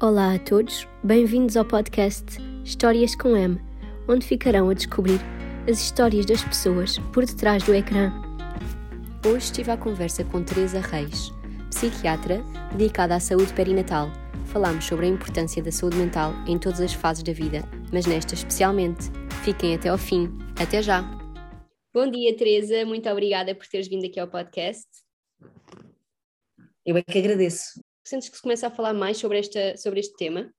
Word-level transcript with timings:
Olá 0.00 0.34
a 0.34 0.38
todos, 0.40 0.88
bem-vindos 1.04 1.56
ao 1.56 1.64
podcast 1.64 2.24
Histórias 2.64 3.14
com 3.14 3.36
M, 3.36 3.60
onde 4.08 4.26
ficarão 4.26 4.68
a 4.68 4.74
descobrir 4.74 5.20
as 5.70 5.80
histórias 5.80 6.26
das 6.26 6.42
pessoas 6.42 6.98
por 7.12 7.24
detrás 7.24 7.62
do 7.62 7.72
ecrã. 7.72 8.12
Hoje 9.24 9.44
estive 9.46 9.70
à 9.70 9.76
conversa 9.76 10.24
com 10.24 10.42
Teresa 10.42 10.80
Reis, 10.80 11.30
psiquiatra 11.70 12.42
dedicada 12.72 13.14
à 13.14 13.20
saúde 13.20 13.54
perinatal. 13.54 14.10
Falámos 14.46 14.84
sobre 14.84 15.06
a 15.06 15.08
importância 15.08 15.62
da 15.62 15.70
saúde 15.70 15.96
mental 15.96 16.32
em 16.48 16.58
todas 16.58 16.80
as 16.80 16.92
fases 16.92 17.22
da 17.22 17.32
vida, 17.32 17.62
mas 17.92 18.04
nesta 18.04 18.34
especialmente. 18.34 19.04
Fiquem 19.44 19.76
até 19.76 19.90
ao 19.90 19.98
fim. 19.98 20.28
Até 20.60 20.82
já! 20.82 21.02
Bom 21.94 22.10
dia, 22.10 22.36
Teresa. 22.36 22.84
Muito 22.84 23.08
obrigada 23.08 23.54
por 23.54 23.66
teres 23.68 23.86
vindo 23.86 24.04
aqui 24.04 24.18
ao 24.18 24.26
podcast. 24.26 24.88
Eu 26.84 26.96
é 26.96 27.02
que 27.02 27.18
agradeço. 27.18 27.83
Sentes 28.04 28.28
que 28.28 28.36
se 28.36 28.42
começa 28.42 28.66
a 28.66 28.70
falar 28.70 28.92
mais 28.92 29.16
sobre, 29.16 29.38
esta, 29.38 29.78
sobre 29.78 30.00
este 30.00 30.14
tema? 30.16 30.52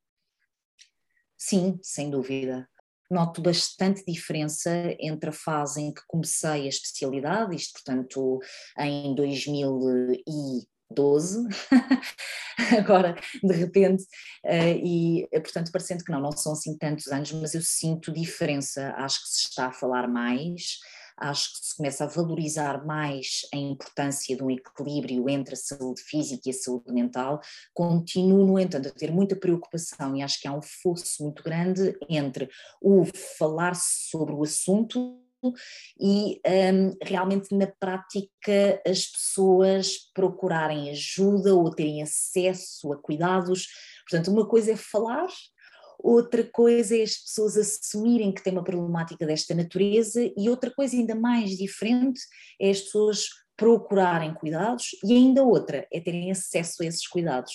Sim, 1.37 1.77
sem 1.83 2.09
dúvida. 2.09 2.67
Noto 3.09 3.39
bastante 3.39 4.03
diferença 4.03 4.71
entre 4.99 5.29
a 5.29 5.33
fase 5.33 5.79
em 5.79 5.93
que 5.93 6.01
comecei 6.07 6.65
a 6.65 6.67
especialidade, 6.67 7.55
isto, 7.55 7.73
portanto, 7.73 8.39
em 8.79 9.13
2012, 9.13 11.47
agora 12.79 13.15
de 13.43 13.53
repente, 13.53 14.01
uh, 14.43 14.79
e 14.83 15.27
portanto, 15.33 15.71
parecendo 15.71 16.03
que 16.03 16.11
não, 16.11 16.19
não 16.19 16.31
são 16.31 16.53
assim 16.53 16.75
tantos 16.75 17.09
anos, 17.09 17.31
mas 17.33 17.53
eu 17.53 17.61
sinto 17.61 18.11
diferença, 18.11 18.91
acho 18.97 19.21
que 19.21 19.29
se 19.29 19.49
está 19.49 19.67
a 19.67 19.71
falar 19.71 20.07
mais 20.07 20.79
acho 21.17 21.53
que 21.53 21.67
se 21.67 21.75
começa 21.77 22.03
a 22.03 22.07
valorizar 22.07 22.85
mais 22.85 23.41
a 23.53 23.57
importância 23.57 24.35
de 24.35 24.43
um 24.43 24.51
equilíbrio 24.51 25.29
entre 25.29 25.53
a 25.53 25.57
saúde 25.57 26.01
física 26.01 26.43
e 26.45 26.51
a 26.51 26.53
saúde 26.53 26.91
mental. 26.91 27.39
Continuo, 27.73 28.45
no 28.45 28.59
entanto, 28.59 28.89
a 28.89 28.91
ter 28.91 29.11
muita 29.11 29.35
preocupação 29.35 30.15
e 30.15 30.21
acho 30.21 30.41
que 30.41 30.47
há 30.47 30.53
um 30.53 30.61
fosso 30.61 31.23
muito 31.23 31.43
grande 31.43 31.97
entre 32.09 32.49
o 32.81 33.05
falar 33.37 33.75
sobre 33.75 34.33
o 34.33 34.43
assunto 34.43 35.21
e 35.99 36.41
um, 36.73 36.97
realmente 37.03 37.55
na 37.55 37.67
prática 37.67 38.81
as 38.85 39.05
pessoas 39.05 39.97
procurarem 40.13 40.89
ajuda 40.89 41.53
ou 41.53 41.69
terem 41.69 42.01
acesso 42.01 42.91
a 42.93 42.97
cuidados. 42.97 43.67
Portanto, 44.09 44.31
uma 44.31 44.47
coisa 44.47 44.71
é 44.71 44.75
falar 44.75 45.27
outra 45.99 46.43
coisa 46.43 46.97
é 46.97 47.03
as 47.03 47.17
pessoas 47.17 47.57
assumirem 47.57 48.33
que 48.33 48.43
têm 48.43 48.53
uma 48.53 48.63
problemática 48.63 49.25
desta 49.25 49.53
natureza, 49.53 50.31
e 50.37 50.49
outra 50.49 50.71
coisa 50.71 50.95
ainda 50.95 51.15
mais 51.15 51.51
diferente 51.51 52.21
é 52.59 52.69
as 52.69 52.81
pessoas 52.81 53.27
procurarem 53.57 54.33
cuidados, 54.33 54.89
e 55.03 55.13
ainda 55.13 55.43
outra 55.43 55.87
é 55.91 55.99
terem 55.99 56.31
acesso 56.31 56.83
a 56.83 56.85
esses 56.85 57.07
cuidados. 57.07 57.51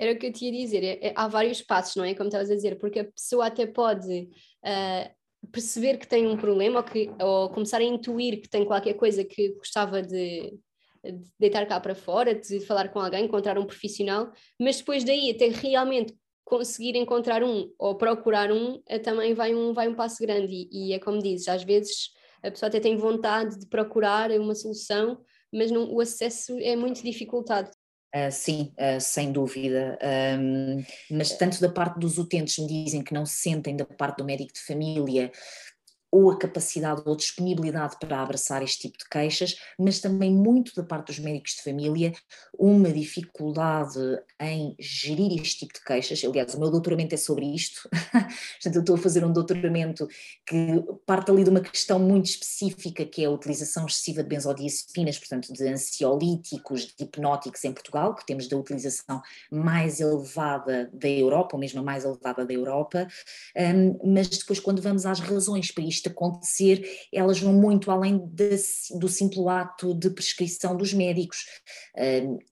Era 0.00 0.12
o 0.12 0.18
que 0.18 0.26
eu 0.26 0.32
te 0.32 0.46
ia 0.46 0.52
dizer, 0.52 0.82
é, 0.82 1.08
é, 1.08 1.12
há 1.14 1.28
vários 1.28 1.60
passos, 1.60 1.96
não 1.96 2.04
é? 2.04 2.14
Como 2.14 2.28
estavas 2.28 2.50
a 2.50 2.54
dizer, 2.54 2.78
porque 2.78 3.00
a 3.00 3.04
pessoa 3.04 3.46
até 3.46 3.66
pode 3.66 4.28
uh, 4.64 5.50
perceber 5.52 5.98
que 5.98 6.06
tem 6.06 6.26
um 6.26 6.36
problema 6.36 6.78
ou, 6.78 6.84
que, 6.84 7.10
ou 7.20 7.50
começar 7.50 7.78
a 7.78 7.84
intuir 7.84 8.40
que 8.40 8.48
tem 8.48 8.64
qualquer 8.64 8.94
coisa 8.94 9.24
que 9.24 9.50
gostava 9.54 10.02
de, 10.02 10.58
de 11.04 11.24
deitar 11.38 11.66
cá 11.66 11.78
para 11.78 11.94
fora, 11.94 12.34
de 12.34 12.60
falar 12.60 12.88
com 12.88 12.98
alguém, 12.98 13.24
encontrar 13.24 13.58
um 13.58 13.66
profissional, 13.66 14.32
mas 14.58 14.78
depois 14.78 15.04
daí 15.04 15.30
até 15.30 15.48
realmente 15.48 16.14
conseguir 16.44 16.96
encontrar 16.96 17.42
um 17.42 17.72
ou 17.78 17.96
procurar 17.96 18.52
um 18.52 18.82
é, 18.86 18.98
também 18.98 19.34
vai 19.34 19.54
um, 19.54 19.72
vai 19.72 19.88
um 19.88 19.94
passo 19.94 20.22
grande 20.22 20.68
e, 20.70 20.90
e, 20.90 20.92
é 20.92 20.98
como 20.98 21.22
dizes, 21.22 21.48
às 21.48 21.64
vezes 21.64 22.10
a 22.42 22.50
pessoa 22.50 22.68
até 22.68 22.78
tem 22.78 22.96
vontade 22.96 23.58
de 23.58 23.66
procurar 23.66 24.30
uma 24.32 24.54
solução, 24.54 25.18
mas 25.50 25.70
não, 25.70 25.90
o 25.90 26.00
acesso 26.00 26.58
é 26.60 26.76
muito 26.76 27.02
dificultado. 27.02 27.70
Uh, 28.14 28.30
sim, 28.30 28.72
uh, 28.78 29.00
sem 29.00 29.32
dúvida. 29.32 29.98
Um, 30.38 30.84
mas 31.10 31.36
tanto 31.36 31.60
da 31.60 31.68
parte 31.68 31.98
dos 31.98 32.18
utentes 32.18 32.58
me 32.58 32.68
dizem 32.68 33.02
que 33.02 33.14
não 33.14 33.26
sentem 33.26 33.74
da 33.74 33.84
parte 33.84 34.18
do 34.18 34.24
médico 34.24 34.52
de 34.52 34.60
família 34.60 35.32
ou 36.14 36.30
a 36.30 36.38
capacidade 36.38 37.02
ou 37.04 37.12
a 37.12 37.16
disponibilidade 37.16 37.96
para 37.98 38.22
abraçar 38.22 38.62
este 38.62 38.82
tipo 38.82 38.98
de 38.98 39.08
queixas, 39.10 39.56
mas 39.76 39.98
também 39.98 40.32
muito 40.32 40.72
da 40.76 40.84
parte 40.84 41.08
dos 41.08 41.18
médicos 41.18 41.56
de 41.56 41.62
família, 41.62 42.12
uma 42.56 42.92
dificuldade 42.92 43.98
em 44.40 44.76
gerir 44.78 45.42
este 45.42 45.66
tipo 45.66 45.74
de 45.74 45.84
queixas. 45.84 46.22
Aliás, 46.24 46.54
o 46.54 46.60
meu 46.60 46.70
doutoramento 46.70 47.16
é 47.16 47.18
sobre 47.18 47.52
isto, 47.52 47.88
portanto, 47.90 48.76
eu 48.76 48.80
estou 48.80 48.94
a 48.94 48.98
fazer 48.98 49.24
um 49.24 49.32
doutoramento 49.32 50.06
que 50.46 50.84
parte 51.04 51.32
ali 51.32 51.42
de 51.42 51.50
uma 51.50 51.60
questão 51.60 51.98
muito 51.98 52.26
específica, 52.26 53.04
que 53.04 53.24
é 53.24 53.26
a 53.26 53.30
utilização 53.30 53.84
excessiva 53.84 54.22
de 54.22 54.28
benzodiazepinas, 54.28 55.18
portanto, 55.18 55.52
de 55.52 55.66
ansiolíticos, 55.66 56.94
de 56.96 57.02
hipnóticos 57.02 57.64
em 57.64 57.72
Portugal, 57.72 58.14
que 58.14 58.24
temos 58.24 58.46
da 58.46 58.56
utilização 58.56 59.20
mais 59.50 59.98
elevada 59.98 60.88
da 60.92 61.08
Europa, 61.08 61.56
ou 61.56 61.58
mesmo 61.58 61.80
a 61.80 61.82
mais 61.82 62.04
elevada 62.04 62.46
da 62.46 62.54
Europa, 62.54 63.08
um, 63.56 64.14
mas 64.14 64.28
depois, 64.28 64.60
quando 64.60 64.80
vamos 64.80 65.04
às 65.04 65.18
razões 65.18 65.72
para 65.72 65.82
isto 65.82 66.03
isto 66.04 66.08
acontecer, 66.08 66.84
elas 67.12 67.40
vão 67.40 67.52
muito 67.52 67.90
além 67.90 68.18
de, 68.18 68.56
do 68.98 69.08
simples 69.08 69.46
ato 69.46 69.94
de 69.94 70.10
prescrição 70.10 70.76
dos 70.76 70.92
médicos. 70.92 71.46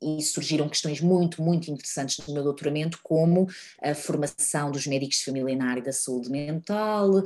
E 0.01 0.23
surgiram 0.23 0.69
questões 0.69 1.01
muito, 1.01 1.43
muito 1.43 1.71
interessantes 1.71 2.25
no 2.27 2.35
meu 2.35 2.43
doutoramento, 2.43 2.99
como 3.03 3.49
a 3.83 3.95
formação 3.95 4.71
dos 4.71 4.87
médicos 4.87 5.19
de 5.19 5.25
família 5.25 5.57
na 5.57 5.71
área 5.71 5.83
da 5.83 5.93
saúde 5.93 6.31
mental, 6.31 7.23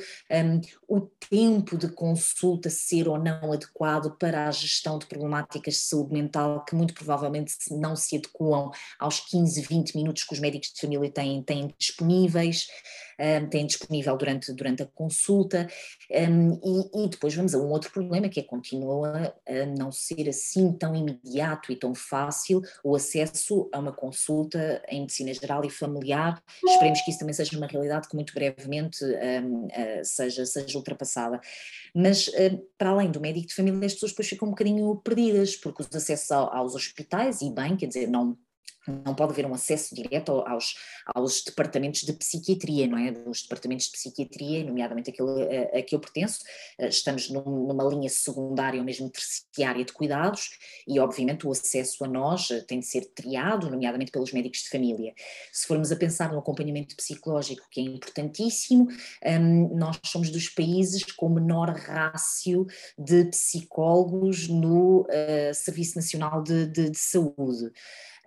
o 0.88 1.00
tempo 1.00 1.76
de 1.76 1.88
consulta 1.88 2.70
ser 2.70 3.09
ou 3.09 3.19
não 3.19 3.53
adequado 3.53 4.16
para 4.19 4.48
a 4.48 4.50
gestão 4.50 4.98
de 4.98 5.06
problemáticas 5.06 5.75
de 5.75 5.81
saúde 5.81 6.12
mental, 6.12 6.65
que 6.65 6.75
muito 6.75 6.94
provavelmente 6.94 7.54
não 7.70 7.94
se 7.94 8.16
adequam 8.16 8.70
aos 8.98 9.20
15, 9.20 9.60
20 9.62 9.97
minutos 9.97 10.25
que 10.25 10.32
os 10.32 10.41
médicos 10.41 10.72
de 10.72 10.81
família 10.81 11.10
têm, 11.10 11.42
têm 11.42 11.75
disponíveis 11.78 12.66
um, 13.19 13.49
têm 13.49 13.66
disponível 13.66 14.16
durante, 14.16 14.53
durante 14.53 14.82
a 14.82 14.87
consulta, 14.87 15.66
um, 16.10 16.53
e, 16.65 17.04
e, 17.04 17.09
depois 17.09 17.34
vamos 17.34 17.54
a 17.54 17.59
um 17.59 17.71
outro 17.71 17.91
problema 17.91 18.28
que 18.28 18.41
é 18.41 18.43
continua 18.43 19.34
a 19.47 19.66
não 19.78 19.91
ser 19.91 20.28
assim 20.28 20.72
tão 20.72 20.94
imediato 20.94 21.72
e 21.72 21.77
tão 21.77 21.94
fácil 21.94 22.62
o 22.84 22.94
acesso 22.94 23.69
a 23.72 23.78
uma 23.78 23.93
consulta 23.93 24.82
em 24.88 25.00
medicina 25.00 25.32
geral 25.34 25.65
e 25.65 25.71
familiar. 25.71 26.43
Esperemos 26.65 27.00
que 27.03 27.10
isso 27.10 27.21
também 27.21 27.34
seja 27.34 27.56
uma 27.56 27.66
realidade 27.66 28.09
que 28.09 28.15
muito 28.15 28.34
brevemente 28.34 29.04
um, 29.04 29.66
uh, 29.66 30.04
seja, 30.04 30.44
seja 30.44 30.77
ultrapassada. 30.78 31.41
Mas 31.94 32.28
uh, 32.28 32.66
para 32.77 32.91
além 32.91 33.10
do 33.10 33.21
médico 33.21 33.48
de 33.48 33.54
família, 33.54 33.87
as 33.87 33.94
pessoas 33.94 34.12
depois 34.12 34.28
ficam 34.28 34.48
um 34.48 34.50
bocadinho 34.50 34.97
perdidas, 34.97 35.56
porque 35.56 35.83
os 35.83 35.94
acessos 35.94 36.31
aos 36.31 36.75
hospitais, 36.75 37.41
e 37.41 37.50
bem, 37.50 37.77
quer 37.77 37.87
dizer, 37.87 38.06
não 38.06 38.37
não 38.86 39.14
pode 39.14 39.32
haver 39.32 39.47
um 39.47 39.54
acesso 39.54 39.94
direto 39.94 40.32
aos, 40.47 40.74
aos 41.14 41.42
departamentos 41.42 42.02
de 42.02 42.12
psiquiatria, 42.12 42.86
não 42.86 42.98
é? 42.98 43.12
Os 43.26 43.42
departamentos 43.42 43.86
de 43.86 43.92
psiquiatria, 43.92 44.64
nomeadamente 44.64 45.10
aquele 45.10 45.42
a, 45.42 45.78
a 45.78 45.82
que 45.82 45.94
eu 45.94 46.00
pertenço, 46.00 46.41
eh, 46.78 46.88
estamos 46.88 47.30
num, 47.30 47.66
numa 47.66 47.84
linha 47.84 48.08
secundária 48.08 48.78
ou 48.78 48.84
mesmo 48.84 49.10
terciária 49.10 49.84
de 49.84 49.92
cuidados 49.92 50.58
e, 50.86 50.98
obviamente, 51.00 51.47
o 51.47 51.50
acesso 51.50 52.04
a 52.04 52.08
nós 52.08 52.50
eh, 52.50 52.60
tem 52.60 52.80
de 52.80 52.86
ser 52.86 53.06
triado, 53.14 53.70
nomeadamente 53.70 54.10
pelos 54.10 54.32
médicos 54.32 54.60
de 54.60 54.70
família. 54.70 55.14
Se 55.53 55.66
formos 55.66 55.91
a 55.92 55.97
pensar 55.97 56.32
no 56.32 56.38
acompanhamento 56.38 56.97
psicológico, 56.97 57.66
que 57.70 57.80
é 57.80 57.84
importantíssimo, 57.84 58.88
um, 59.24 59.76
nós 59.76 59.98
somos 60.04 60.30
dos 60.30 60.48
países 60.48 61.03
com 61.04 61.28
menor 61.28 61.70
rácio 61.70 62.66
de 62.98 63.24
psicólogos 63.26 64.48
no 64.48 65.03
uh, 65.03 65.54
Serviço 65.54 65.97
Nacional 65.97 66.42
de, 66.42 66.66
de, 66.66 66.91
de 66.91 66.98
Saúde. 66.98 67.70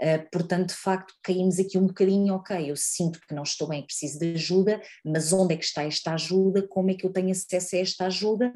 Uh, 0.02 0.30
portanto, 0.32 0.70
de 0.70 0.76
facto, 0.76 1.14
caímos 1.22 1.60
aqui 1.60 1.78
um 1.78 1.88
bocadinho, 1.88 2.34
ok, 2.36 2.72
eu 2.72 2.76
sinto 2.78 3.20
que 3.28 3.36
não 3.36 3.44
estou 3.44 3.68
bem, 3.68 3.86
preciso 3.86 4.18
de 4.18 4.34
ajuda, 4.34 4.82
mas 5.04 5.34
onde 5.34 5.54
é 5.54 5.58
que 5.58 5.66
está 5.66 5.84
esta 5.84 6.14
ajuda? 6.14 6.66
Como 6.68 6.90
é 6.90 6.94
que 6.94 7.06
eu 7.06 7.12
tenho 7.12 7.32
acesso 7.32 7.76
a 7.76 7.80
esta 7.80 8.06
ajuda? 8.06 8.54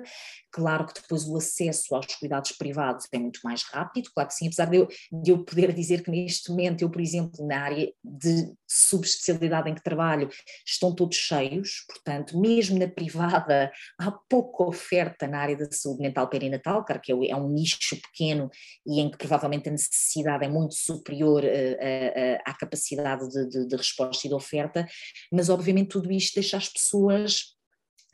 Claro 0.52 0.86
que 0.86 1.02
depois 1.02 1.26
o 1.26 1.36
acesso 1.36 1.96
aos 1.96 2.06
cuidados 2.16 2.52
privados 2.54 3.08
é 3.12 3.18
muito 3.18 3.40
mais 3.44 3.64
rápido, 3.64 4.10
claro 4.14 4.30
que 4.30 4.36
sim, 4.36 4.48
apesar 4.48 4.66
de 4.66 4.78
eu, 4.78 4.88
de 5.12 5.32
eu 5.32 5.44
poder 5.44 5.74
dizer 5.74 6.04
que 6.04 6.12
neste 6.12 6.50
momento 6.50 6.82
eu, 6.82 6.90
por 6.90 7.02
exemplo, 7.02 7.46
na 7.46 7.60
área 7.60 7.92
de 8.04 8.54
subespecialidade 8.68 9.70
em 9.70 9.76
que 9.76 9.84
trabalho, 9.84 10.30
estão 10.66 10.94
todos 10.94 11.18
cheios, 11.18 11.86
portanto, 11.88 12.40
mesmo 12.40 12.80
na 12.80 12.88
privada 12.88 13.72
há 14.00 14.12
pouca 14.30 14.64
oferta 14.64 15.28
na 15.28 15.40
área 15.40 15.58
da 15.58 15.70
saúde 15.72 16.02
mental 16.02 16.30
perinatal, 16.30 16.86
claro 16.86 17.02
que 17.02 17.12
é, 17.12 17.30
é 17.30 17.36
um 17.36 17.50
nicho 17.50 17.80
pequeno 18.02 18.50
e 18.86 19.02
em 19.02 19.10
que 19.10 19.18
provavelmente 19.18 19.70
a 19.70 19.72
necessidade 19.72 20.46
é 20.46 20.48
muito 20.48 20.76
superior 20.76 21.33
uh, 21.42 21.46
uh, 21.46 22.42
à 22.46 22.54
capacidade 22.54 23.28
de, 23.30 23.50
de, 23.50 23.68
de 23.68 23.76
resposta 23.76 24.28
e 24.28 24.30
de 24.30 24.36
oferta, 24.36 24.86
mas 25.32 25.50
obviamente 25.50 25.90
tudo 25.90 26.12
isto 26.12 26.36
deixa 26.36 26.58
as 26.58 26.70
pessoas 26.70 27.56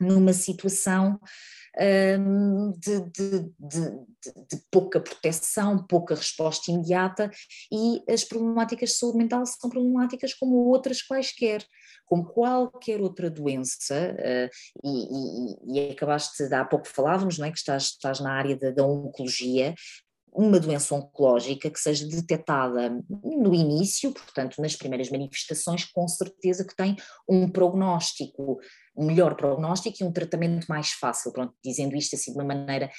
numa 0.00 0.32
situação 0.32 1.20
de, 2.78 3.00
de, 3.00 3.40
de, 3.58 3.90
de, 4.48 4.62
pouca 4.72 4.98
proteção, 4.98 5.86
pouca 5.86 6.16
resposta 6.16 6.70
imediata 6.70 7.30
e 7.70 8.02
as 8.12 8.24
problemáticas 8.24 8.90
de 8.90 8.96
saúde 8.96 9.18
mental 9.18 9.46
são 9.46 9.70
problemáticas 9.70 10.34
como 10.34 10.56
outras 10.68 11.00
quaisquer, 11.00 11.64
como 12.06 12.24
qualquer 12.24 13.00
outra 13.00 13.30
doença, 13.30 14.16
e, 14.82 14.88
e, 14.88 15.78
e, 15.78 15.92
acabaste 15.92 16.48
de 16.48 16.54
há 16.54 16.64
pouco 16.64 16.88
falávamos, 16.88 17.38
não 17.38 17.46
é, 17.46 17.52
que 17.52 17.58
estás, 17.58 17.84
estás 17.84 18.18
na 18.18 18.32
área 18.32 18.56
da 18.56 18.84
oncologia, 18.84 19.72
uma 20.32 20.60
doença 20.60 20.94
oncológica 20.94 21.70
que 21.70 21.78
seja 21.78 22.06
detectada 22.06 22.90
no 23.22 23.54
início, 23.54 24.12
portanto, 24.12 24.60
nas 24.60 24.76
primeiras 24.76 25.10
manifestações, 25.10 25.84
com 25.84 26.06
certeza 26.06 26.64
que 26.64 26.74
tem 26.74 26.96
um 27.28 27.48
prognóstico, 27.50 28.58
um 28.96 29.06
melhor 29.06 29.34
prognóstico 29.36 29.96
e 30.00 30.04
um 30.04 30.12
tratamento 30.12 30.66
mais 30.68 30.90
fácil. 30.90 31.32
Pronto, 31.32 31.54
dizendo 31.64 31.96
isto 31.96 32.16
assim 32.16 32.32
de 32.32 32.38
uma 32.38 32.44
maneira, 32.44 32.90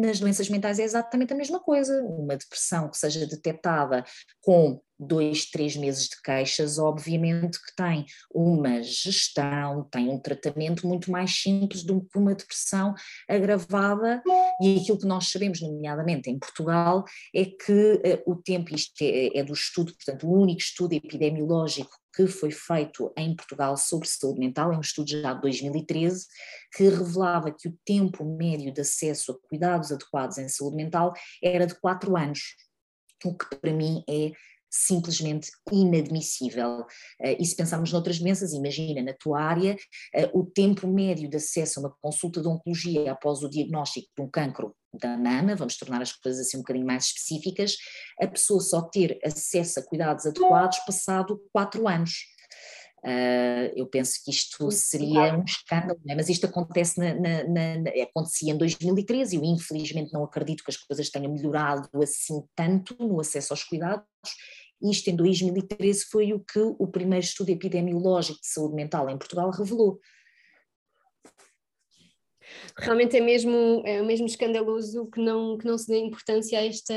nas 0.00 0.20
doenças 0.20 0.48
mentais 0.48 0.78
é 0.78 0.82
exatamente 0.82 1.32
a 1.32 1.36
mesma 1.36 1.60
coisa. 1.60 2.02
Uma 2.02 2.36
depressão 2.36 2.88
que 2.88 2.96
seja 2.96 3.26
detectada 3.26 4.04
com 4.40 4.80
dois, 4.98 5.46
três 5.46 5.76
meses 5.76 6.08
de 6.08 6.20
queixas, 6.22 6.78
obviamente 6.78 7.58
que 7.60 7.74
tem 7.76 8.06
uma 8.32 8.82
gestão, 8.82 9.86
tem 9.90 10.08
um 10.08 10.18
tratamento 10.18 10.86
muito 10.86 11.10
mais 11.10 11.30
simples 11.40 11.82
do 11.82 12.00
que 12.00 12.18
uma 12.18 12.34
depressão 12.34 12.94
agravada 13.28 14.22
e 14.60 14.78
aquilo 14.78 14.98
que 14.98 15.06
nós 15.06 15.30
sabemos, 15.30 15.60
nomeadamente 15.60 16.30
em 16.30 16.38
Portugal, 16.38 17.04
é 17.34 17.44
que 17.44 17.72
uh, 17.72 18.30
o 18.30 18.36
tempo, 18.36 18.74
isto 18.74 19.02
é, 19.02 19.38
é 19.38 19.44
do 19.44 19.52
estudo, 19.52 19.92
portanto, 19.94 20.26
o 20.26 20.32
único 20.32 20.60
estudo 20.60 20.94
epidemiológico 20.94 21.90
que 22.14 22.26
foi 22.26 22.50
feito 22.50 23.12
em 23.14 23.36
Portugal 23.36 23.76
sobre 23.76 24.08
saúde 24.08 24.40
mental, 24.40 24.72
é 24.72 24.76
um 24.78 24.80
estudo 24.80 25.10
já 25.10 25.34
de 25.34 25.40
2013, 25.42 26.26
que 26.74 26.84
revelava 26.84 27.52
que 27.52 27.68
o 27.68 27.78
tempo 27.84 28.24
médio 28.24 28.72
de 28.72 28.80
acesso 28.80 29.32
a 29.32 29.48
cuidados 29.48 29.92
adequados 29.92 30.38
em 30.38 30.48
saúde 30.48 30.76
mental 30.76 31.12
era 31.42 31.66
de 31.66 31.78
4 31.78 32.16
anos, 32.16 32.40
o 33.22 33.36
que 33.36 33.56
para 33.56 33.72
mim 33.72 34.02
é 34.08 34.32
simplesmente 34.76 35.50
inadmissível. 35.72 36.80
Uh, 37.20 37.36
e 37.38 37.44
se 37.44 37.56
pensarmos 37.56 37.92
noutras 37.92 38.18
doenças, 38.18 38.52
imagina 38.52 39.02
na 39.02 39.14
tua 39.14 39.40
área, 39.40 39.74
uh, 40.14 40.38
o 40.38 40.44
tempo 40.44 40.86
médio 40.86 41.28
de 41.28 41.36
acesso 41.36 41.80
a 41.80 41.82
uma 41.84 41.94
consulta 42.00 42.40
de 42.40 42.48
oncologia 42.48 43.12
após 43.12 43.42
o 43.42 43.48
diagnóstico 43.48 44.08
de 44.16 44.22
um 44.22 44.30
cancro 44.30 44.74
da 44.92 45.16
mama, 45.16 45.54
vamos 45.54 45.76
tornar 45.76 46.00
as 46.00 46.12
coisas 46.12 46.46
assim 46.46 46.56
um 46.56 46.60
bocadinho 46.60 46.86
mais 46.86 47.06
específicas, 47.06 47.76
a 48.20 48.26
pessoa 48.26 48.60
só 48.60 48.82
ter 48.82 49.18
acesso 49.24 49.78
a 49.80 49.82
cuidados 49.82 50.26
adequados 50.26 50.78
passado 50.80 51.40
quatro 51.52 51.86
anos. 51.86 52.12
Uh, 53.06 53.70
eu 53.76 53.86
penso 53.86 54.14
que 54.24 54.32
isto 54.32 54.68
seria 54.72 55.38
um 55.38 55.44
escândalo, 55.44 56.00
é? 56.08 56.14
mas 56.16 56.28
isto 56.28 56.46
acontece 56.46 56.98
na, 56.98 57.14
na, 57.14 57.44
na, 57.78 57.90
acontecia 58.02 58.52
em 58.52 58.58
2013 58.58 59.36
e 59.36 59.38
eu 59.38 59.44
infelizmente 59.44 60.12
não 60.12 60.24
acredito 60.24 60.64
que 60.64 60.70
as 60.72 60.76
coisas 60.76 61.08
tenham 61.08 61.32
melhorado 61.32 61.88
assim 62.02 62.42
tanto 62.56 62.96
no 62.98 63.20
acesso 63.20 63.52
aos 63.52 63.62
cuidados. 63.62 64.04
Isto 64.82 65.08
em 65.10 65.16
2013 65.16 66.04
foi 66.10 66.32
o 66.32 66.40
que 66.40 66.58
o 66.58 66.86
primeiro 66.86 67.24
estudo 67.24 67.50
epidemiológico 67.50 68.40
de 68.40 68.46
saúde 68.46 68.74
mental 68.74 69.08
em 69.08 69.18
Portugal 69.18 69.50
revelou. 69.50 69.98
Realmente 72.78 73.16
é 73.16 73.20
mesmo, 73.20 73.82
é 73.84 74.02
mesmo 74.02 74.26
escandaloso 74.26 75.10
que 75.10 75.20
não, 75.20 75.58
que 75.58 75.66
não 75.66 75.76
se 75.76 75.88
dê 75.88 75.98
importância 75.98 76.58
a 76.58 76.64
esta. 76.64 76.94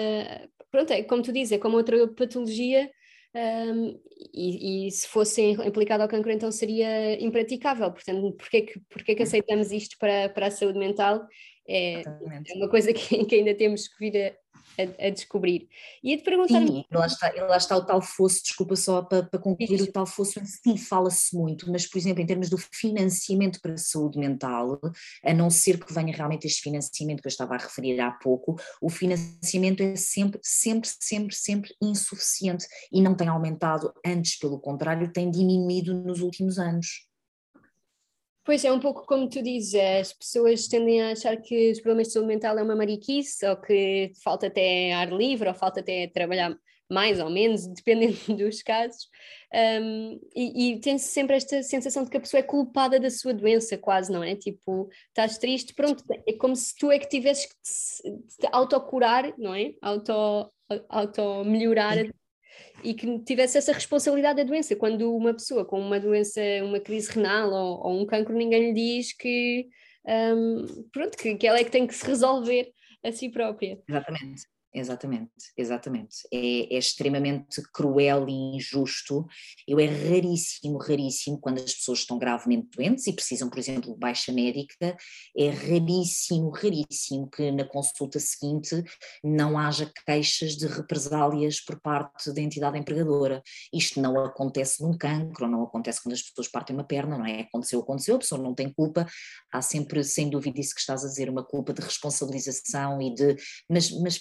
Pronto, 0.69 0.91
é 0.91 1.03
como 1.03 1.23
tu 1.23 1.31
dizes, 1.31 1.53
é 1.53 1.57
como 1.57 1.77
outra 1.77 2.07
patologia 2.13 2.89
um, 3.35 3.99
e, 4.33 4.87
e, 4.87 4.91
se 4.91 5.07
fosse 5.07 5.51
implicado 5.51 6.01
ao 6.01 6.09
cancro 6.09 6.31
então 6.31 6.51
seria 6.51 7.21
impraticável, 7.23 7.91
portanto 7.91 8.31
porquê 8.33 8.63
que, 8.63 8.79
porquê 8.89 9.13
que 9.13 9.21
aceitamos 9.21 9.71
isto 9.71 9.97
para, 9.99 10.29
para 10.29 10.47
a 10.47 10.51
saúde 10.51 10.79
mental 10.79 11.27
é, 11.67 12.01
é 12.01 12.55
uma 12.55 12.67
coisa 12.67 12.91
que, 12.91 13.25
que, 13.25 13.35
ainda 13.35 13.53
temos 13.53 13.87
que 13.87 13.99
vir 13.99 14.35
a, 14.77 15.07
a, 15.07 15.09
descobrir. 15.09 15.67
E 16.03 16.13
a 16.13 16.17
te 16.17 16.23
perguntar. 16.23 16.65
Sim, 16.65 16.83
lá 16.91 17.05
está, 17.05 17.31
lá 17.47 17.57
está 17.57 17.77
o 17.77 17.85
tal 17.85 18.01
fosso, 18.01 18.41
desculpa 18.43 18.75
só 18.75 19.01
para, 19.01 19.23
para 19.23 19.39
concluir, 19.39 19.81
o 19.81 19.91
tal 19.91 20.05
fosso 20.05 20.39
em 20.39 20.45
si 20.45 20.77
fala-se 20.77 21.35
muito, 21.35 21.71
mas, 21.71 21.87
por 21.87 21.97
exemplo, 21.97 22.21
em 22.21 22.25
termos 22.25 22.49
do 22.49 22.57
financiamento 22.57 23.59
para 23.61 23.73
a 23.73 23.77
saúde 23.77 24.19
mental, 24.19 24.79
a 25.23 25.33
não 25.33 25.49
ser 25.49 25.83
que 25.83 25.93
venha 25.93 26.15
realmente 26.15 26.47
este 26.47 26.61
financiamento 26.61 27.21
que 27.21 27.27
eu 27.27 27.31
estava 27.31 27.55
a 27.55 27.57
referir 27.57 27.99
há 27.99 28.11
pouco, 28.11 28.55
o 28.81 28.89
financiamento 28.89 29.81
é 29.81 29.95
sempre, 29.95 30.39
sempre, 30.43 30.89
sempre, 30.99 31.35
sempre 31.35 31.75
insuficiente 31.81 32.65
e 32.91 33.01
não 33.01 33.15
tem 33.15 33.27
aumentado, 33.27 33.93
antes, 34.05 34.37
pelo 34.37 34.59
contrário, 34.59 35.11
tem 35.11 35.29
diminuído 35.29 35.93
nos 35.93 36.21
últimos 36.21 36.57
anos. 36.57 37.08
Pois 38.49 38.65
é, 38.65 38.71
um 38.71 38.79
pouco 38.79 39.05
como 39.05 39.29
tu 39.29 39.43
dizes, 39.43 39.75
as 39.75 40.11
pessoas 40.11 40.67
tendem 40.67 41.03
a 41.03 41.11
achar 41.11 41.37
que 41.37 41.71
os 41.71 41.79
problemas 41.81 42.07
de 42.07 42.13
saúde 42.13 42.29
mental 42.29 42.57
é 42.57 42.63
uma 42.63 42.75
mariquice, 42.75 43.45
ou 43.45 43.55
que 43.55 44.11
falta 44.23 44.47
até 44.47 44.91
ar 44.91 45.13
livre, 45.13 45.47
ou 45.47 45.53
falta 45.53 45.81
até 45.81 46.07
trabalhar 46.07 46.57
mais 46.89 47.19
ou 47.19 47.29
menos, 47.29 47.67
dependendo 47.69 48.17
dos 48.35 48.63
casos, 48.63 49.07
um, 49.53 50.19
e, 50.35 50.71
e 50.71 50.79
tem-se 50.79 51.09
sempre 51.09 51.35
esta 51.35 51.61
sensação 51.61 52.03
de 52.03 52.09
que 52.09 52.17
a 52.17 52.19
pessoa 52.19 52.39
é 52.39 52.43
culpada 52.43 52.99
da 52.99 53.11
sua 53.11 53.35
doença, 53.35 53.77
quase, 53.77 54.11
não 54.11 54.23
é? 54.23 54.35
Tipo, 54.35 54.89
estás 55.09 55.37
triste, 55.37 55.75
pronto, 55.75 56.03
é 56.09 56.33
como 56.33 56.55
se 56.55 56.75
tu 56.75 56.91
é 56.91 56.97
que 56.97 57.07
tivesses 57.07 57.45
que 57.45 57.53
te, 57.53 58.37
te 58.39 58.49
autocurar, 58.51 59.31
não 59.37 59.53
é? 59.53 59.75
Auto, 59.79 60.51
auto 60.89 61.43
melhorar 61.45 61.97
e 62.83 62.93
que 62.93 63.19
tivesse 63.19 63.57
essa 63.57 63.73
responsabilidade 63.73 64.37
da 64.37 64.43
doença. 64.43 64.75
Quando 64.75 65.15
uma 65.15 65.33
pessoa 65.33 65.65
com 65.65 65.79
uma 65.79 65.99
doença, 65.99 66.41
uma 66.63 66.79
crise 66.79 67.11
renal 67.11 67.51
ou, 67.51 67.87
ou 67.87 68.01
um 68.01 68.05
cancro, 68.05 68.35
ninguém 68.35 68.71
lhe 68.71 68.73
diz 68.73 69.13
que, 69.13 69.67
um, 70.05 70.87
pronto, 70.91 71.17
que, 71.17 71.35
que 71.35 71.47
ela 71.47 71.59
é 71.59 71.63
que 71.63 71.71
tem 71.71 71.87
que 71.87 71.95
se 71.95 72.05
resolver 72.05 72.71
a 73.03 73.11
si 73.11 73.29
própria. 73.29 73.79
Exatamente. 73.87 74.43
Exatamente, 74.71 75.31
exatamente. 75.57 76.17
É, 76.31 76.75
é, 76.75 76.77
extremamente 76.77 77.59
cruel 77.73 78.29
e 78.29 78.55
injusto. 78.55 79.25
Eu 79.67 79.79
é 79.79 79.85
raríssimo, 79.85 80.77
raríssimo 80.77 81.39
quando 81.39 81.57
as 81.57 81.73
pessoas 81.73 81.99
estão 81.99 82.19
gravemente 82.19 82.69
doentes 82.75 83.07
e 83.07 83.13
precisam, 83.13 83.49
por 83.49 83.57
exemplo, 83.57 83.93
de 83.93 83.99
baixa 83.99 84.31
médica, 84.31 84.95
é 85.35 85.49
raríssimo, 85.49 86.51
raríssimo 86.51 87.27
que 87.31 87.51
na 87.51 87.65
consulta 87.65 88.19
seguinte 88.19 88.83
não 89.23 89.57
haja 89.57 89.91
queixas 90.05 90.55
de 90.55 90.67
represálias 90.67 91.59
por 91.59 91.79
parte 91.81 92.31
da 92.31 92.41
entidade 92.41 92.77
empregadora. 92.77 93.41
Isto 93.73 93.99
não 93.99 94.23
acontece 94.23 94.83
num 94.83 94.95
cancro, 94.95 95.49
não 95.49 95.63
acontece 95.63 96.03
quando 96.03 96.13
as 96.13 96.21
pessoas 96.21 96.47
partem 96.47 96.75
uma 96.75 96.83
perna, 96.83 97.17
não 97.17 97.25
é? 97.25 97.41
Aconteceu, 97.41 97.79
aconteceu, 97.79 98.17
a 98.17 98.19
pessoa 98.19 98.39
não 98.39 98.53
tem 98.53 98.71
culpa. 98.71 99.07
Há 99.51 99.63
sempre, 99.63 100.03
sem 100.03 100.29
dúvida, 100.29 100.59
isso 100.59 100.75
que 100.75 100.81
estás 100.81 101.03
a 101.03 101.07
dizer, 101.07 101.27
uma 101.27 101.43
culpa 101.43 101.73
de 101.73 101.81
responsabilização 101.81 103.01
e 103.01 103.15
de. 103.15 103.35
Mas, 103.67 103.89
mas 103.99 104.19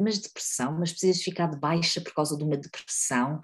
mas 0.00 0.18
depressão, 0.18 0.78
mas 0.78 0.90
precisas 0.90 1.22
ficar 1.22 1.46
de 1.46 1.58
baixa 1.58 2.00
por 2.00 2.12
causa 2.14 2.36
de 2.36 2.44
uma 2.44 2.56
depressão, 2.56 3.40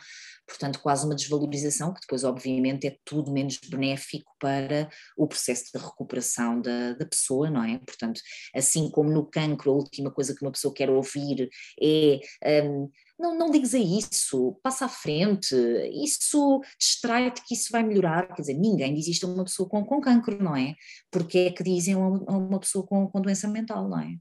portanto 0.47 0.81
quase 0.81 1.07
uma 1.07 1.15
desvalorização, 1.15 1.93
que 1.93 2.01
depois 2.01 2.25
obviamente 2.25 2.87
é 2.87 2.97
tudo 3.05 3.33
menos 3.33 3.59
benéfico 3.59 4.31
para 4.39 4.89
o 5.17 5.27
processo 5.27 5.65
de 5.73 5.83
recuperação 5.83 6.61
da, 6.61 6.95
da 6.95 7.07
pessoa, 7.07 7.51
não 7.51 7.63
é? 7.63 7.79
Portanto, 7.79 8.21
assim 8.55 8.91
como 8.91 9.11
no 9.11 9.25
cancro 9.27 9.71
a 9.71 9.75
última 9.75 10.11
coisa 10.11 10.35
que 10.35 10.43
uma 10.43 10.53
pessoa 10.53 10.75
quer 10.75 10.91
ouvir 10.91 11.49
é... 11.81 12.21
Um, 12.65 12.91
não, 13.19 13.39
não 13.39 13.51
digas 13.51 13.75
a 13.75 13.79
isso, 13.79 14.59
passa 14.63 14.87
à 14.87 14.89
frente, 14.89 15.55
isso 16.03 16.61
distrai-te 16.79 17.43
que 17.47 17.55
isso 17.55 17.69
vai 17.71 17.83
melhorar, 17.83 18.27
quer 18.35 18.43
dizer, 18.43 18.55
ninguém 18.55 18.93
diz 18.93 19.07
isto 19.07 19.27
a 19.27 19.31
uma 19.31 19.45
pessoa 19.45 19.69
com, 19.69 19.85
com 19.85 20.01
cancro, 20.01 20.43
não 20.43 20.57
é? 20.57 20.75
Porque 21.11 21.39
é 21.39 21.51
que 21.53 21.63
dizem 21.63 21.95
a 21.95 21.99
uma 21.99 22.59
pessoa 22.59 22.85
com, 22.85 23.09
com 23.09 23.21
doença 23.21 23.47
mental, 23.47 23.89
não 23.89 24.01
é? 24.01 24.17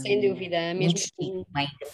Sem 0.00 0.20
dúvida, 0.20 0.74
mesmo 0.74 0.98
assim. 0.98 1.44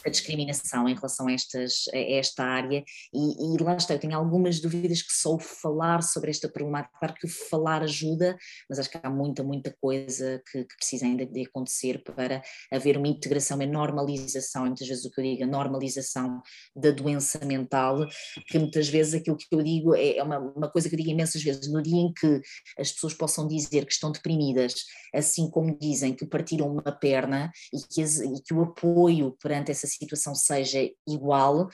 a 0.05 0.11
discriminação 0.11 0.89
em 0.89 0.95
relação 0.95 1.29
a, 1.29 1.33
estas, 1.33 1.85
a 1.93 1.99
esta 1.99 2.43
área 2.43 2.83
e, 3.13 3.55
e, 3.55 3.63
lá 3.63 3.77
está, 3.77 3.95
eu 3.95 4.01
tenho 4.01 4.17
algumas 4.17 4.61
dúvidas 4.61 5.01
que 5.01 5.13
só 5.13 5.39
falar 5.39 6.03
sobre 6.03 6.31
esta 6.31 6.49
problemática, 6.49 6.99
claro 6.99 7.15
que 7.15 7.29
falar 7.29 7.83
ajuda, 7.83 8.37
mas 8.69 8.81
acho 8.81 8.91
que 8.91 8.99
há 9.01 9.09
muita, 9.09 9.45
muita 9.45 9.75
coisa 9.81 10.43
que, 10.51 10.65
que 10.65 10.77
precisa 10.77 11.07
ainda 11.07 11.25
de 11.25 11.43
acontecer 11.43 12.03
para 12.03 12.43
haver 12.73 12.97
uma 12.97 13.07
integração, 13.07 13.57
uma 13.57 13.67
normalização, 13.67 14.67
muitas 14.67 14.89
vezes 14.89 15.05
o 15.05 15.11
que 15.11 15.21
eu 15.21 15.25
digo, 15.25 15.45
a 15.45 15.47
normalização 15.47 16.43
da 16.75 16.91
doença 16.91 17.45
mental, 17.45 18.05
que 18.49 18.59
muitas 18.59 18.89
vezes 18.89 19.15
aquilo 19.15 19.37
que 19.37 19.47
eu 19.53 19.63
digo 19.63 19.95
é, 19.95 20.17
é 20.17 20.23
uma, 20.23 20.39
uma 20.39 20.69
coisa 20.69 20.89
que 20.89 20.97
eu 20.97 20.99
digo 20.99 21.11
imensas 21.11 21.43
vezes, 21.45 21.71
no 21.71 21.81
dia 21.81 22.01
em 22.01 22.13
que 22.13 22.41
as 22.77 22.91
pessoas 22.91 23.15
possam 23.15 23.47
dizer 23.47 23.87
que 23.87 23.93
estão 23.93 24.11
deprimidas, 24.11 24.75
assim 25.15 25.49
como 25.49 25.79
dizem 25.79 26.13
que 26.13 26.27
partiram 26.27 26.69
uma 26.69 26.91
perna 26.91 27.53
e 27.73 27.84
que, 27.89 28.03
e 28.03 28.43
que 28.43 28.55
o 28.55 28.63
apoio 28.63 29.37
perante 29.41 29.71
essa 29.71 29.87
situação 29.87 30.35
seja 30.35 30.81
igual, 31.09 31.69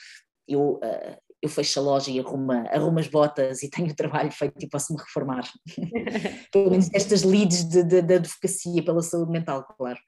eu, 0.47 0.75
uh, 0.75 1.17
eu 1.43 1.49
fecho 1.49 1.81
a 1.81 1.83
loja 1.83 2.11
e 2.11 2.19
arrumo, 2.19 2.53
arrumo 2.53 2.99
as 2.99 3.09
botas 3.09 3.63
e 3.63 3.71
tenho 3.71 3.91
o 3.91 3.97
trabalho 3.97 4.31
feito 4.31 4.55
e 4.61 4.69
posso 4.69 4.93
me 4.93 5.01
reformar. 5.01 5.49
Pelo 6.53 6.71
menos 6.71 6.91
estas 6.93 7.23
leads 7.23 7.65
de, 7.65 7.83
de, 7.83 8.03
de 8.03 8.15
advocacia 8.15 8.83
pela 8.85 9.03
saúde 9.03 9.33
mental, 9.33 9.65
claro. 9.77 9.99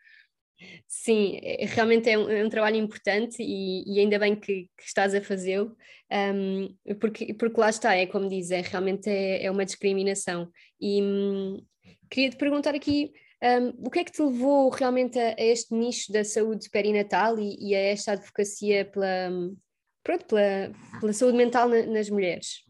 Sim, 0.87 1.39
é, 1.43 1.67
realmente 1.67 2.09
é 2.09 2.17
um, 2.17 2.31
é 2.31 2.45
um, 2.45 2.49
trabalho 2.49 2.77
importante 2.77 3.43
e, 3.43 3.83
e 3.87 3.99
ainda 3.99 4.19
bem 4.19 4.37
que, 4.37 4.69
que 4.77 4.85
estás 4.85 5.15
a 5.15 5.21
fazê-lo, 5.21 5.77
um, 6.35 6.95
porque, 7.01 7.35
porque 7.35 7.61
lá 7.61 7.71
está, 7.71 7.95
é 7.97 8.07
como 8.07 8.29
diz, 8.29 8.51
é, 8.51 8.61
realmente 8.61 9.09
é, 9.09 9.45
é 9.45 9.51
uma 9.51 9.65
discriminação. 9.65 10.51
E 10.81 11.03
hum, 11.03 11.65
queria 12.11 12.31
te 12.31 12.37
perguntar 12.37 12.75
aqui 12.75 13.13
um, 13.43 13.87
o 13.87 13.91
que 13.91 13.99
é 13.99 14.05
que 14.05 14.13
te 14.13 14.23
levou 14.23 14.71
realmente 14.71 15.19
a, 15.19 15.35
a 15.39 15.43
este 15.43 15.75
nicho 15.75 16.13
da 16.13 16.25
saúde 16.25 16.71
perinatal 16.71 17.39
e, 17.39 17.57
e, 17.59 17.75
a 17.75 17.81
esta 17.81 18.13
advocacia 18.13 18.85
pela, 18.85 19.31
pronto, 20.05 20.27
pela, 20.27 20.73
pela 21.01 21.13
saúde 21.13 21.37
mental 21.37 21.69
na, 21.69 21.85
nas 21.87 22.09
mulheres? 22.09 22.65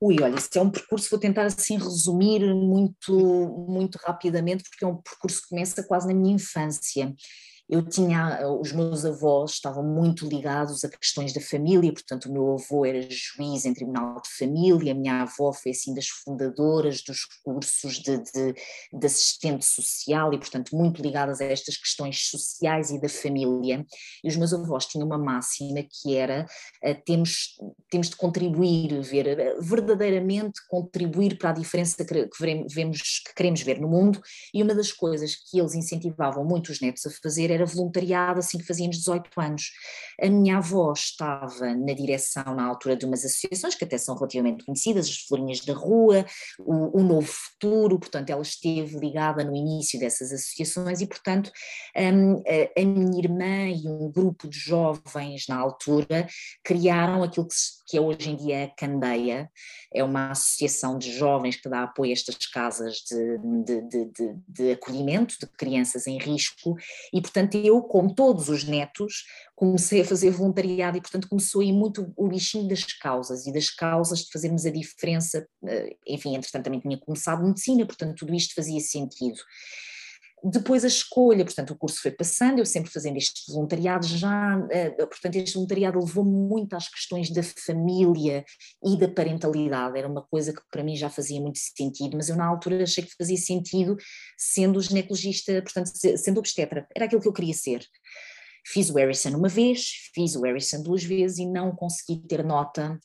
Ui, 0.00 0.16
olha, 0.20 0.36
isso 0.36 0.50
é 0.54 0.60
um 0.60 0.70
percurso, 0.70 1.08
vou 1.08 1.18
tentar 1.18 1.44
assim 1.46 1.78
resumir 1.78 2.40
muito, 2.54 3.66
muito 3.68 3.96
rapidamente, 3.96 4.64
porque 4.68 4.84
é 4.84 4.88
um 4.88 5.00
percurso 5.00 5.40
que 5.42 5.48
começa 5.48 5.82
quase 5.84 6.06
na 6.06 6.14
minha 6.14 6.34
infância. 6.34 7.14
Eu 7.68 7.82
tinha, 7.82 8.48
os 8.60 8.72
meus 8.72 9.04
avós 9.04 9.52
estavam 9.52 9.82
muito 9.82 10.28
ligados 10.28 10.84
a 10.84 10.88
questões 10.88 11.32
da 11.32 11.40
família, 11.40 11.92
portanto 11.92 12.26
o 12.26 12.32
meu 12.32 12.54
avô 12.54 12.86
era 12.86 13.00
juiz 13.10 13.64
em 13.64 13.74
tribunal 13.74 14.20
de 14.22 14.30
família, 14.30 14.92
a 14.92 14.94
minha 14.94 15.22
avó 15.22 15.52
foi 15.52 15.72
assim 15.72 15.92
das 15.92 16.06
fundadoras 16.06 17.02
dos 17.02 17.24
cursos 17.42 17.94
de, 17.98 18.18
de, 18.18 18.54
de 18.92 19.06
assistente 19.06 19.64
social 19.64 20.32
e 20.32 20.38
portanto 20.38 20.76
muito 20.76 21.02
ligadas 21.02 21.40
a 21.40 21.44
estas 21.44 21.76
questões 21.76 22.28
sociais 22.28 22.90
e 22.90 23.00
da 23.00 23.08
família, 23.08 23.84
e 24.22 24.28
os 24.28 24.36
meus 24.36 24.52
avós 24.52 24.86
tinham 24.86 25.06
uma 25.06 25.18
máxima 25.18 25.82
que 25.82 26.16
era 26.16 26.46
uh, 26.84 27.02
temos, 27.04 27.56
temos 27.90 28.10
de 28.10 28.16
contribuir, 28.16 29.00
ver, 29.00 29.56
uh, 29.56 29.62
verdadeiramente 29.62 30.60
contribuir 30.68 31.36
para 31.36 31.50
a 31.50 31.54
diferença 31.54 32.04
que, 32.04 32.28
que 32.28 33.34
queremos 33.34 33.62
ver 33.62 33.80
no 33.80 33.88
mundo, 33.88 34.20
e 34.54 34.62
uma 34.62 34.74
das 34.74 34.92
coisas 34.92 35.34
que 35.34 35.58
eles 35.58 35.74
incentivavam 35.74 36.44
muito 36.44 36.70
os 36.70 36.80
netos 36.80 37.04
a 37.06 37.10
fazer 37.10 37.55
era 37.56 37.66
voluntariado 37.66 38.38
assim 38.38 38.58
que 38.58 38.66
fazíamos 38.66 38.98
18 38.98 39.30
anos. 39.40 39.72
A 40.20 40.28
minha 40.28 40.58
avó 40.58 40.92
estava 40.92 41.74
na 41.74 41.92
direção, 41.92 42.54
na 42.54 42.64
altura, 42.64 42.96
de 42.96 43.04
umas 43.04 43.24
associações 43.24 43.74
que 43.74 43.84
até 43.84 43.98
são 43.98 44.14
relativamente 44.14 44.64
conhecidas, 44.64 45.06
as 45.06 45.18
Florinhas 45.18 45.60
da 45.60 45.74
Rua, 45.74 46.24
o, 46.58 47.00
o 47.00 47.02
Novo 47.02 47.26
Futuro, 47.26 47.98
portanto, 47.98 48.30
ela 48.30 48.42
esteve 48.42 48.98
ligada 48.98 49.44
no 49.44 49.54
início 49.54 49.98
dessas 49.98 50.32
associações 50.32 51.00
e, 51.00 51.06
portanto, 51.06 51.50
um, 51.96 52.36
a, 52.36 52.80
a 52.80 52.84
minha 52.84 53.18
irmã 53.18 53.68
e 53.68 53.88
um 53.88 54.10
grupo 54.10 54.48
de 54.48 54.58
jovens 54.58 55.46
na 55.48 55.56
altura 55.56 56.26
criaram 56.64 57.22
aquilo 57.22 57.46
que, 57.46 57.54
que 57.86 57.96
é 57.96 58.00
hoje 58.00 58.30
em 58.30 58.36
dia 58.36 58.64
a 58.64 58.68
Candeia, 58.68 59.50
é 59.94 60.04
uma 60.04 60.30
associação 60.32 60.98
de 60.98 61.10
jovens 61.12 61.56
que 61.56 61.68
dá 61.68 61.84
apoio 61.84 62.10
a 62.10 62.12
estas 62.12 62.36
casas 62.46 63.02
de, 63.08 63.38
de, 63.64 64.04
de, 64.10 64.34
de 64.48 64.72
acolhimento 64.72 65.36
de 65.40 65.46
crianças 65.46 66.06
em 66.06 66.18
risco 66.18 66.76
e, 67.12 67.20
portanto, 67.20 67.46
portanto, 67.46 67.56
eu, 67.56 67.82
como 67.82 68.14
todos 68.14 68.48
os 68.48 68.64
netos, 68.64 69.24
comecei 69.54 70.00
a 70.00 70.04
fazer 70.04 70.30
voluntariado 70.30 70.98
e, 70.98 71.00
portanto, 71.00 71.28
começou 71.28 71.60
aí 71.60 71.72
muito 71.72 72.12
o 72.16 72.28
bichinho 72.28 72.68
das 72.68 72.84
causas 72.84 73.46
e 73.46 73.52
das 73.52 73.70
causas 73.70 74.20
de 74.20 74.30
fazermos 74.32 74.66
a 74.66 74.70
diferença. 74.70 75.46
Eh, 75.64 75.96
enfim, 76.06 76.34
entretanto, 76.34 76.64
também 76.64 76.80
tinha 76.80 76.98
começado 76.98 77.46
medicina, 77.46 77.86
portanto, 77.86 78.16
tudo 78.16 78.34
isto 78.34 78.54
fazia 78.54 78.80
sentido. 78.80 79.38
Depois 80.44 80.84
a 80.84 80.88
escolha, 80.88 81.44
portanto, 81.44 81.70
o 81.70 81.76
curso 81.76 82.00
foi 82.00 82.10
passando, 82.10 82.58
eu 82.58 82.66
sempre 82.66 82.90
fazendo 82.90 83.16
este 83.16 83.50
voluntariado 83.50 84.06
já, 84.06 84.58
eh, 84.70 84.90
portanto, 84.90 85.36
este 85.36 85.54
voluntariado 85.54 85.98
levou-me 85.98 86.30
muito 86.30 86.76
às 86.76 86.88
questões 86.88 87.30
da 87.30 87.42
família 87.42 88.44
e 88.84 88.98
da 88.98 89.08
parentalidade, 89.08 89.98
era 89.98 90.06
uma 90.06 90.22
coisa 90.22 90.52
que 90.52 90.60
para 90.70 90.84
mim 90.84 90.94
já 90.94 91.08
fazia 91.08 91.40
muito 91.40 91.58
sentido, 91.58 92.16
mas 92.16 92.28
eu 92.28 92.36
na 92.36 92.46
altura 92.46 92.82
achei 92.82 93.02
que 93.02 93.16
fazia 93.16 93.36
sentido 93.36 93.96
sendo 94.36 94.80
ginecologista, 94.80 95.62
portanto, 95.62 95.90
sendo 96.16 96.38
obstetra, 96.38 96.86
era 96.94 97.06
aquilo 97.06 97.22
que 97.22 97.28
eu 97.28 97.32
queria 97.32 97.54
ser. 97.54 97.84
Fiz 98.68 98.90
o 98.90 98.94
Harrison 98.94 99.30
uma 99.30 99.48
vez, 99.48 100.10
fiz 100.12 100.34
o 100.34 100.42
Harrison 100.42 100.82
duas 100.82 101.02
vezes 101.02 101.38
e 101.38 101.46
não 101.46 101.74
consegui 101.74 102.20
ter 102.26 102.44
nota 102.44 102.98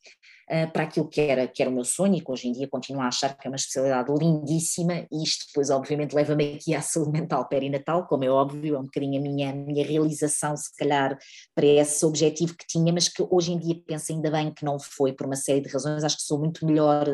para 0.73 0.83
aquilo 0.83 1.07
que 1.07 1.21
era, 1.21 1.47
que 1.47 1.61
era 1.61 1.71
o 1.71 1.73
meu 1.73 1.85
sonho 1.85 2.15
e 2.15 2.21
que 2.21 2.29
hoje 2.29 2.47
em 2.47 2.51
dia 2.51 2.67
continuo 2.67 3.01
a 3.01 3.07
achar 3.07 3.37
que 3.37 3.47
é 3.47 3.49
uma 3.49 3.55
especialidade 3.55 4.11
lindíssima 4.13 5.07
e 5.11 5.23
isto 5.23 5.45
depois 5.47 5.69
obviamente 5.69 6.13
leva-me 6.13 6.55
aqui 6.55 6.75
à 6.75 6.81
saúde 6.81 7.11
mental 7.11 7.47
perinatal, 7.47 8.05
como 8.05 8.23
é 8.25 8.29
óbvio, 8.29 8.75
é 8.75 8.79
um 8.79 8.83
bocadinho 8.83 9.19
a 9.19 9.23
minha, 9.23 9.49
a 9.51 9.53
minha 9.53 9.85
realização 9.85 10.55
se 10.57 10.75
calhar 10.75 11.17
para 11.55 11.65
esse 11.65 12.05
objetivo 12.05 12.55
que 12.57 12.65
tinha, 12.67 12.91
mas 12.91 13.07
que 13.07 13.25
hoje 13.29 13.53
em 13.53 13.59
dia 13.59 13.81
penso 13.87 14.11
ainda 14.11 14.29
bem 14.29 14.53
que 14.53 14.65
não 14.65 14.77
foi 14.79 15.13
por 15.13 15.25
uma 15.25 15.35
série 15.35 15.61
de 15.61 15.69
razões, 15.69 16.03
acho 16.03 16.17
que 16.17 16.23
sou 16.23 16.37
muito 16.37 16.65
melhor, 16.65 17.05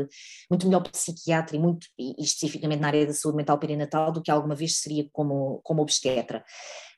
muito 0.50 0.66
melhor 0.66 0.82
psiquiatra 0.82 1.56
e, 1.56 1.60
muito, 1.60 1.88
e 1.98 2.16
especificamente 2.20 2.80
na 2.80 2.88
área 2.88 3.06
da 3.06 3.14
saúde 3.14 3.38
mental 3.38 3.60
perinatal 3.60 4.12
do 4.12 4.22
que 4.22 4.32
alguma 4.32 4.56
vez 4.56 4.80
seria 4.80 5.08
como, 5.12 5.60
como 5.64 5.82
obstetra. 5.82 6.44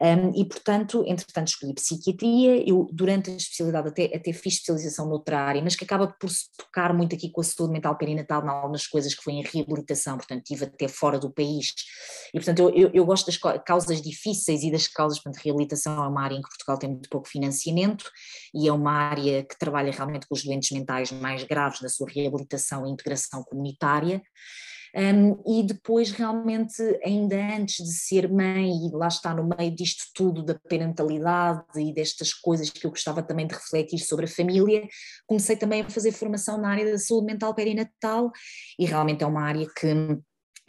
Um, 0.01 0.31
e, 0.33 0.45
portanto, 0.45 1.03
entretanto, 1.05 1.49
escolhi 1.49 1.73
psiquiatria. 1.73 2.63
Eu, 2.67 2.87
durante 2.91 3.29
a 3.29 3.35
especialidade, 3.35 3.89
até, 3.89 4.05
até 4.15 4.31
fiz 4.31 4.53
especialização 4.53 5.07
noutra 5.07 5.41
área, 5.41 5.61
mas 5.61 5.75
que 5.75 5.83
acaba 5.83 6.07
por 6.07 6.29
se 6.29 6.45
tocar 6.57 6.93
muito 6.93 7.13
aqui 7.15 7.29
com 7.29 7.41
a 7.41 7.43
saúde 7.43 7.73
mental 7.73 7.97
perinatal, 7.97 8.43
em 8.43 8.49
algumas 8.49 8.87
coisas 8.87 9.13
que 9.13 9.21
foi 9.21 9.33
em 9.33 9.43
reabilitação, 9.43 10.17
portanto, 10.17 10.39
estive 10.39 10.65
até 10.65 10.87
fora 10.87 11.19
do 11.19 11.29
país. 11.29 11.73
E, 12.33 12.37
portanto, 12.37 12.59
eu, 12.59 12.69
eu, 12.69 12.91
eu 12.93 13.05
gosto 13.05 13.25
das 13.25 13.37
causas 13.65 14.01
difíceis 14.01 14.63
e 14.63 14.71
das 14.71 14.87
causas, 14.87 15.19
portanto, 15.19 15.43
reabilitação 15.43 16.01
é 16.01 16.07
uma 16.07 16.23
área 16.23 16.35
em 16.35 16.41
que 16.41 16.49
Portugal 16.49 16.77
tem 16.77 16.89
muito 16.89 17.09
pouco 17.09 17.27
financiamento 17.27 18.09
e 18.53 18.67
é 18.69 18.71
uma 18.71 18.93
área 18.93 19.43
que 19.43 19.57
trabalha 19.57 19.91
realmente 19.91 20.27
com 20.27 20.35
os 20.35 20.43
doentes 20.43 20.71
mentais 20.71 21.11
mais 21.11 21.43
graves 21.43 21.81
na 21.81 21.89
sua 21.89 22.07
reabilitação 22.09 22.87
e 22.87 22.91
integração 22.91 23.43
comunitária. 23.43 24.21
Um, 24.95 25.59
e 25.59 25.63
depois, 25.63 26.11
realmente, 26.11 26.81
ainda 27.03 27.35
antes 27.55 27.85
de 27.85 27.93
ser 27.93 28.29
mãe, 28.29 28.87
e 28.87 28.91
lá 28.91 29.07
está 29.07 29.33
no 29.33 29.47
meio 29.47 29.75
disto 29.75 30.05
tudo, 30.13 30.43
da 30.43 30.57
parentalidade 30.69 31.63
e 31.77 31.93
destas 31.93 32.33
coisas 32.33 32.69
que 32.69 32.85
eu 32.85 32.91
gostava 32.91 33.21
também 33.21 33.45
de 33.45 33.53
refletir 33.53 33.99
sobre 33.99 34.25
a 34.25 34.27
família, 34.27 34.87
comecei 35.27 35.55
também 35.55 35.81
a 35.81 35.89
fazer 35.89 36.11
formação 36.11 36.57
na 36.57 36.69
área 36.69 36.91
da 36.91 36.97
saúde 36.97 37.27
mental 37.27 37.53
perinatal, 37.53 38.31
e 38.77 38.85
realmente 38.85 39.23
é 39.23 39.27
uma 39.27 39.43
área 39.43 39.67
que 39.67 40.19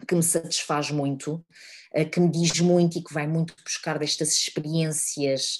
que 0.09 0.15
me 0.15 0.23
satisfaz 0.23 0.91
muito, 0.91 1.45
eh, 1.93 2.07
que 2.07 2.19
me 2.21 2.31
diz 2.31 2.59
muito 2.61 2.99
e 2.99 3.05
que 3.05 3.13
vai 3.13 3.27
muito 3.27 3.55
buscar 3.63 3.99
destas 3.99 4.33
experiências 4.33 5.59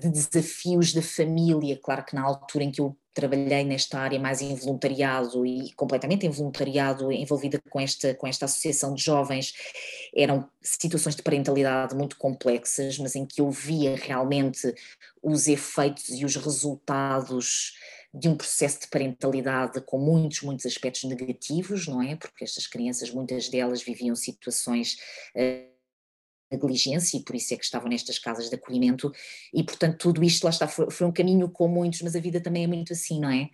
de 0.00 0.08
desafios 0.08 0.92
da 0.92 1.02
família. 1.02 1.76
Claro 1.82 2.04
que 2.04 2.14
na 2.14 2.22
altura 2.22 2.64
em 2.64 2.70
que 2.70 2.80
eu 2.80 2.96
trabalhei 3.18 3.64
nesta 3.64 3.98
área 3.98 4.18
mais 4.18 4.40
em 4.40 4.54
voluntariado 4.54 5.44
e 5.44 5.72
completamente 5.72 6.24
em 6.24 6.30
voluntariado 6.30 7.10
envolvida 7.10 7.60
com 7.68 7.80
esta, 7.80 8.14
com 8.14 8.28
esta 8.28 8.44
associação 8.44 8.94
de 8.94 9.02
jovens, 9.02 9.52
eram 10.14 10.48
situações 10.62 11.16
de 11.16 11.22
parentalidade 11.22 11.96
muito 11.96 12.16
complexas, 12.16 12.96
mas 12.96 13.16
em 13.16 13.26
que 13.26 13.40
eu 13.40 13.50
via 13.50 13.96
realmente 13.96 14.72
os 15.20 15.48
efeitos 15.48 16.10
e 16.10 16.24
os 16.24 16.36
resultados 16.36 17.72
de 18.14 18.28
um 18.28 18.36
processo 18.36 18.82
de 18.82 18.86
parentalidade 18.86 19.80
com 19.80 19.98
muitos, 19.98 20.42
muitos 20.42 20.64
aspectos 20.64 21.02
negativos, 21.02 21.88
não 21.88 22.00
é? 22.00 22.14
Porque 22.14 22.44
estas 22.44 22.68
crianças, 22.68 23.10
muitas 23.10 23.48
delas 23.48 23.82
viviam 23.82 24.14
situações 24.14 24.96
uh, 25.34 25.77
negligência 26.50 27.18
e 27.18 27.22
por 27.22 27.34
isso 27.36 27.54
é 27.54 27.56
que 27.56 27.64
estavam 27.64 27.88
nestas 27.88 28.18
casas 28.18 28.48
de 28.48 28.54
acolhimento 28.54 29.12
e 29.52 29.62
portanto 29.62 29.98
tudo 29.98 30.24
isto 30.24 30.44
lá 30.44 30.50
está, 30.50 30.66
foi, 30.66 30.90
foi, 30.90 31.06
um 31.06 31.12
caminho 31.12 31.48
com 31.48 31.68
muitos, 31.68 32.02
mas 32.02 32.16
a 32.16 32.20
vida 32.20 32.40
também 32.40 32.64
é 32.64 32.66
muito 32.66 32.92
assim, 32.92 33.20
não 33.20 33.30
é? 33.30 33.48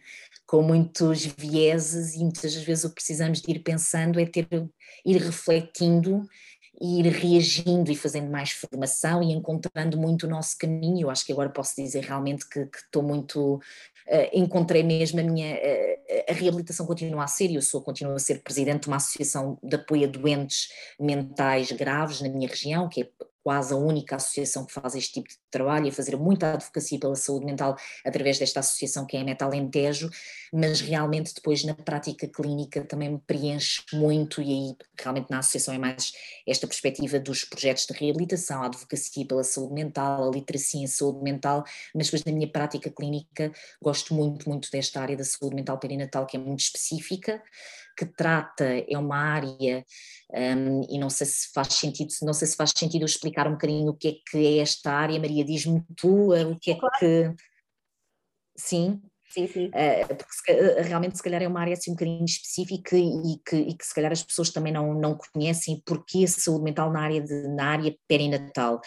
Com 0.46 0.62
muitos 0.62 1.24
vieses 1.24 2.14
e 2.14 2.18
muitas 2.18 2.54
vezes 2.54 2.84
o 2.84 2.88
que 2.88 2.96
precisamos 2.96 3.40
de 3.40 3.50
ir 3.50 3.60
pensando 3.60 4.20
é 4.20 4.26
ter, 4.26 4.46
ir 5.04 5.16
refletindo 5.16 6.26
ir 6.81 7.07
reagindo 7.07 7.90
e 7.90 7.97
fazendo 7.97 8.31
mais 8.31 8.50
formação 8.50 9.23
e 9.23 9.33
encontrando 9.33 9.99
muito 9.99 10.26
o 10.26 10.31
nosso 10.31 10.57
caminho. 10.59 11.07
Eu 11.07 11.11
acho 11.11 11.25
que 11.25 11.33
agora 11.33 11.49
posso 11.49 11.75
dizer 11.76 12.04
realmente 12.04 12.49
que, 12.49 12.61
estou 12.61 13.02
muito 13.02 13.54
uh, 13.54 13.61
encontrei 14.33 14.83
mesmo 14.83 15.21
a 15.21 15.23
minha 15.23 15.54
uh, 15.54 15.95
a 16.28 16.33
reabilitação 16.33 16.87
continua 16.87 17.25
a 17.25 17.26
ser, 17.26 17.50
eu 17.50 17.62
sou 17.62 17.81
continuo 17.83 18.14
a 18.14 18.19
ser 18.19 18.43
presidente 18.43 18.83
de 18.83 18.88
uma 18.88 18.97
associação 18.97 19.59
de 19.62 19.76
apoio 19.76 20.04
a 20.04 20.11
doentes 20.11 20.69
mentais 20.99 21.73
graves 21.73 22.21
na 22.21 22.28
minha 22.28 22.49
região, 22.49 22.88
que 22.88 23.02
é 23.02 23.09
quase 23.44 23.74
a 23.74 23.76
única 23.76 24.16
associação 24.16 24.64
que 24.64 24.72
faz 24.72 24.94
este 24.94 25.12
tipo 25.12 25.28
de 25.28 25.36
trabalho 25.50 25.84
e 25.84 25.90
a 25.90 25.92
fazer 25.92 26.16
muita 26.16 26.54
advocacia 26.54 26.98
pela 26.98 27.14
saúde 27.14 27.44
mental 27.44 27.76
através 28.02 28.38
desta 28.38 28.60
associação 28.60 29.04
que 29.04 29.18
é 29.18 29.20
a 29.20 29.24
Metalentejo, 29.24 30.08
mas 30.50 30.80
realmente 30.80 31.34
depois 31.34 31.62
na 31.62 31.74
prática 31.74 32.26
clínica 32.26 32.82
também 32.84 33.10
me 33.10 33.18
preenche 33.18 33.82
muito 33.92 34.40
e 34.40 34.50
aí 34.50 34.76
realmente 34.98 35.30
na 35.30 35.40
associação 35.40 35.74
é 35.74 35.78
mais 35.78 36.12
esta 36.48 36.66
perspectiva 36.66 37.20
dos 37.20 37.44
projetos 37.44 37.84
de 37.86 37.92
reabilitação, 37.92 38.62
a 38.62 38.66
advocacia 38.66 39.26
pela 39.26 39.44
saúde 39.44 39.74
mental, 39.74 40.26
a 40.26 40.32
literacia 40.32 40.82
em 40.82 40.86
saúde 40.86 41.22
mental, 41.22 41.64
mas 41.94 42.06
depois 42.06 42.24
na 42.24 42.32
minha 42.32 42.48
prática 42.48 42.90
clínica 42.90 43.52
gosto 43.82 44.14
muito, 44.14 44.48
muito 44.48 44.70
desta 44.70 45.02
área 45.02 45.18
da 45.18 45.24
saúde 45.24 45.54
mental 45.54 45.78
perinatal 45.78 46.24
que 46.24 46.38
é 46.38 46.40
muito 46.40 46.60
específica, 46.60 47.42
que 47.96 48.06
trata, 48.06 48.64
é 48.64 48.98
uma 48.98 49.16
área, 49.16 49.84
um, 50.32 50.82
e 50.88 50.98
não 50.98 51.10
sei 51.10 51.26
se 51.26 51.52
faz 51.52 51.74
sentido, 51.74 52.10
não 52.22 52.32
sei 52.32 52.48
se 52.48 52.56
faz 52.56 52.72
sentido 52.76 53.02
eu 53.02 53.06
explicar 53.06 53.46
um 53.46 53.52
bocadinho 53.52 53.90
o 53.90 53.96
que 53.96 54.08
é 54.08 54.12
que 54.30 54.46
é 54.46 54.58
esta 54.58 54.92
área, 54.92 55.18
Maria, 55.18 55.44
diz-me 55.44 55.82
tu 55.96 56.34
o 56.34 56.58
que 56.58 56.72
é 56.72 56.78
claro. 56.78 56.94
que. 56.98 57.34
Sim. 58.56 59.02
Sim, 59.34 59.48
sim. 59.48 59.66
Uh, 59.66 60.14
porque 60.14 60.32
se, 60.32 60.52
eh, 60.52 60.82
realmente 60.82 61.16
se 61.16 61.22
calhar 61.22 61.42
é 61.42 61.48
uma 61.48 61.60
área 61.60 61.72
assim 61.72 61.90
um 61.90 61.94
bocadinho 61.94 62.24
específica 62.24 62.96
e 62.96 63.36
que, 63.44 63.56
e 63.56 63.76
que 63.76 63.84
se 63.84 63.92
calhar 63.92 64.12
as 64.12 64.22
pessoas 64.22 64.50
também 64.50 64.72
não, 64.72 64.94
não 64.94 65.18
conhecem 65.18 65.82
porque 65.84 66.22
a 66.22 66.28
saúde 66.28 66.62
mental 66.62 66.92
na 66.92 67.00
área, 67.00 67.20
de, 67.20 67.48
na 67.48 67.64
área 67.66 67.96
perinatal. 68.06 68.80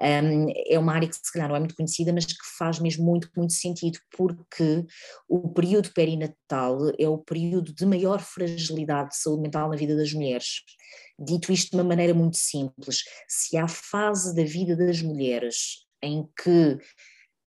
Um, 0.00 0.46
é 0.66 0.78
uma 0.78 0.94
área 0.94 1.06
que 1.06 1.14
se 1.14 1.30
calhar 1.30 1.50
não 1.50 1.56
é 1.56 1.58
muito 1.58 1.74
conhecida, 1.74 2.14
mas 2.14 2.24
que 2.24 2.34
faz 2.56 2.78
mesmo 2.78 3.04
muito, 3.04 3.28
muito 3.36 3.52
sentido, 3.52 3.98
porque 4.16 4.86
o 5.28 5.52
período 5.52 5.92
perinatal 5.92 6.78
é 6.98 7.06
o 7.06 7.18
período 7.18 7.74
de 7.74 7.84
maior 7.84 8.20
fragilidade 8.22 9.10
de 9.10 9.16
saúde 9.16 9.42
mental 9.42 9.68
na 9.68 9.76
vida 9.76 9.94
das 9.94 10.14
mulheres. 10.14 10.62
Dito 11.18 11.52
isto 11.52 11.72
de 11.72 11.76
uma 11.76 11.84
maneira 11.84 12.14
muito 12.14 12.38
simples, 12.38 13.02
se 13.28 13.58
há 13.58 13.68
fase 13.68 14.34
da 14.34 14.44
vida 14.44 14.74
das 14.74 15.02
mulheres 15.02 15.84
em 16.02 16.26
que 16.42 16.78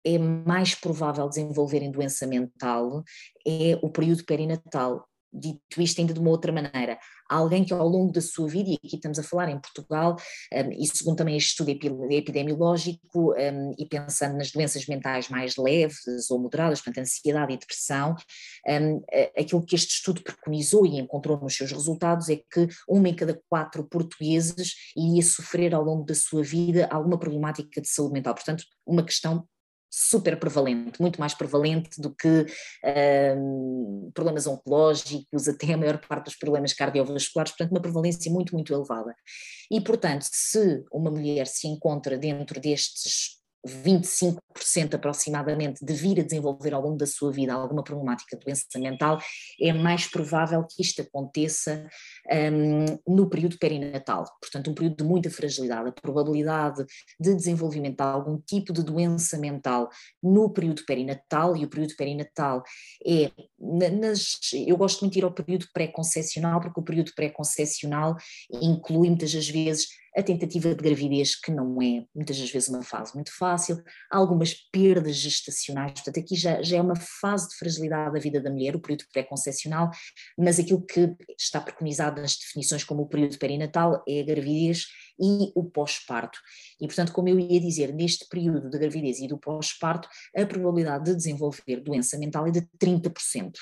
é 0.04 0.18
mais 0.18 0.75
provável 0.75 1.28
desenvolverem 1.28 1.90
doença 1.90 2.26
mental 2.26 3.02
é 3.46 3.78
o 3.82 3.90
período 3.90 4.25
perinatal. 4.25 5.06
dito 5.34 5.61
isto 5.78 6.00
ainda 6.00 6.14
de 6.14 6.20
uma 6.20 6.30
outra 6.30 6.52
maneira, 6.52 6.99
alguém 7.28 7.64
que 7.64 7.75
ao 7.75 7.88
longo 7.88 8.12
da 8.12 8.20
sua 8.20 8.46
vida, 8.46 8.70
e 8.70 8.75
aqui 8.75 8.94
estamos 8.94 9.18
a 9.18 9.23
falar 9.23 9.49
em 9.49 9.58
Portugal, 9.58 10.16
um, 10.52 10.73
e 10.73 10.87
segundo 10.87 11.16
também 11.16 11.37
este 11.37 11.50
estudo 11.50 11.70
epidemiológico, 11.70 13.32
um, 13.32 13.75
e 13.76 13.87
pensando 13.87 14.37
nas 14.37 14.52
doenças 14.52 14.87
mentais 14.87 15.28
mais 15.28 15.56
leves 15.56 16.30
ou 16.30 16.38
moderadas, 16.38 16.80
portanto, 16.80 17.02
ansiedade 17.02 17.52
e 17.52 17.58
depressão, 17.58 18.14
um, 18.68 19.02
aquilo 19.37 19.64
que 19.64 19.75
este 19.75 19.94
estudo 19.94 20.23
preconizou 20.23 20.87
e 20.87 21.00
encontrou 21.00 21.38
nos 21.40 21.56
seus 21.56 21.73
resultados 21.73 22.28
é 22.28 22.37
que 22.37 22.68
uma 22.88 23.08
em 23.08 23.16
cada 23.16 23.40
quatro 23.49 23.84
portugueses 23.84 24.75
iria 24.96 25.23
sofrer 25.23 25.75
ao 25.75 25.82
longo 25.82 26.04
da 26.04 26.14
sua 26.14 26.42
vida 26.42 26.87
alguma 26.90 27.18
problemática 27.18 27.80
de 27.80 27.88
saúde 27.88 28.12
mental. 28.12 28.34
Portanto, 28.34 28.64
uma 28.87 29.02
questão 29.02 29.44
super 29.96 30.36
prevalente, 30.36 31.00
muito 31.00 31.20
mais 31.20 31.34
prevalente 31.34 32.00
do 32.00 32.12
que 32.12 32.46
um, 33.36 34.10
problemas 34.12 34.44
oncológicos, 34.44 35.46
até 35.46 35.72
a 35.72 35.76
maior 35.76 35.98
parte 35.98 36.24
dos 36.24 36.36
problemas 36.36 36.72
cardiovasculares, 36.72 37.52
portanto 37.52 37.70
uma 37.70 37.80
prevalência 37.80 38.30
muito, 38.32 38.54
muito 38.54 38.74
elevada. 38.74 39.14
E 39.70 39.80
portanto, 39.80 40.26
se 40.32 40.84
uma 40.92 41.12
mulher 41.12 41.46
se 41.46 41.68
encontra 41.68 42.18
dentro 42.18 42.60
destes 42.60 43.43
25% 43.66 44.94
aproximadamente 44.94 45.85
de 45.85 45.92
vir 45.94 46.21
a 46.21 46.23
desenvolver 46.23 46.75
ao 46.75 46.83
longo 46.83 46.97
da 46.97 47.06
sua 47.06 47.33
vida 47.33 47.54
alguma 47.54 47.83
problemática 47.83 48.37
de 48.37 48.44
doença 48.44 48.66
mental, 48.76 49.18
é 49.61 49.73
mais 49.73 50.06
provável 50.06 50.64
que 50.68 50.83
isto 50.83 51.02
aconteça 51.02 51.88
um, 52.30 53.14
no 53.14 53.28
período 53.28 53.59
perinatal, 53.59 54.25
portanto 54.40 54.71
um 54.71 54.75
período 54.75 54.97
de 54.97 55.04
muita 55.04 55.30
fragilidade, 55.30 55.88
a 55.88 55.92
probabilidade 55.92 56.85
de 57.18 57.35
desenvolvimento 57.35 57.97
de 57.97 58.02
algum 58.02 58.38
tipo 58.38 58.73
de 58.73 58.83
doença 58.83 59.38
mental 59.38 59.88
no 60.23 60.50
período 60.50 60.85
perinatal, 60.85 61.56
e 61.56 61.64
o 61.64 61.68
período 61.68 61.94
perinatal 61.97 62.62
é, 63.06 63.30
nas, 63.59 64.38
eu 64.52 64.76
gosto 64.76 65.00
muito 65.00 65.14
de 65.14 65.21
ir 65.21 65.25
ao 65.25 65.33
período 65.33 65.66
pré-concepcional, 65.73 66.61
porque 66.61 66.80
o 66.80 66.85
período 66.85 67.12
pré-concepcional 67.14 68.16
inclui 68.50 69.09
muitas 69.09 69.33
das 69.33 69.49
vezes 69.49 69.88
a 70.16 70.23
tentativa 70.23 70.75
de 70.75 70.83
gravidez, 70.83 71.35
que 71.35 71.50
não 71.50 71.80
é 71.83 72.04
muitas 72.14 72.38
das 72.38 72.50
vezes 72.50 72.68
uma 72.68 72.83
fase 72.83 73.14
muito 73.14 73.37
fácil, 73.37 73.83
algumas 74.11 74.54
perdas 74.54 75.16
gestacionais, 75.16 75.92
portanto 75.92 76.21
aqui 76.21 76.37
já, 76.37 76.62
já 76.62 76.76
é 76.76 76.80
uma 76.80 76.97
fase 76.97 77.49
de 77.49 77.56
fragilidade 77.56 78.14
da 78.14 78.21
vida 78.21 78.40
da 78.40 78.50
mulher, 78.50 78.76
o 78.76 78.80
período 78.80 79.04
pré-concepcional, 79.12 79.90
mas 80.38 80.59
aquilo 80.59 80.85
que 80.85 81.14
está 81.38 81.61
preconizado 81.61 82.21
nas 82.21 82.37
definições 82.37 82.85
como 82.85 83.02
o 83.02 83.09
período 83.09 83.38
perinatal 83.38 84.02
é 84.09 84.21
a 84.21 84.25
gravidez 84.25 84.87
e 85.18 85.52
o 85.54 85.64
pós-parto. 85.64 86.38
E 86.80 86.87
portanto, 86.87 87.12
como 87.12 87.28
eu 87.28 87.38
ia 87.38 87.61
dizer, 87.61 87.92
neste 87.92 88.28
período 88.28 88.71
da 88.71 88.78
gravidez 88.78 89.18
e 89.18 89.26
do 89.26 89.38
pós-parto, 89.38 90.09
a 90.37 90.47
probabilidade 90.47 91.04
de 91.04 91.16
desenvolver 91.16 91.80
doença 91.83 92.18
mental 92.18 92.47
é 92.47 92.50
de 92.50 92.62
30%. 92.78 93.52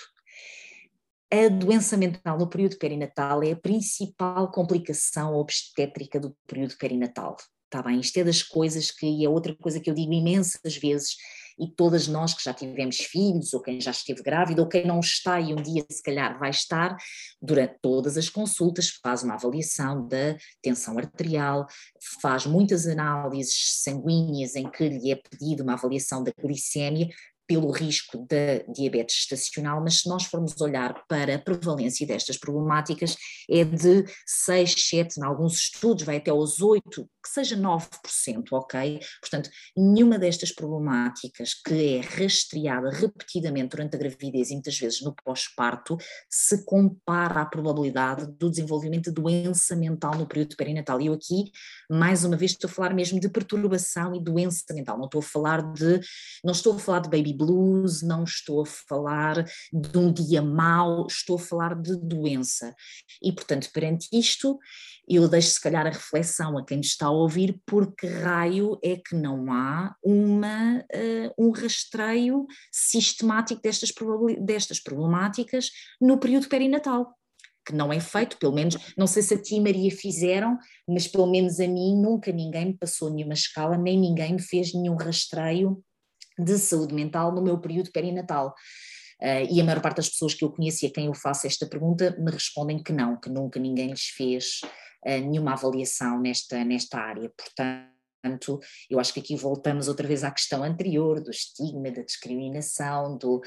A 1.32 1.48
doença 1.48 1.96
mental 1.96 2.36
no 2.36 2.46
período 2.46 2.76
perinatal 2.76 3.42
é 3.42 3.52
a 3.52 3.56
principal 3.56 4.52
complicação 4.52 5.34
obstétrica 5.34 6.20
do 6.20 6.36
período 6.46 6.76
perinatal. 6.76 7.38
Está 7.64 7.82
bem? 7.82 8.00
Isto 8.00 8.18
é 8.18 8.24
das 8.24 8.42
coisas 8.42 8.90
que, 8.90 9.24
é 9.24 9.28
outra 9.30 9.56
coisa 9.56 9.80
que 9.80 9.88
eu 9.88 9.94
digo 9.94 10.12
imensas 10.12 10.76
vezes, 10.76 11.16
e 11.58 11.70
todas 11.74 12.06
nós 12.06 12.34
que 12.34 12.44
já 12.44 12.52
tivemos 12.52 12.98
filhos, 12.98 13.54
ou 13.54 13.62
quem 13.62 13.80
já 13.80 13.92
esteve 13.92 14.22
grávida, 14.22 14.60
ou 14.60 14.68
quem 14.68 14.86
não 14.86 15.00
está 15.00 15.40
e 15.40 15.54
um 15.54 15.62
dia 15.62 15.82
se 15.90 16.02
calhar 16.02 16.38
vai 16.38 16.50
estar, 16.50 16.94
durante 17.40 17.76
todas 17.80 18.18
as 18.18 18.28
consultas 18.28 18.90
faz 19.02 19.22
uma 19.22 19.34
avaliação 19.34 20.06
da 20.06 20.36
tensão 20.60 20.98
arterial, 20.98 21.66
faz 22.20 22.44
muitas 22.44 22.86
análises 22.86 23.80
sanguíneas 23.82 24.54
em 24.54 24.70
que 24.70 24.86
lhe 24.86 25.10
é 25.10 25.16
pedido 25.16 25.62
uma 25.62 25.72
avaliação 25.72 26.22
da 26.22 26.32
glicémia, 26.38 27.08
pelo 27.52 27.70
risco 27.70 28.26
da 28.26 28.72
diabetes 28.72 29.18
estacional, 29.18 29.82
mas 29.82 30.00
se 30.00 30.08
nós 30.08 30.24
formos 30.24 30.58
olhar 30.58 31.04
para 31.06 31.34
a 31.34 31.38
prevalência 31.38 32.06
destas 32.06 32.38
problemáticas, 32.38 33.14
é 33.50 33.62
de 33.62 34.06
6, 34.26 34.74
7, 34.88 35.20
em 35.20 35.24
alguns 35.24 35.58
estudos 35.58 36.02
vai 36.04 36.16
até 36.16 36.30
aos 36.30 36.62
8, 36.62 37.06
que 37.22 37.28
seja 37.28 37.56
9%, 37.56 38.52
ok? 38.52 39.00
Portanto, 39.20 39.50
nenhuma 39.76 40.18
destas 40.18 40.52
problemáticas 40.52 41.54
que 41.54 41.96
é 41.96 42.00
rastreada 42.00 42.90
repetidamente 42.90 43.70
durante 43.70 43.94
a 43.94 43.98
gravidez 43.98 44.50
e 44.50 44.54
muitas 44.54 44.76
vezes 44.78 45.00
no 45.02 45.14
pós-parto 45.24 45.96
se 46.28 46.64
compara 46.64 47.42
à 47.42 47.46
probabilidade 47.46 48.26
do 48.38 48.50
desenvolvimento 48.50 49.04
de 49.04 49.12
doença 49.12 49.76
mental 49.76 50.14
no 50.16 50.26
período 50.26 50.56
perinatal. 50.56 51.00
E 51.00 51.06
eu 51.06 51.14
aqui, 51.14 51.52
mais 51.90 52.24
uma 52.24 52.36
vez, 52.36 52.52
estou 52.52 52.68
a 52.68 52.72
falar 52.72 52.94
mesmo 52.94 53.20
de 53.20 53.28
perturbação 53.28 54.14
e 54.14 54.22
doença 54.22 54.72
mental, 54.74 54.98
não 54.98 55.06
estou 55.06 55.20
a 55.20 55.24
falar 55.24 55.72
de, 55.72 56.00
não 56.44 56.52
estou 56.52 56.74
a 56.74 56.78
falar 56.78 57.00
de 57.00 57.08
baby 57.08 57.32
blues, 57.32 58.02
não 58.02 58.24
estou 58.24 58.62
a 58.62 58.66
falar 58.66 59.44
de 59.72 59.98
um 59.98 60.12
dia 60.12 60.42
mau, 60.42 61.06
estou 61.06 61.36
a 61.36 61.40
falar 61.40 61.74
de 61.80 61.96
doença. 61.96 62.74
E, 63.22 63.32
portanto, 63.32 63.70
perante 63.72 64.08
isto, 64.12 64.58
eu 65.08 65.28
deixo 65.28 65.50
se 65.50 65.60
calhar 65.60 65.86
a 65.86 65.90
reflexão 65.90 66.56
a 66.56 66.64
quem 66.64 66.80
está 66.80 67.10
ouvir, 67.12 67.60
porque 67.66 68.06
raio 68.06 68.78
é 68.82 68.96
que 68.96 69.14
não 69.14 69.52
há 69.52 69.94
uma, 70.02 70.78
uh, 70.78 71.34
um 71.38 71.50
rastreio 71.50 72.46
sistemático 72.70 73.60
destas, 73.62 73.92
destas 74.40 74.80
problemáticas 74.80 75.70
no 76.00 76.18
período 76.18 76.48
perinatal 76.48 77.14
que 77.64 77.74
não 77.74 77.92
é 77.92 78.00
feito, 78.00 78.38
pelo 78.38 78.52
menos, 78.52 78.76
não 78.96 79.06
sei 79.06 79.22
se 79.22 79.34
a 79.34 79.40
ti 79.40 79.60
Maria 79.60 79.90
fizeram, 79.90 80.58
mas 80.88 81.06
pelo 81.06 81.30
menos 81.30 81.60
a 81.60 81.68
mim 81.68 81.96
nunca 81.96 82.32
ninguém 82.32 82.66
me 82.66 82.76
passou 82.76 83.08
nenhuma 83.08 83.34
escala, 83.34 83.76
nem 83.76 83.98
ninguém 83.98 84.32
me 84.32 84.42
fez 84.42 84.74
nenhum 84.74 84.96
rastreio 84.96 85.80
de 86.38 86.58
saúde 86.58 86.94
mental 86.94 87.32
no 87.32 87.42
meu 87.42 87.58
período 87.58 87.90
perinatal. 87.92 88.54
Uh, 89.22 89.46
e 89.48 89.60
a 89.60 89.64
maior 89.64 89.80
parte 89.80 89.98
das 89.98 90.08
pessoas 90.08 90.34
que 90.34 90.44
eu 90.44 90.50
conheci 90.50 90.84
a 90.84 90.90
quem 90.90 91.06
eu 91.06 91.14
faço 91.14 91.46
esta 91.46 91.64
pergunta 91.64 92.16
me 92.18 92.32
respondem 92.32 92.82
que 92.82 92.92
não, 92.92 93.16
que 93.16 93.30
nunca 93.30 93.60
ninguém 93.60 93.90
lhes 93.90 94.06
fez 94.06 94.60
uh, 95.06 95.10
nenhuma 95.10 95.52
avaliação 95.52 96.20
nesta, 96.20 96.64
nesta 96.64 96.98
área. 96.98 97.30
Portanto, 97.36 97.92
Portanto, 98.22 98.60
eu 98.88 99.00
acho 99.00 99.12
que 99.12 99.18
aqui 99.18 99.34
voltamos 99.34 99.88
outra 99.88 100.06
vez 100.06 100.22
à 100.22 100.30
questão 100.30 100.62
anterior 100.62 101.20
do 101.20 101.30
estigma, 101.30 101.90
da 101.90 102.02
discriminação, 102.02 103.18
do 103.18 103.40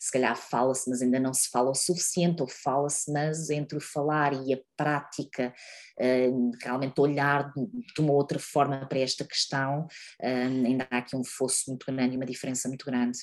se 0.00 0.10
calhar 0.10 0.34
fala-se, 0.34 0.88
mas 0.88 1.02
ainda 1.02 1.20
não 1.20 1.34
se 1.34 1.50
fala 1.50 1.70
o 1.70 1.74
suficiente, 1.74 2.40
ou 2.40 2.48
fala-se, 2.48 3.12
mas 3.12 3.50
entre 3.50 3.76
o 3.76 3.80
falar 3.80 4.32
e 4.32 4.54
a 4.54 4.58
prática, 4.74 5.52
uh, 6.00 6.50
realmente 6.62 6.98
olhar 6.98 7.52
de 7.54 8.00
uma 8.00 8.14
outra 8.14 8.38
forma 8.38 8.86
para 8.86 9.00
esta 9.00 9.22
questão, 9.22 9.86
ainda 10.18 10.88
há 10.90 10.98
aqui 10.98 11.14
um 11.14 11.24
fosso 11.24 11.64
muito 11.68 11.84
grande 11.84 12.14
e 12.14 12.16
uma 12.16 12.26
diferença 12.26 12.68
muito 12.68 12.86
grande. 12.86 13.18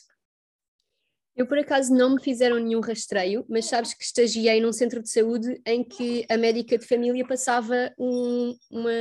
Eu, 1.39 1.47
por 1.47 1.57
acaso, 1.57 1.95
não 1.95 2.15
me 2.15 2.21
fizeram 2.21 2.59
nenhum 2.59 2.81
rastreio, 2.81 3.45
mas 3.47 3.63
sabes 3.63 3.93
que 3.93 4.03
estagiei 4.03 4.59
num 4.59 4.73
centro 4.73 5.01
de 5.01 5.09
saúde 5.09 5.61
em 5.65 5.85
que 5.85 6.25
a 6.27 6.35
médica 6.35 6.77
de 6.77 6.85
família 6.85 7.25
passava 7.25 7.93
um, 7.97 8.53
uma, 8.69 8.91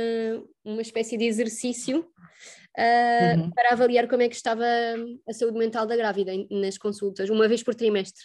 uma 0.63 0.81
espécie 0.81 1.17
de 1.17 1.25
exercício 1.25 1.99
uh, 1.99 3.39
uhum. 3.41 3.51
para 3.51 3.73
avaliar 3.73 4.07
como 4.07 4.21
é 4.21 4.29
que 4.29 4.37
estava 4.37 4.63
a 5.27 5.33
saúde 5.33 5.59
mental 5.59 5.85
da 5.85 5.97
grávida 5.97 6.31
nas 6.49 6.77
consultas, 6.77 7.29
uma 7.29 7.45
vez 7.45 7.61
por 7.61 7.75
trimestre. 7.75 8.23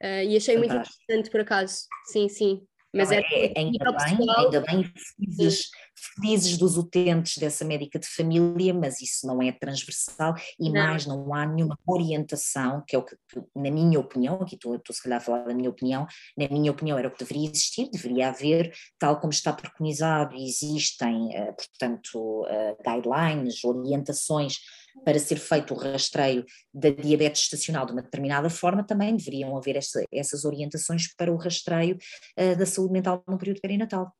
Uh, 0.00 0.22
e 0.28 0.36
achei 0.36 0.54
Fantástico. 0.54 0.56
muito 0.56 0.72
interessante, 0.76 1.30
por 1.32 1.40
acaso. 1.40 1.74
Sim, 2.06 2.28
sim. 2.28 2.62
Mas 2.94 3.10
é, 3.10 3.18
é, 3.18 3.52
ainda, 3.56 3.92
bem, 3.92 4.16
pessoal, 4.16 4.44
ainda 4.46 4.60
bem 4.60 4.92
felizes, 5.16 5.70
felizes 6.14 6.56
dos 6.56 6.76
utentes 6.76 7.38
dessa 7.38 7.64
médica 7.64 7.98
de 7.98 8.06
família, 8.06 8.72
mas 8.74 9.00
isso 9.00 9.26
não 9.26 9.42
é 9.42 9.52
transversal 9.52 10.34
e 10.58 10.70
não. 10.70 10.72
mais 10.72 11.06
não 11.06 11.34
há 11.34 11.46
nenhuma 11.46 11.78
orientação, 11.86 12.82
que 12.86 12.96
é 12.96 12.98
o 12.98 13.04
que, 13.04 13.16
na 13.54 13.70
minha 13.70 13.98
opinião, 13.98 14.40
aqui 14.42 14.54
estou, 14.54 14.76
estou 14.76 14.94
se 14.94 15.02
calhar 15.02 15.18
a 15.18 15.20
falar 15.22 15.44
da 15.44 15.54
minha 15.54 15.70
opinião, 15.70 16.06
na 16.36 16.48
minha 16.48 16.70
opinião 16.70 16.98
era 16.98 17.08
o 17.08 17.10
que 17.10 17.18
deveria 17.18 17.48
existir, 17.48 17.90
deveria 17.90 18.28
haver, 18.28 18.72
tal 18.98 19.20
como 19.20 19.32
está 19.32 19.52
preconizado, 19.52 20.34
existem, 20.36 21.34
eh, 21.34 21.52
portanto, 21.52 22.46
eh, 22.48 22.76
guidelines, 22.84 23.64
orientações 23.64 24.58
para 25.04 25.18
ser 25.18 25.36
feito 25.36 25.74
o 25.74 25.76
rastreio 25.76 26.44
da 26.72 26.90
diabetes 26.90 27.42
estacional 27.42 27.86
de 27.86 27.92
uma 27.92 28.02
determinada 28.02 28.50
forma, 28.50 28.84
também 28.84 29.16
deveriam 29.16 29.56
haver 29.56 29.76
essa, 29.76 30.04
essas 30.12 30.44
orientações 30.44 31.14
para 31.14 31.32
o 31.32 31.36
rastreio 31.36 31.96
uh, 32.38 32.56
da 32.56 32.66
saúde 32.66 32.92
mental 32.92 33.22
no 33.26 33.38
período 33.38 33.60
perinatal. 33.60 34.12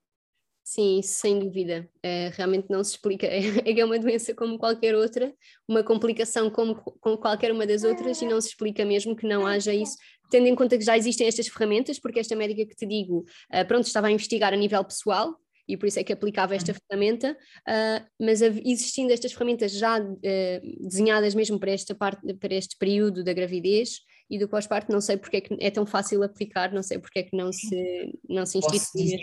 Sim, 0.73 1.03
sem 1.03 1.37
dúvida. 1.41 1.91
É, 2.01 2.29
realmente 2.33 2.71
não 2.71 2.85
se 2.85 2.93
explica. 2.93 3.27
É, 3.67 3.81
é 3.81 3.85
uma 3.85 3.99
doença 3.99 4.33
como 4.33 4.57
qualquer 4.57 4.95
outra, 4.95 5.35
uma 5.67 5.83
complicação 5.83 6.49
como, 6.49 6.77
como 6.77 7.19
qualquer 7.19 7.51
uma 7.51 7.67
das 7.67 7.83
outras, 7.83 8.23
e 8.23 8.27
não 8.27 8.41
se 8.41 8.51
explica 8.51 8.85
mesmo 8.85 9.17
que 9.17 9.27
não 9.27 9.45
haja 9.45 9.75
isso, 9.75 9.97
tendo 10.31 10.47
em 10.47 10.55
conta 10.55 10.79
que 10.79 10.85
já 10.85 10.97
existem 10.97 11.27
estas 11.27 11.49
ferramentas, 11.49 11.99
porque 11.99 12.21
esta 12.21 12.37
médica 12.37 12.65
que 12.65 12.77
te 12.77 12.87
digo, 12.87 13.25
uh, 13.53 13.67
pronto, 13.67 13.87
estava 13.87 14.07
a 14.07 14.13
investigar 14.13 14.55
a 14.55 14.57
nível 14.57 14.85
pessoal, 14.85 15.35
e 15.67 15.77
por 15.77 15.87
isso 15.87 15.99
é 15.99 16.05
que 16.05 16.13
aplicava 16.13 16.55
esta 16.55 16.71
uhum. 16.71 16.79
ferramenta, 16.89 17.33
uh, 17.33 18.07
mas 18.21 18.41
existindo 18.41 19.13
estas 19.13 19.33
ferramentas 19.33 19.73
já 19.73 20.01
uh, 20.01 20.87
desenhadas 20.89 21.35
mesmo 21.35 21.59
para 21.59 21.73
esta 21.73 21.97
parte, 21.97 22.33
para 22.35 22.55
este 22.55 22.77
período 22.79 23.25
da 23.25 23.33
gravidez 23.33 24.03
e 24.31 24.39
do 24.39 24.49
pós-parto, 24.49 24.93
não 24.93 25.01
sei 25.01 25.17
porque 25.17 25.39
é 25.39 25.41
que 25.41 25.57
é 25.59 25.71
tão 25.71 25.85
fácil 25.85 26.23
aplicar, 26.23 26.73
não 26.73 26.83
sei 26.83 26.99
porque 26.99 27.19
é 27.19 27.23
que 27.25 27.37
não 27.37 27.53
se, 27.53 28.19
não 28.29 28.47
se 28.47 28.59
institui. 28.59 29.19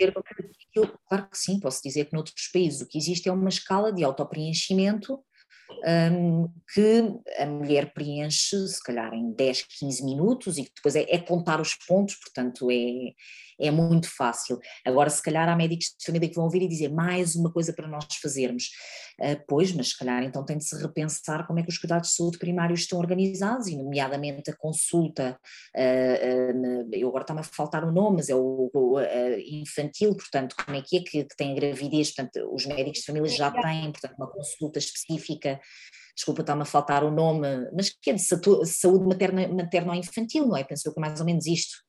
Claro 1.08 1.28
que 1.30 1.38
sim, 1.38 1.58
posso 1.58 1.80
dizer 1.82 2.04
que 2.04 2.12
noutros 2.12 2.48
países 2.52 2.82
o 2.82 2.86
que 2.86 2.98
existe 2.98 3.28
é 3.28 3.32
uma 3.32 3.48
escala 3.48 3.90
de 3.90 4.04
autopreenchimento 4.04 5.18
um, 6.12 6.48
que 6.74 7.02
a 7.38 7.46
mulher 7.46 7.92
preenche, 7.92 8.56
se 8.68 8.82
calhar, 8.82 9.12
em 9.14 9.32
10, 9.32 9.62
15 9.78 10.04
minutos 10.04 10.58
e 10.58 10.64
que 10.64 10.72
depois 10.74 10.96
é, 10.96 11.06
é 11.08 11.18
contar 11.18 11.60
os 11.60 11.74
pontos, 11.86 12.16
portanto 12.16 12.70
é, 12.70 13.14
é 13.60 13.70
muito 13.70 14.08
fácil. 14.14 14.58
Agora, 14.84 15.10
se 15.10 15.22
calhar, 15.22 15.48
há 15.48 15.56
médicos 15.56 15.94
de 15.98 16.04
família 16.04 16.28
que 16.28 16.34
vão 16.34 16.44
ouvir 16.44 16.62
e 16.62 16.68
dizer 16.68 16.88
mais 16.92 17.34
uma 17.34 17.52
coisa 17.52 17.72
para 17.72 17.88
nós 17.88 18.06
fazermos. 18.20 18.70
Uh, 19.20 19.42
pois, 19.48 19.72
mas 19.72 19.88
se 19.88 19.98
calhar 19.98 20.22
então 20.22 20.44
tem 20.44 20.56
de 20.56 20.64
se 20.64 20.80
repensar 20.80 21.46
como 21.46 21.58
é 21.58 21.62
que 21.62 21.68
os 21.68 21.78
cuidados 21.78 22.10
de 22.10 22.14
saúde 22.14 22.38
primários 22.38 22.80
estão 22.80 22.98
organizados, 22.98 23.66
e 23.66 23.76
nomeadamente 23.76 24.50
a 24.50 24.56
consulta, 24.56 25.38
uh, 25.76 26.86
uh, 26.86 26.88
eu 26.92 27.08
agora 27.08 27.22
está-me 27.22 27.40
a 27.40 27.44
faltar 27.44 27.84
o 27.84 27.90
nome, 27.90 28.18
mas 28.18 28.28
é 28.28 28.34
o, 28.34 28.70
o 28.72 29.00
infantil, 29.48 30.14
portanto, 30.14 30.54
como 30.64 30.76
é 30.76 30.82
que 30.82 30.98
é 30.98 31.00
que, 31.00 31.24
que 31.24 31.36
tem 31.36 31.54
gravidez, 31.54 32.14
portanto, 32.14 32.48
os 32.52 32.64
médicos 32.66 33.00
de 33.00 33.06
família 33.06 33.28
já 33.28 33.50
têm, 33.50 33.90
portanto, 33.90 34.14
uma 34.16 34.30
consulta 34.30 34.78
específica 34.78 35.60
desculpa, 36.18 36.40
está-me 36.40 36.62
a 36.62 36.64
faltar 36.64 37.04
o 37.04 37.12
nome, 37.12 37.46
mas 37.72 37.90
que 37.90 38.10
é 38.10 38.12
de 38.12 38.20
saúde 38.20 39.06
materna, 39.06 39.46
materno-infantil, 39.46 40.46
não 40.46 40.56
é? 40.56 40.64
Penso 40.64 40.92
que 40.92 40.98
é 40.98 41.00
mais 41.00 41.20
ou 41.20 41.26
menos 41.26 41.46
isto. 41.46 41.87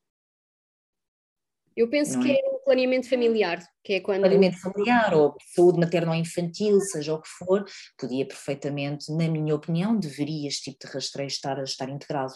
Eu 1.79 1.89
penso 1.89 2.17
não 2.17 2.25
que 2.25 2.31
é? 2.33 2.41
é 2.41 2.49
um 2.49 2.59
planeamento 2.59 3.07
familiar, 3.07 3.65
que 3.81 3.93
é 3.93 4.01
quando. 4.01 4.19
Planeamento 4.19 4.59
familiar 4.59 5.13
ou 5.13 5.33
saúde 5.55 5.79
materno-infantil, 5.79 6.77
seja 6.81 7.13
o 7.13 7.21
que 7.21 7.29
for, 7.29 7.63
podia 7.97 8.27
perfeitamente, 8.27 9.09
na 9.13 9.29
minha 9.29 9.55
opinião, 9.55 9.97
deveria 9.97 10.49
este 10.49 10.71
tipo 10.71 10.85
de 10.85 10.93
rastreio 10.93 11.27
estar, 11.27 11.57
estar 11.63 11.87
integrado 11.87 12.33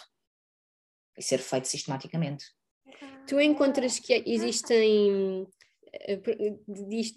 e 1.18 1.22
ser 1.22 1.40
feito 1.40 1.68
sistematicamente. 1.68 2.46
Tu 3.28 3.38
encontras 3.42 4.00
que 4.00 4.24
existem, 4.26 5.46
eh, 5.92 6.22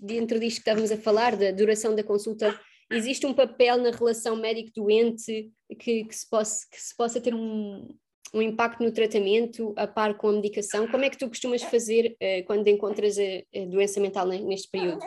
dentro 0.03 0.41
disto 0.41 0.57
que 0.57 0.63
estávamos 0.63 0.91
a 0.91 0.97
falar, 0.97 1.37
da 1.37 1.53
duração 1.53 1.95
da 1.95 2.03
consulta, 2.03 2.59
existe 2.91 3.25
um 3.25 3.35
papel 3.35 3.79
na 3.79 3.93
relação 3.93 4.35
médico-doente 4.35 5.53
que, 5.79 6.05
que, 6.05 6.17
se 6.17 6.29
possa, 6.29 6.67
que 6.73 6.83
se 6.83 6.97
possa 6.97 7.21
ter 7.21 7.37
um, 7.37 7.97
um 8.35 8.43
impacto 8.43 8.83
no 8.83 8.93
tratamento 8.93 9.73
a 9.77 9.87
par 9.87 10.17
com 10.17 10.29
a 10.29 10.33
medicação? 10.33 10.87
Como 10.89 11.05
é 11.05 11.11
que 11.11 11.19
tu 11.19 11.29
costumas 11.29 11.63
fazer 11.63 12.17
uh, 12.21 12.47
quando 12.47 12.69
encontras 12.69 13.19
a, 13.19 13.23
a 13.23 13.67
doença 13.67 14.01
mental 14.01 14.27
neste 14.27 14.69
período? 14.71 15.01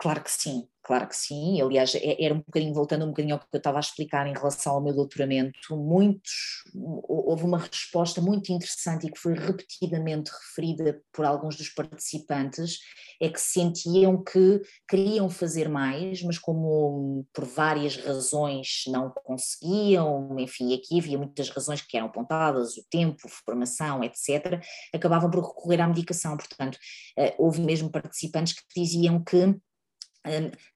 Claro 0.00 0.24
que 0.24 0.30
sim, 0.30 0.66
claro 0.82 1.06
que 1.06 1.14
sim. 1.14 1.60
Aliás, 1.60 1.94
é, 1.94 2.24
era 2.24 2.32
um 2.32 2.38
bocadinho, 2.38 2.72
voltando 2.72 3.04
um 3.04 3.08
bocadinho 3.08 3.34
ao 3.34 3.40
que 3.40 3.46
eu 3.52 3.58
estava 3.58 3.76
a 3.76 3.80
explicar 3.80 4.26
em 4.26 4.32
relação 4.32 4.72
ao 4.72 4.82
meu 4.82 4.94
doutoramento, 4.94 5.76
muitos, 5.76 6.64
houve 7.06 7.44
uma 7.44 7.58
resposta 7.58 8.18
muito 8.22 8.50
interessante 8.50 9.06
e 9.06 9.10
que 9.10 9.18
foi 9.18 9.34
repetidamente 9.34 10.30
referida 10.30 11.02
por 11.12 11.26
alguns 11.26 11.54
dos 11.56 11.68
participantes, 11.68 12.78
é 13.20 13.28
que 13.28 13.38
sentiam 13.38 14.24
que 14.24 14.62
queriam 14.88 15.28
fazer 15.28 15.68
mais, 15.68 16.22
mas 16.22 16.38
como 16.38 17.26
por 17.30 17.44
várias 17.44 17.96
razões 17.98 18.84
não 18.86 19.10
conseguiam, 19.10 20.34
enfim, 20.38 20.72
aqui 20.74 20.98
havia 20.98 21.18
muitas 21.18 21.50
razões 21.50 21.82
que 21.82 21.94
eram 21.98 22.06
apontadas, 22.06 22.78
o 22.78 22.84
tempo, 22.90 23.28
formação, 23.44 24.02
etc., 24.02 24.62
acabavam 24.94 25.30
por 25.30 25.46
recorrer 25.46 25.82
à 25.82 25.86
medicação. 25.86 26.38
Portanto, 26.38 26.78
eh, 27.18 27.34
houve 27.38 27.60
mesmo 27.60 27.90
participantes 27.90 28.54
que 28.54 28.62
diziam 28.74 29.22
que 29.22 29.54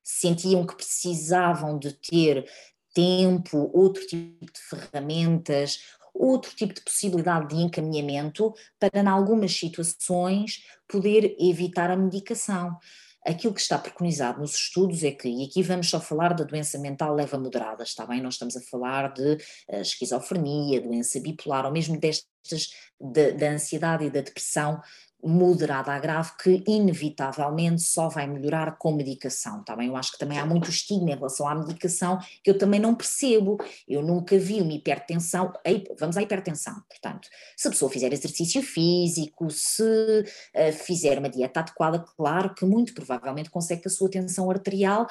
sentiam 0.02 0.66
que 0.66 0.76
precisavam 0.76 1.78
de 1.78 1.92
ter 1.92 2.48
tempo, 2.94 3.70
outro 3.74 4.07
tipo 4.07 4.44
de 4.46 4.61
ferramentas, 4.68 5.80
outro 6.14 6.54
tipo 6.54 6.72
de 6.72 6.80
possibilidade 6.80 7.48
de 7.48 7.62
encaminhamento 7.62 8.54
para, 8.78 9.00
em 9.00 9.07
algumas 9.07 9.52
situações, 9.52 10.64
poder 10.88 11.37
evitar 11.40 11.90
a 11.90 11.96
medicação. 11.96 12.78
Aquilo 13.26 13.54
que 13.54 13.61
está 13.61 13.78
preconizado 13.78 14.40
nos 14.40 14.54
estudos 14.54 15.02
é 15.02 15.11
que, 15.11 15.28
e 15.28 15.46
aqui 15.46 15.62
vamos 15.62 15.88
só 15.88 15.98
falar 15.98 16.35
da 16.35 16.44
doença 16.44 16.78
mental 16.78 17.14
leva 17.14 17.38
moderada, 17.38 17.83
está 17.83 18.07
bem? 18.07 18.20
Nós 18.20 18.35
estamos 18.35 18.54
a 18.54 18.61
falar 18.61 19.12
de 19.14 19.38
uh, 19.70 19.80
esquizofrenia, 19.80 20.83
doença 20.83 21.18
bipolar, 21.20 21.64
ou 21.64 21.72
mesmo 21.72 21.98
destas 21.98 22.68
da 23.00 23.50
ansiedade 23.50 24.04
e 24.04 24.11
da 24.11 24.20
depressão 24.20 24.80
moderada 25.24 25.92
a 25.92 25.98
grave 25.98 26.32
que 26.42 26.62
inevitavelmente 26.66 27.82
só 27.82 28.08
vai 28.08 28.26
melhorar 28.26 28.76
com 28.78 28.92
medicação, 28.92 29.64
tá 29.64 29.74
bem? 29.74 29.88
Eu 29.88 29.96
acho 29.96 30.12
que 30.12 30.18
também 30.18 30.38
há 30.38 30.44
muito 30.44 30.68
estigma 30.68 31.10
em 31.10 31.14
relação 31.14 31.48
à 31.48 31.54
medicação 31.54 32.18
que 32.42 32.50
eu 32.50 32.58
também 32.58 32.78
não 32.78 32.94
percebo. 32.94 33.56
Eu 33.88 34.02
nunca 34.02 34.38
vi 34.38 34.60
uma 34.60 34.72
hipertensão, 34.72 35.52
vamos 35.98 36.16
à 36.16 36.22
hipertensão, 36.22 36.74
portanto, 36.88 37.28
se 37.56 37.68
a 37.68 37.70
pessoa 37.70 37.90
fizer 37.90 38.12
exercício 38.12 38.62
físico, 38.62 39.50
se 39.50 39.82
uh, 39.82 40.72
fizer 40.72 41.18
uma 41.18 41.28
dieta 41.28 41.60
adequada, 41.60 42.04
claro 42.16 42.54
que 42.54 42.64
muito 42.64 42.94
provavelmente 42.94 43.50
consegue 43.50 43.82
que 43.82 43.88
a 43.88 43.90
sua 43.90 44.10
tensão 44.10 44.50
arterial 44.50 45.06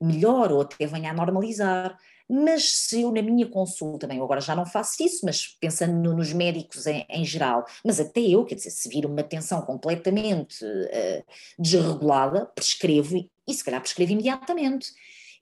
melhore 0.00 0.52
ou 0.52 0.60
até 0.60 0.86
venha 0.86 1.10
a 1.10 1.14
normalizar. 1.14 1.96
Mas 2.28 2.70
se 2.70 3.02
eu 3.02 3.12
na 3.12 3.22
minha 3.22 3.46
consulta, 3.46 4.06
bem, 4.06 4.18
eu 4.18 4.24
agora 4.24 4.40
já 4.40 4.54
não 4.54 4.66
faço 4.66 5.02
isso, 5.02 5.24
mas 5.24 5.46
pensando 5.60 5.94
no, 5.94 6.16
nos 6.16 6.32
médicos 6.32 6.86
em, 6.86 7.06
em, 7.08 7.24
geral, 7.24 7.64
mas 7.84 8.00
até 8.00 8.20
eu, 8.20 8.44
quer 8.44 8.56
dizer, 8.56 8.70
se 8.70 8.88
vir 8.88 9.06
uma 9.06 9.22
tensão 9.22 9.62
completamente 9.62 10.64
uh, 10.64 11.24
desregulada, 11.58 12.46
prescrevo 12.46 13.28
e 13.46 13.54
se 13.54 13.64
calhar 13.64 13.80
prescrevo 13.80 14.12
imediatamente 14.12 14.92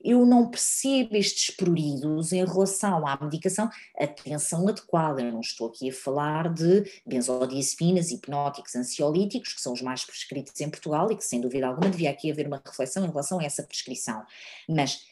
eu 0.05 0.23
não 0.23 0.47
percebo 0.47 1.15
estes 1.15 1.55
pruridos 1.55 2.31
em 2.31 2.45
relação 2.45 3.07
à 3.07 3.17
medicação, 3.19 3.67
atenção 3.97 4.67
adequada. 4.67 5.19
Eu 5.19 5.31
não 5.31 5.39
estou 5.39 5.67
aqui 5.67 5.89
a 5.89 5.93
falar 5.93 6.53
de 6.53 6.83
benzodiazepinas, 7.07 8.11
hipnóticos, 8.11 8.75
ansiolíticos, 8.75 9.53
que 9.53 9.61
são 9.61 9.73
os 9.73 9.81
mais 9.81 10.05
prescritos 10.05 10.61
em 10.61 10.69
Portugal 10.69 11.11
e 11.11 11.15
que, 11.15 11.25
sem 11.25 11.41
dúvida 11.41 11.65
alguma, 11.65 11.89
devia 11.89 12.11
aqui 12.11 12.31
haver 12.31 12.45
uma 12.45 12.61
reflexão 12.63 13.03
em 13.03 13.09
relação 13.09 13.39
a 13.39 13.43
essa 13.43 13.63
prescrição. 13.63 14.23
Mas 14.69 15.07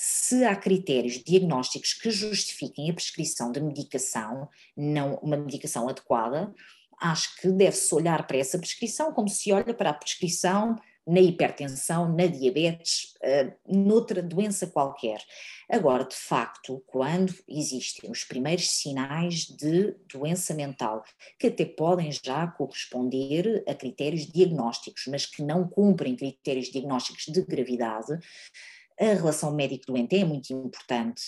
se 0.00 0.44
há 0.44 0.54
critérios 0.54 1.14
diagnósticos 1.24 1.92
que 1.92 2.08
justifiquem 2.08 2.88
a 2.88 2.94
prescrição 2.94 3.50
de 3.50 3.60
medicação, 3.60 4.48
não 4.76 5.16
uma 5.16 5.36
medicação 5.36 5.88
adequada, 5.88 6.54
acho 7.00 7.34
que 7.40 7.48
deve-se 7.48 7.92
olhar 7.92 8.24
para 8.24 8.36
essa 8.36 8.60
prescrição 8.60 9.12
como 9.12 9.28
se 9.28 9.50
olha 9.50 9.74
para 9.74 9.90
a 9.90 9.94
prescrição 9.94 10.76
na 11.04 11.20
hipertensão, 11.20 12.14
na 12.14 12.26
diabetes, 12.26 13.14
uh, 13.24 13.52
noutra 13.66 14.22
doença 14.22 14.68
qualquer. 14.68 15.20
Agora, 15.68 16.04
de 16.04 16.14
facto, 16.14 16.80
quando 16.86 17.34
existem 17.48 18.08
os 18.08 18.22
primeiros 18.22 18.70
sinais 18.70 19.46
de 19.46 19.96
doença 20.08 20.54
mental, 20.54 21.02
que 21.40 21.48
até 21.48 21.64
podem 21.64 22.12
já 22.12 22.46
corresponder 22.46 23.64
a 23.66 23.74
critérios 23.74 24.26
diagnósticos, 24.26 25.06
mas 25.08 25.26
que 25.26 25.42
não 25.42 25.66
cumprem 25.66 26.14
critérios 26.14 26.68
diagnósticos 26.68 27.24
de 27.24 27.42
gravidade, 27.42 28.16
a 29.00 29.14
relação 29.14 29.54
médico-doente 29.54 30.16
é 30.16 30.24
muito 30.24 30.52
importante, 30.52 31.22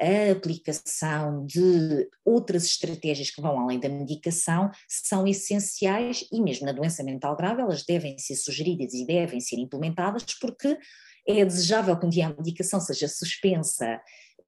a 0.00 0.32
aplicação 0.32 1.44
de 1.44 2.08
outras 2.24 2.64
estratégias 2.64 3.30
que 3.30 3.42
vão 3.42 3.60
além 3.60 3.78
da 3.78 3.88
medicação 3.88 4.70
são 4.88 5.26
essenciais 5.26 6.26
e 6.32 6.40
mesmo 6.40 6.64
na 6.64 6.72
doença 6.72 7.04
mental 7.04 7.36
grave 7.36 7.60
elas 7.60 7.84
devem 7.84 8.16
ser 8.18 8.36
sugeridas 8.36 8.94
e 8.94 9.04
devem 9.04 9.40
ser 9.40 9.56
implementadas 9.56 10.24
porque 10.40 10.78
é 11.28 11.44
desejável 11.44 11.98
que 11.98 12.06
um 12.06 12.08
dia 12.08 12.28
a 12.28 12.34
medicação 12.34 12.80
seja 12.80 13.06
suspensa 13.08 14.00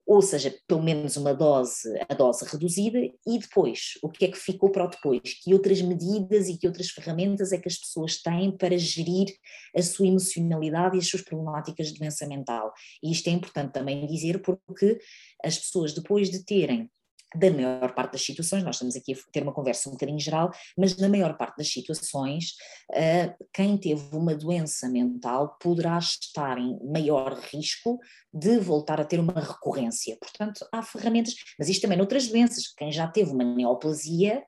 ou 0.06 0.20
seja, 0.20 0.54
pelo 0.66 0.82
menos 0.82 1.16
uma 1.16 1.32
dose, 1.32 1.88
a 2.08 2.14
dose 2.14 2.44
reduzida, 2.44 2.98
e 3.26 3.38
depois, 3.38 3.92
o 4.02 4.08
que 4.08 4.24
é 4.24 4.28
que 4.28 4.38
ficou 4.38 4.70
para 4.70 4.84
o 4.84 4.88
depois? 4.88 5.20
Que 5.42 5.54
outras 5.54 5.80
medidas 5.80 6.48
e 6.48 6.58
que 6.58 6.66
outras 6.66 6.90
ferramentas 6.90 7.52
é 7.52 7.58
que 7.58 7.68
as 7.68 7.78
pessoas 7.78 8.20
têm 8.20 8.56
para 8.56 8.76
gerir 8.76 9.28
a 9.76 9.82
sua 9.82 10.06
emocionalidade 10.06 10.96
e 10.96 10.98
as 10.98 11.08
suas 11.08 11.22
problemáticas 11.22 11.88
de 11.88 11.98
doença 11.98 12.26
mental? 12.26 12.72
E 13.02 13.12
isto 13.12 13.28
é 13.28 13.30
importante 13.30 13.72
também 13.72 14.06
dizer 14.06 14.42
porque 14.42 14.98
as 15.42 15.58
pessoas, 15.58 15.94
depois 15.94 16.30
de 16.30 16.44
terem 16.44 16.90
da 17.34 17.50
maior 17.50 17.94
parte 17.94 18.12
das 18.12 18.24
situações, 18.24 18.62
nós 18.62 18.76
estamos 18.76 18.96
aqui 18.96 19.12
a 19.12 19.32
ter 19.32 19.42
uma 19.42 19.52
conversa 19.52 19.88
um 19.88 19.92
bocadinho 19.92 20.18
geral, 20.18 20.50
mas 20.76 20.96
na 20.96 21.08
maior 21.08 21.36
parte 21.36 21.56
das 21.58 21.68
situações, 21.68 22.54
uh, 22.90 23.46
quem 23.52 23.76
teve 23.76 24.14
uma 24.16 24.34
doença 24.34 24.88
mental 24.88 25.56
poderá 25.60 25.98
estar 25.98 26.58
em 26.58 26.78
maior 26.84 27.38
risco 27.38 27.98
de 28.32 28.58
voltar 28.58 29.00
a 29.00 29.04
ter 29.04 29.20
uma 29.20 29.34
recorrência. 29.34 30.16
Portanto, 30.18 30.66
há 30.72 30.82
ferramentas, 30.82 31.34
mas 31.58 31.68
isto 31.68 31.82
também 31.82 31.98
noutras 31.98 32.28
doenças, 32.28 32.72
quem 32.76 32.90
já 32.90 33.06
teve 33.06 33.30
uma 33.30 33.44
neoplasia 33.44 34.42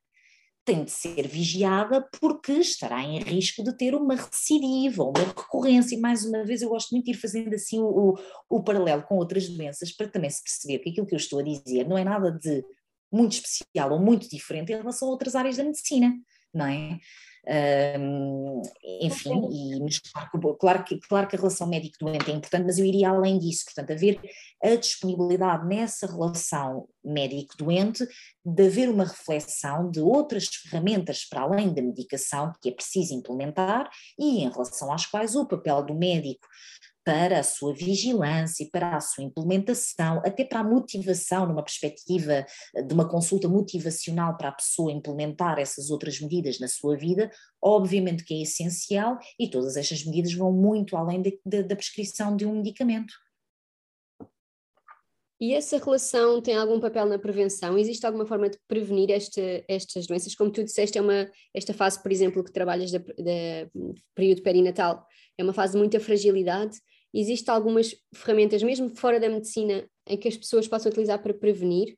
tem 0.64 0.85
de 0.85 0.90
ser 0.90 1.29
vigiada 1.29 2.09
porque 2.20 2.53
estará 2.53 3.03
em 3.03 3.18
risco 3.18 3.62
de 3.62 3.77
ter 3.77 3.94
uma 3.94 4.14
recidiva, 4.14 5.05
uma 5.05 5.20
recorrência. 5.20 5.94
E 5.94 6.00
mais 6.00 6.24
uma 6.24 6.44
vez, 6.44 6.62
eu 6.62 6.70
gosto 6.70 6.92
muito 6.92 7.05
de 7.05 7.11
ir 7.11 7.14
fazendo 7.14 7.55
assim 7.55 7.79
o, 7.81 7.87
o, 7.87 8.18
o, 8.48 8.64
paralelo 8.64 9.03
com 9.03 9.16
outras 9.16 9.48
doenças 9.48 9.92
para 9.92 10.09
também 10.09 10.31
se 10.31 10.42
perceber 10.42 10.79
que 10.79 10.90
aquilo 10.90 11.07
que 11.07 11.14
eu 11.14 11.18
estou 11.18 11.38
a 11.38 11.42
dizer 11.42 11.87
não 11.87 11.98
é 11.98 12.05
nada 12.05 12.31
de 12.31 12.64
muito 13.12 13.33
especial 13.33 13.92
ou 13.92 14.00
muito 14.00 14.29
diferente 14.29 14.72
em 14.72 14.77
relação 14.77 15.09
a 15.09 15.11
outras 15.11 15.35
áreas 15.35 15.57
da 15.57 15.64
medicina, 15.64 16.12
não 16.53 16.66
é? 16.66 16.98
Enfim, 19.00 19.48
e, 19.52 19.80
mas 19.80 19.98
claro, 19.98 20.57
claro, 20.57 20.85
que, 20.85 20.98
claro 21.00 21.28
que 21.28 21.37
a 21.37 21.38
relação 21.38 21.66
médico-doente 21.66 22.30
é 22.30 22.35
importante, 22.35 22.64
mas 22.64 22.78
eu 22.78 22.85
iria 22.85 23.11
além 23.11 23.38
disso, 23.38 23.64
portanto, 23.66 23.92
haver 23.92 24.18
a 24.62 24.74
disponibilidade 24.76 25.66
nessa 25.66 26.07
relação 26.07 26.88
médico-doente 27.04 28.07
de 28.44 28.66
haver 28.66 28.88
uma 28.88 29.04
reflexão 29.04 29.90
de 29.90 30.00
outras 30.00 30.46
ferramentas 30.46 31.24
para 31.24 31.42
além 31.42 31.74
da 31.74 31.83
medicação 31.83 32.52
que 32.62 32.70
é 32.70 32.72
preciso 32.72 33.14
implementar 33.14 33.90
e 34.18 34.42
em 34.42 34.50
relação 34.50 34.92
às 34.92 35.04
quais 35.04 35.35
o 35.35 35.46
papel 35.46 35.85
do 35.85 35.94
médico 35.94 36.46
para 37.04 37.38
a 37.38 37.42
sua 37.42 37.74
vigilância, 37.74 38.66
para 38.72 38.96
a 38.96 39.00
sua 39.00 39.24
implementação, 39.24 40.22
até 40.24 40.44
para 40.44 40.60
a 40.60 40.64
motivação, 40.64 41.46
numa 41.46 41.62
perspectiva 41.62 42.46
de 42.86 42.94
uma 42.94 43.08
consulta 43.08 43.46
motivacional 43.46 44.36
para 44.36 44.48
a 44.48 44.52
pessoa 44.52 44.90
implementar 44.90 45.58
essas 45.58 45.90
outras 45.90 46.18
medidas 46.20 46.58
na 46.58 46.66
sua 46.66 46.96
vida, 46.96 47.30
obviamente 47.62 48.24
que 48.24 48.34
é 48.34 48.42
essencial 48.42 49.18
e 49.38 49.48
todas 49.50 49.76
estas 49.76 50.04
medidas 50.04 50.32
vão 50.32 50.52
muito 50.52 50.96
além 50.96 51.20
de, 51.20 51.38
de, 51.44 51.62
da 51.62 51.76
prescrição 51.76 52.34
de 52.34 52.46
um 52.46 52.56
medicamento. 52.56 53.12
E 55.40 55.52
essa 55.52 55.76
relação 55.76 56.40
tem 56.40 56.56
algum 56.56 56.80
papel 56.80 57.04
na 57.06 57.18
prevenção? 57.18 57.76
Existe 57.76 58.06
alguma 58.06 58.24
forma 58.24 58.48
de 58.48 58.58
prevenir 58.66 59.10
estas 59.10 60.06
doenças? 60.06 60.34
Como 60.34 60.50
tu 60.50 60.64
disseste, 60.64 60.96
é 60.96 61.02
uma, 61.02 61.28
esta 61.52 61.74
fase, 61.74 62.02
por 62.02 62.10
exemplo, 62.10 62.42
que 62.42 62.52
trabalhas 62.52 62.90
da, 62.90 62.98
da 62.98 63.68
período 64.14 64.42
perinatal, 64.42 65.04
é 65.36 65.42
uma 65.42 65.52
fase 65.52 65.72
de 65.72 65.78
muita 65.78 65.98
fragilidade. 65.98 66.78
Existem 67.14 67.55
algumas 67.55 67.94
ferramentas, 68.12 68.61
mesmo 68.62 68.88
fora 68.96 69.20
da 69.20 69.29
medicina, 69.29 69.88
em 70.05 70.18
que 70.18 70.27
as 70.27 70.37
pessoas 70.37 70.66
possam 70.66 70.90
utilizar 70.90 71.22
para 71.22 71.33
prevenir? 71.33 71.96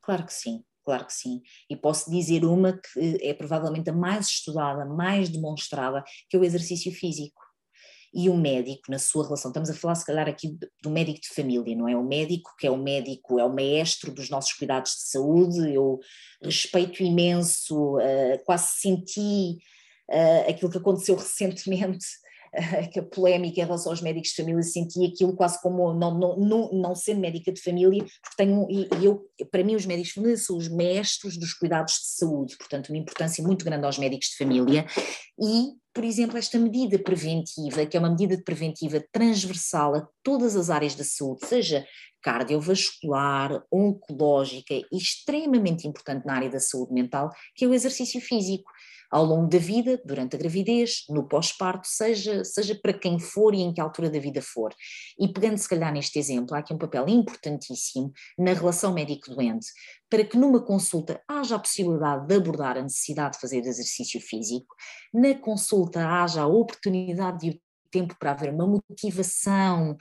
Claro 0.00 0.24
que 0.24 0.32
sim, 0.32 0.62
claro 0.84 1.04
que 1.04 1.12
sim. 1.12 1.42
E 1.68 1.74
posso 1.74 2.08
dizer 2.08 2.44
uma 2.44 2.74
que 2.78 3.18
é 3.20 3.34
provavelmente 3.34 3.90
a 3.90 3.92
mais 3.92 4.28
estudada, 4.28 4.84
mais 4.86 5.28
demonstrada, 5.28 6.04
que 6.30 6.36
é 6.36 6.40
o 6.40 6.44
exercício 6.44 6.92
físico 6.92 7.42
e 8.14 8.30
o 8.30 8.36
médico 8.36 8.90
na 8.90 8.98
sua 8.98 9.24
relação. 9.24 9.50
Estamos 9.50 9.68
a 9.68 9.74
falar, 9.74 9.96
se 9.96 10.06
calhar, 10.06 10.28
aqui 10.28 10.56
do 10.82 10.88
médico 10.88 11.20
de 11.20 11.34
família, 11.34 11.76
não 11.76 11.88
é? 11.88 11.96
O 11.96 12.04
médico, 12.04 12.54
que 12.58 12.66
é 12.66 12.70
o 12.70 12.76
médico, 12.76 13.40
é 13.40 13.44
o 13.44 13.52
maestro 13.52 14.14
dos 14.14 14.30
nossos 14.30 14.52
cuidados 14.52 14.92
de 14.92 15.10
saúde. 15.10 15.74
Eu 15.74 15.98
respeito 16.40 17.02
imenso, 17.02 17.96
uh, 17.98 18.44
quase 18.44 18.68
senti 18.78 19.58
uh, 20.08 20.48
aquilo 20.48 20.70
que 20.70 20.78
aconteceu 20.78 21.16
recentemente 21.18 22.06
que 22.92 23.00
a 23.00 23.02
polémica 23.02 23.60
em 23.60 23.64
relação 23.64 23.92
aos 23.92 24.00
médicos 24.00 24.30
de 24.30 24.36
família, 24.36 24.62
senti 24.62 25.04
aquilo 25.06 25.34
quase 25.34 25.60
como 25.60 25.92
não, 25.94 26.18
não, 26.18 26.36
não, 26.36 26.72
não 26.72 26.94
sendo 26.94 27.20
médica 27.20 27.52
de 27.52 27.60
família, 27.60 28.04
porque 28.04 28.36
tenho, 28.36 28.66
e, 28.70 28.88
eu, 29.04 29.24
para 29.50 29.64
mim 29.64 29.74
os 29.74 29.86
médicos 29.86 30.08
de 30.08 30.14
família 30.14 30.36
são 30.36 30.56
os 30.56 30.68
mestres 30.68 31.36
dos 31.36 31.54
cuidados 31.54 31.94
de 31.94 32.18
saúde, 32.18 32.56
portanto 32.56 32.88
uma 32.88 32.98
importância 32.98 33.42
muito 33.42 33.64
grande 33.64 33.84
aos 33.84 33.98
médicos 33.98 34.28
de 34.28 34.36
família. 34.36 34.86
E 35.40 35.72
por 35.96 36.04
exemplo, 36.04 36.36
esta 36.36 36.58
medida 36.58 36.98
preventiva, 36.98 37.86
que 37.86 37.96
é 37.96 38.00
uma 38.00 38.10
medida 38.10 38.36
preventiva 38.44 39.02
transversal 39.10 39.94
a 39.94 40.06
todas 40.22 40.54
as 40.54 40.68
áreas 40.68 40.94
da 40.94 41.02
saúde, 41.02 41.46
seja 41.46 41.86
cardiovascular, 42.26 43.62
oncológica 43.70 44.74
e 44.74 44.84
extremamente 44.92 45.86
importante 45.86 46.26
na 46.26 46.34
área 46.34 46.50
da 46.50 46.58
saúde 46.58 46.92
mental, 46.92 47.30
que 47.54 47.64
é 47.64 47.68
o 47.68 47.72
exercício 47.72 48.20
físico 48.20 48.68
ao 49.12 49.24
longo 49.24 49.48
da 49.48 49.58
vida, 49.58 50.02
durante 50.04 50.34
a 50.34 50.38
gravidez, 50.38 51.04
no 51.08 51.28
pós-parto, 51.28 51.86
seja, 51.86 52.42
seja 52.42 52.74
para 52.74 52.92
quem 52.92 53.20
for 53.20 53.54
e 53.54 53.60
em 53.60 53.72
que 53.72 53.80
altura 53.80 54.10
da 54.10 54.18
vida 54.18 54.42
for. 54.42 54.74
E 55.16 55.28
pegando 55.28 55.56
se 55.56 55.68
calhar 55.68 55.92
neste 55.92 56.18
exemplo, 56.18 56.56
há 56.56 56.58
aqui 56.58 56.74
um 56.74 56.78
papel 56.78 57.08
importantíssimo 57.08 58.12
na 58.36 58.52
relação 58.52 58.92
médico-doente, 58.92 59.68
para 60.10 60.24
que 60.24 60.36
numa 60.36 60.60
consulta 60.60 61.22
haja 61.28 61.54
a 61.54 61.60
possibilidade 61.60 62.26
de 62.26 62.34
abordar 62.34 62.76
a 62.76 62.82
necessidade 62.82 63.34
de 63.34 63.40
fazer 63.40 63.58
exercício 63.58 64.20
físico, 64.20 64.74
na 65.14 65.32
consulta 65.34 66.04
haja 66.04 66.42
a 66.42 66.48
oportunidade 66.48 67.38
de 67.38 67.60
tempo 67.90 68.16
para 68.18 68.32
haver 68.32 68.52
uma 68.52 68.66
motivação 68.66 69.96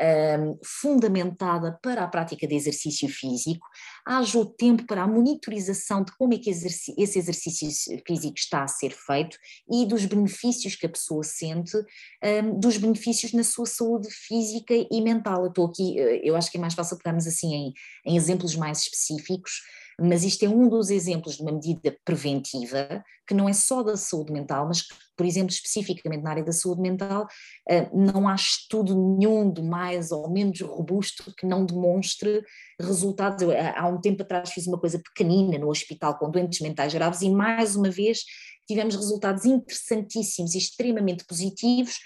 um, 0.00 0.58
fundamentada 0.64 1.78
para 1.82 2.04
a 2.04 2.08
prática 2.08 2.46
de 2.46 2.54
exercício 2.54 3.08
físico, 3.08 3.66
haja 4.06 4.38
o 4.38 4.46
tempo 4.46 4.86
para 4.86 5.02
a 5.02 5.06
monitorização 5.06 6.02
de 6.02 6.12
como 6.16 6.34
é 6.34 6.38
que 6.38 6.50
esse 6.50 7.18
exercício 7.18 7.68
físico 8.06 8.34
está 8.36 8.62
a 8.62 8.68
ser 8.68 8.92
feito 8.92 9.36
e 9.70 9.86
dos 9.86 10.04
benefícios 10.04 10.74
que 10.74 10.86
a 10.86 10.90
pessoa 10.90 11.22
sente, 11.22 11.76
um, 12.24 12.58
dos 12.58 12.76
benefícios 12.76 13.32
na 13.32 13.44
sua 13.44 13.66
saúde 13.66 14.08
física 14.10 14.74
e 14.74 15.00
mental. 15.00 15.42
Eu 15.42 15.48
estou 15.48 15.66
aqui, 15.66 15.98
eh, 15.98 16.20
eu 16.24 16.36
acho 16.36 16.50
que 16.50 16.58
é 16.58 16.60
mais 16.60 16.74
fácil 16.74 16.96
pegarmos 16.96 17.26
assim 17.26 17.54
em, 17.54 17.72
em 18.06 18.16
exemplos 18.16 18.54
mais 18.56 18.78
específicos, 18.78 19.62
mas 20.00 20.24
isto 20.24 20.44
é 20.44 20.48
um 20.48 20.68
dos 20.68 20.90
exemplos 20.90 21.36
de 21.36 21.42
uma 21.42 21.52
medida 21.52 21.96
preventiva 22.04 23.04
que 23.26 23.34
não 23.34 23.48
é 23.48 23.52
só 23.52 23.82
da 23.82 23.96
saúde 23.96 24.32
mental, 24.32 24.66
mas 24.66 24.84
por 25.16 25.26
exemplo, 25.26 25.50
especificamente 25.50 26.22
na 26.22 26.30
área 26.30 26.42
da 26.42 26.50
saúde 26.50 26.80
mental, 26.80 27.26
eh, 27.68 27.88
não 27.92 28.26
há 28.26 28.34
estudo 28.34 28.94
nenhum 28.94 29.52
de 29.52 29.62
mais 29.62 30.10
ou 30.10 30.30
menos 30.30 30.60
robusto 30.62 31.32
que 31.36 31.46
não 31.46 31.66
demonstre 31.66 32.42
resultados. 32.80 33.42
Eu, 33.42 33.50
há 33.52 33.86
um 33.86 34.00
tempo 34.00 34.22
atrás 34.22 34.50
fiz 34.50 34.66
uma 34.66 34.80
coisa 34.80 34.98
pequenina 34.98 35.58
no 35.58 35.68
hospital 35.68 36.18
com 36.18 36.30
doentes 36.30 36.60
mentais 36.60 36.94
graves 36.94 37.20
e 37.20 37.28
mais 37.28 37.76
uma 37.76 37.90
vez 37.90 38.24
tivemos 38.66 38.96
resultados 38.96 39.44
interessantíssimos 39.44 40.54
e 40.54 40.58
extremamente 40.58 41.24
positivos 41.26 41.98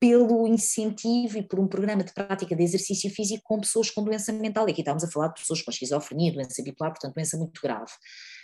pelo 0.00 0.46
incentivo 0.46 1.38
e 1.38 1.42
por 1.42 1.58
um 1.58 1.66
programa 1.66 2.04
de 2.04 2.12
prática 2.12 2.54
de 2.54 2.62
exercício 2.62 3.10
físico 3.10 3.42
com 3.44 3.60
pessoas 3.60 3.90
com 3.90 4.04
doença 4.04 4.32
mental. 4.32 4.68
E 4.68 4.72
aqui 4.72 4.80
estamos 4.80 5.02
a 5.02 5.10
falar 5.10 5.28
de 5.28 5.40
pessoas 5.40 5.62
com 5.62 5.70
esquizofrenia, 5.70 6.32
doença 6.32 6.62
bipolar, 6.62 6.92
portanto, 6.92 7.14
doença 7.14 7.36
muito 7.36 7.60
grave. 7.60 7.92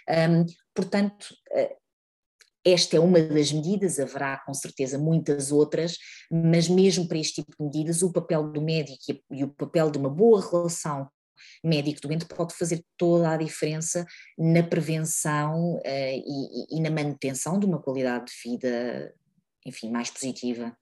Um, 0.09 0.45
portanto, 0.75 1.35
uh, 1.53 1.77
esta 2.65 2.97
é 2.97 3.01
uma 3.01 3.21
das 3.21 3.53
medidas, 3.53 4.01
haverá 4.01 4.39
com 4.45 4.55
certeza 4.55 4.99
muitas 4.99 5.53
outras, 5.53 5.99
mas 6.31 6.69
mesmo 6.69 7.07
para 7.07 7.19
este 7.19 7.43
tipo 7.43 7.57
de 7.59 7.65
medidas, 7.65 8.03
o 8.03 8.13
papel 8.13 8.51
do 8.51 8.63
médico 8.63 9.03
e 9.31 9.45
o 9.45 9.49
papel 9.49 9.91
de 9.91 9.99
uma 9.99 10.11
boa 10.11 10.41
relação 10.41 11.09
médico-doente 11.63 12.27
pode 12.27 12.55
fazer 12.55 12.83
toda 12.97 13.31
a 13.31 13.37
diferença 13.37 14.07
na 14.39 14.63
prevenção 14.63 15.77
uh, 15.77 15.83
e, 15.87 16.79
e 16.79 16.81
na 16.81 16.91
manutenção 16.91 17.59
de 17.59 17.67
uma 17.67 17.81
qualidade 17.81 18.27
de 18.27 18.51
vida, 18.51 19.15
enfim, 19.65 19.91
mais 19.91 20.11
positiva. 20.11 20.77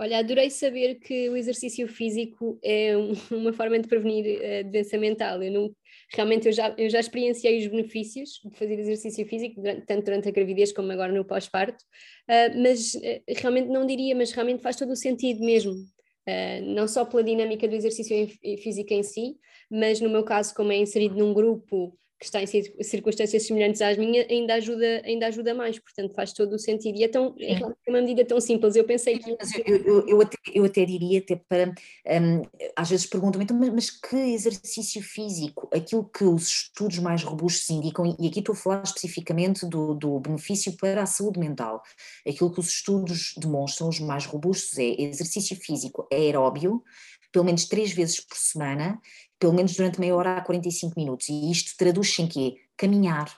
Olha, 0.00 0.18
adorei 0.18 0.48
saber 0.48 0.94
que 0.94 1.28
o 1.28 1.36
exercício 1.36 1.86
físico 1.86 2.58
é 2.64 2.96
uma 3.30 3.52
forma 3.52 3.78
de 3.78 3.86
prevenir 3.86 4.40
a 4.42 4.62
doença 4.62 4.96
mental. 4.96 5.42
Eu 5.42 5.52
não, 5.52 5.76
realmente 6.14 6.46
eu 6.46 6.52
já, 6.52 6.74
eu 6.78 6.88
já 6.88 6.98
experienciei 6.98 7.58
os 7.58 7.66
benefícios 7.66 8.40
de 8.42 8.56
fazer 8.56 8.78
exercício 8.78 9.26
físico, 9.26 9.60
durante, 9.60 9.84
tanto 9.84 10.04
durante 10.06 10.26
a 10.26 10.32
gravidez 10.32 10.72
como 10.72 10.90
agora 10.90 11.12
no 11.12 11.22
pós-parto, 11.22 11.84
uh, 12.30 12.62
mas 12.62 12.94
uh, 12.94 13.22
realmente 13.36 13.68
não 13.68 13.84
diria, 13.84 14.16
mas 14.16 14.32
realmente 14.32 14.62
faz 14.62 14.76
todo 14.76 14.90
o 14.90 14.96
sentido 14.96 15.44
mesmo. 15.44 15.72
Uh, 15.72 16.64
não 16.64 16.88
só 16.88 17.04
pela 17.04 17.22
dinâmica 17.22 17.68
do 17.68 17.76
exercício 17.76 18.26
físico 18.62 18.94
em 18.94 19.02
si, 19.02 19.36
mas 19.70 20.00
no 20.00 20.08
meu 20.08 20.24
caso, 20.24 20.54
como 20.54 20.72
é 20.72 20.76
inserido 20.76 21.14
num 21.14 21.34
grupo 21.34 21.94
que 22.20 22.26
está 22.26 22.42
em 22.42 22.46
circunstâncias 22.82 23.44
semelhantes 23.44 23.80
às 23.80 23.96
minhas, 23.96 24.26
ainda 24.28 24.52
ajuda, 24.54 25.02
ainda 25.06 25.26
ajuda 25.26 25.54
mais, 25.54 25.78
portanto 25.78 26.14
faz 26.14 26.34
todo 26.34 26.52
o 26.52 26.58
sentido. 26.58 26.98
E 26.98 27.04
é, 27.04 27.08
tão, 27.08 27.34
é 27.40 27.58
uma 27.88 28.02
medida 28.02 28.26
tão 28.26 28.38
simples, 28.38 28.76
eu 28.76 28.84
pensei 28.84 29.18
que... 29.18 29.30
Eu, 29.64 29.76
eu, 29.84 30.06
eu, 30.06 30.20
até, 30.20 30.36
eu 30.54 30.64
até 30.64 30.84
diria, 30.84 31.20
até 31.20 31.36
para, 31.36 31.70
um, 31.70 32.42
às 32.76 32.90
vezes 32.90 33.06
perguntam-me, 33.06 33.44
então, 33.44 33.58
mas, 33.58 33.70
mas, 33.70 33.90
que 33.90 34.16
exercício 34.16 35.02
físico? 35.02 35.66
Aquilo 35.72 36.04
que 36.04 36.24
os 36.24 36.46
estudos 36.46 36.98
mais 36.98 37.22
robustos 37.22 37.70
indicam, 37.70 38.14
e 38.20 38.28
aqui 38.28 38.40
estou 38.40 38.52
a 38.52 38.56
falar 38.56 38.82
especificamente 38.82 39.64
do, 39.64 39.94
do 39.94 40.20
benefício 40.20 40.76
para 40.76 41.02
a 41.02 41.06
saúde 41.06 41.40
mental, 41.40 41.82
aquilo 42.28 42.52
que 42.52 42.60
os 42.60 42.68
estudos 42.68 43.32
demonstram, 43.38 43.88
os 43.88 43.98
mais 43.98 44.26
robustos, 44.26 44.76
é 44.76 45.00
exercício 45.00 45.56
físico 45.56 46.06
aeróbio, 46.12 46.84
pelo 47.32 47.44
menos 47.44 47.64
três 47.64 47.92
vezes 47.92 48.20
por 48.20 48.36
semana, 48.36 49.00
pelo 49.40 49.54
menos 49.54 49.74
durante 49.74 49.98
meia 49.98 50.14
hora 50.14 50.36
a 50.36 50.42
45 50.42 50.94
minutos. 50.96 51.28
E 51.28 51.50
isto 51.50 51.76
traduz-se 51.76 52.22
em 52.22 52.28
quê? 52.28 52.56
Caminhar. 52.76 53.34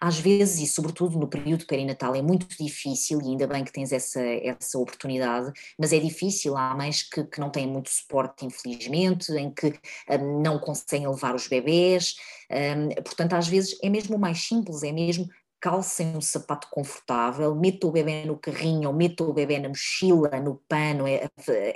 Às 0.00 0.18
vezes, 0.18 0.60
e 0.60 0.70
sobretudo 0.70 1.18
no 1.18 1.26
período 1.26 1.66
perinatal, 1.66 2.14
é 2.14 2.20
muito 2.20 2.46
difícil, 2.62 3.22
e 3.22 3.28
ainda 3.28 3.46
bem 3.46 3.64
que 3.64 3.72
tens 3.72 3.90
essa, 3.90 4.20
essa 4.20 4.78
oportunidade, 4.78 5.50
mas 5.78 5.94
é 5.94 5.98
difícil. 5.98 6.56
Há 6.58 6.74
mães 6.74 7.02
que, 7.02 7.24
que 7.24 7.40
não 7.40 7.48
têm 7.48 7.66
muito 7.66 7.88
suporte, 7.88 8.44
infelizmente, 8.44 9.32
em 9.32 9.50
que 9.50 9.72
um, 10.10 10.42
não 10.42 10.58
conseguem 10.58 11.08
levar 11.08 11.34
os 11.34 11.48
bebés. 11.48 12.16
Um, 12.50 13.02
portanto, 13.02 13.32
às 13.32 13.48
vezes 13.48 13.78
é 13.82 13.88
mesmo 13.88 14.18
mais 14.18 14.46
simples, 14.46 14.82
é 14.82 14.92
mesmo 14.92 15.26
calcem 15.64 16.14
um 16.14 16.20
sapato 16.20 16.68
confortável, 16.70 17.54
metam 17.54 17.88
o 17.88 17.92
bebê 17.92 18.26
no 18.26 18.36
carrinho 18.36 18.90
ou 18.90 18.94
metam 18.94 19.30
o 19.30 19.32
bebê 19.32 19.58
na 19.58 19.70
mochila, 19.70 20.38
no 20.38 20.56
pano, 20.68 21.06
é, 21.08 21.26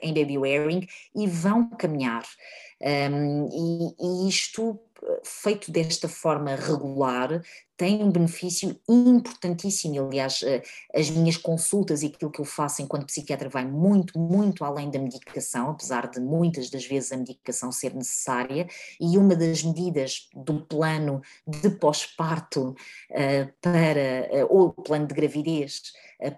em 0.03 0.13
baby 0.13 0.37
wearing 0.37 0.87
e 1.17 1.27
vão 1.27 1.71
caminhar. 1.71 2.23
Um, 2.83 3.49
e, 3.51 4.27
e 4.27 4.29
isto 4.29 4.79
feito 5.25 5.73
desta 5.73 6.07
forma 6.07 6.55
regular 6.55 7.43
tem 7.79 8.03
um 8.03 8.11
benefício 8.11 8.77
importantíssimo. 8.89 10.05
Aliás, 10.05 10.43
eh, 10.43 10.63
as 10.93 11.09
minhas 11.09 11.37
consultas 11.37 12.03
e 12.03 12.07
aquilo 12.07 12.31
que 12.31 12.41
eu 12.41 12.45
faço 12.45 12.83
enquanto 12.83 13.07
psiquiatra 13.07 13.49
vai 13.49 13.65
muito, 13.65 14.19
muito 14.19 14.65
além 14.65 14.91
da 14.91 14.99
medicação, 14.99 15.71
apesar 15.71 16.11
de 16.11 16.21
muitas 16.21 16.69
das 16.71 16.85
vezes 16.85 17.13
a 17.13 17.17
medicação 17.17 17.71
ser 17.71 17.95
necessária, 17.95 18.67
e 19.01 19.17
uma 19.17 19.37
das 19.37 19.63
medidas 19.63 20.29
do 20.35 20.61
plano 20.67 21.23
de 21.47 21.71
pós-parto 21.71 22.71
uh, 23.11 23.53
para, 23.63 24.45
uh, 24.45 24.47
ou 24.51 24.73
plano 24.73 25.07
de 25.07 25.15
gravidez, 25.15 25.83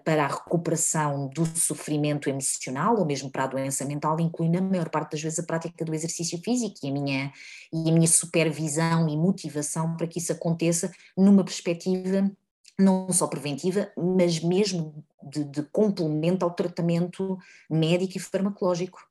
para 0.03 0.25
a 0.25 0.27
recuperação 0.27 1.27
do 1.29 1.45
sofrimento 1.45 2.29
emocional 2.29 2.97
ou 2.97 3.05
mesmo 3.05 3.31
para 3.31 3.45
a 3.45 3.47
doença 3.47 3.83
mental, 3.83 4.19
inclui 4.19 4.49
na 4.49 4.61
maior 4.61 4.89
parte 4.89 5.13
das 5.13 5.21
vezes 5.21 5.39
a 5.39 5.43
prática 5.43 5.83
do 5.83 5.93
exercício 5.93 6.37
físico 6.43 6.75
e 6.83 6.89
a 6.89 6.91
minha, 6.91 7.33
e 7.73 7.89
a 7.89 7.93
minha 7.93 8.07
supervisão 8.07 9.09
e 9.09 9.17
motivação 9.17 9.97
para 9.97 10.07
que 10.07 10.19
isso 10.19 10.31
aconteça 10.31 10.91
numa 11.17 11.43
perspectiva 11.43 12.31
não 12.79 13.11
só 13.11 13.27
preventiva, 13.27 13.91
mas 13.95 14.39
mesmo 14.39 15.03
de, 15.23 15.43
de 15.43 15.63
complemento 15.63 16.43
ao 16.43 16.51
tratamento 16.51 17.37
médico 17.69 18.17
e 18.17 18.19
farmacológico. 18.19 19.10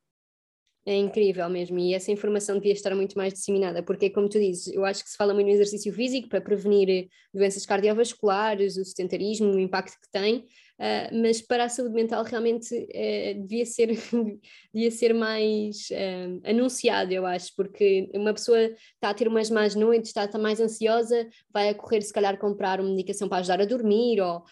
É 0.87 0.97
incrível 0.97 1.47
mesmo, 1.51 1.79
e 1.79 1.93
essa 1.93 2.11
informação 2.11 2.57
devia 2.57 2.73
estar 2.73 2.95
muito 2.95 3.16
mais 3.16 3.35
disseminada, 3.35 3.83
porque, 3.83 4.09
como 4.09 4.31
tu 4.31 4.40
dizes, 4.40 4.73
eu 4.73 4.83
acho 4.83 5.05
que 5.05 5.11
se 5.11 5.16
fala 5.16 5.35
muito 5.35 5.47
no 5.47 5.53
exercício 5.53 5.93
físico 5.93 6.27
para 6.27 6.40
prevenir 6.40 6.88
eh, 6.88 7.09
doenças 7.35 7.66
cardiovasculares, 7.66 8.79
o 8.79 8.85
sedentarismo, 8.85 9.53
o 9.53 9.61
impacto 9.61 10.01
que 10.01 10.11
tem, 10.11 10.38
uh, 10.38 11.21
mas 11.23 11.43
para 11.43 11.64
a 11.64 11.69
saúde 11.69 11.95
mental 11.95 12.25
realmente 12.25 12.75
uh, 12.75 13.43
devia, 13.43 13.66
ser, 13.66 13.88
devia 14.73 14.90
ser 14.90 15.12
mais 15.12 15.90
uh, 15.90 16.40
anunciado, 16.49 17.12
eu 17.12 17.27
acho, 17.27 17.55
porque 17.55 18.11
uma 18.14 18.33
pessoa 18.33 18.59
está 18.59 19.11
a 19.11 19.14
ter 19.14 19.29
umas 19.29 19.51
más 19.51 19.75
noites, 19.75 20.09
está, 20.09 20.25
está 20.25 20.38
mais 20.38 20.62
ansiosa, 20.62 21.29
vai 21.53 21.69
a 21.69 21.75
correr, 21.75 22.01
se 22.01 22.12
calhar, 22.12 22.38
comprar 22.38 22.81
uma 22.81 22.88
medicação 22.88 23.29
para 23.29 23.40
ajudar 23.40 23.61
a 23.61 23.66
dormir 23.66 24.19
ou. 24.23 24.43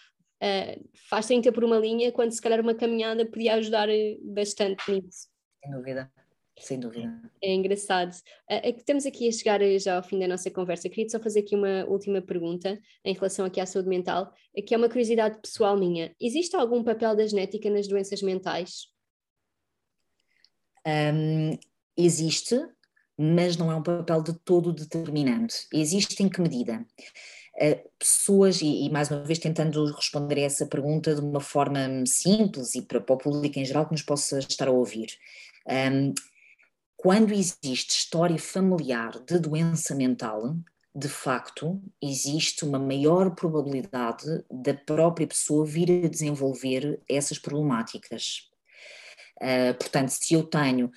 faz 1.09 1.25
30 1.25 1.51
por 1.51 1.63
uma 1.63 1.79
linha, 1.79 2.11
quando 2.11 2.31
se 2.31 2.41
calhar 2.41 2.61
uma 2.61 2.75
caminhada 2.75 3.25
podia 3.25 3.55
ajudar 3.55 3.89
bastante 4.21 4.91
nisso. 4.91 5.38
Sem 5.61 5.71
dúvida 5.71 6.11
sem 6.63 6.79
dúvida. 6.79 7.09
É 7.41 7.53
engraçado. 7.53 8.15
É 8.47 8.71
que 8.71 8.79
estamos 8.79 9.05
aqui 9.05 9.27
a 9.27 9.31
chegar 9.31 9.59
já 9.79 9.97
ao 9.97 10.03
fim 10.03 10.19
da 10.19 10.27
nossa 10.27 10.49
conversa. 10.51 10.89
Queria 10.89 11.09
só 11.09 11.19
fazer 11.19 11.41
aqui 11.41 11.55
uma 11.55 11.85
última 11.85 12.21
pergunta 12.21 12.79
em 13.03 13.13
relação 13.13 13.45
aqui 13.45 13.59
à 13.59 13.65
saúde 13.65 13.89
mental, 13.89 14.33
que 14.65 14.73
é 14.73 14.77
uma 14.77 14.89
curiosidade 14.89 15.39
pessoal 15.41 15.77
minha. 15.77 16.13
Existe 16.19 16.55
algum 16.55 16.83
papel 16.83 17.15
da 17.15 17.25
genética 17.25 17.69
nas 17.69 17.87
doenças 17.87 18.21
mentais? 18.21 18.87
Um, 20.85 21.57
existe, 21.97 22.59
mas 23.17 23.57
não 23.57 23.71
é 23.71 23.75
um 23.75 23.83
papel 23.83 24.23
de 24.23 24.33
todo 24.39 24.73
determinante. 24.73 25.67
Existe 25.73 26.21
em 26.23 26.29
que 26.29 26.41
medida? 26.41 26.85
Uh, 27.55 27.89
pessoas, 27.97 28.61
e, 28.61 28.85
e, 28.85 28.89
mais 28.89 29.11
uma 29.11 29.21
vez 29.23 29.37
tentando 29.37 29.85
responder 29.91 30.39
a 30.39 30.45
essa 30.45 30.65
pergunta 30.65 31.13
de 31.13 31.19
uma 31.19 31.41
forma 31.41 31.79
simples 32.05 32.73
e 32.73 32.81
para, 32.81 33.01
para 33.01 33.15
o 33.15 33.17
público 33.17 33.59
em 33.59 33.65
geral 33.65 33.85
que 33.85 33.91
nos 33.91 34.01
possa 34.01 34.39
estar 34.39 34.69
a 34.69 34.71
ouvir. 34.71 35.07
Um, 35.69 36.13
quando 36.97 37.31
existe 37.33 37.91
história 37.91 38.37
familiar 38.37 39.11
de 39.25 39.39
doença 39.39 39.95
mental, 39.95 40.55
de 40.93 41.07
facto, 41.07 41.81
existe 42.01 42.65
uma 42.65 42.79
maior 42.79 43.35
probabilidade 43.35 44.25
da 44.51 44.73
própria 44.73 45.27
pessoa 45.27 45.65
vir 45.65 46.05
a 46.05 46.09
desenvolver 46.09 46.99
essas 47.07 47.37
problemáticas. 47.37 48.49
Uh, 49.41 49.73
portanto, 49.75 50.09
se 50.09 50.33
eu 50.33 50.43
tenho, 50.43 50.91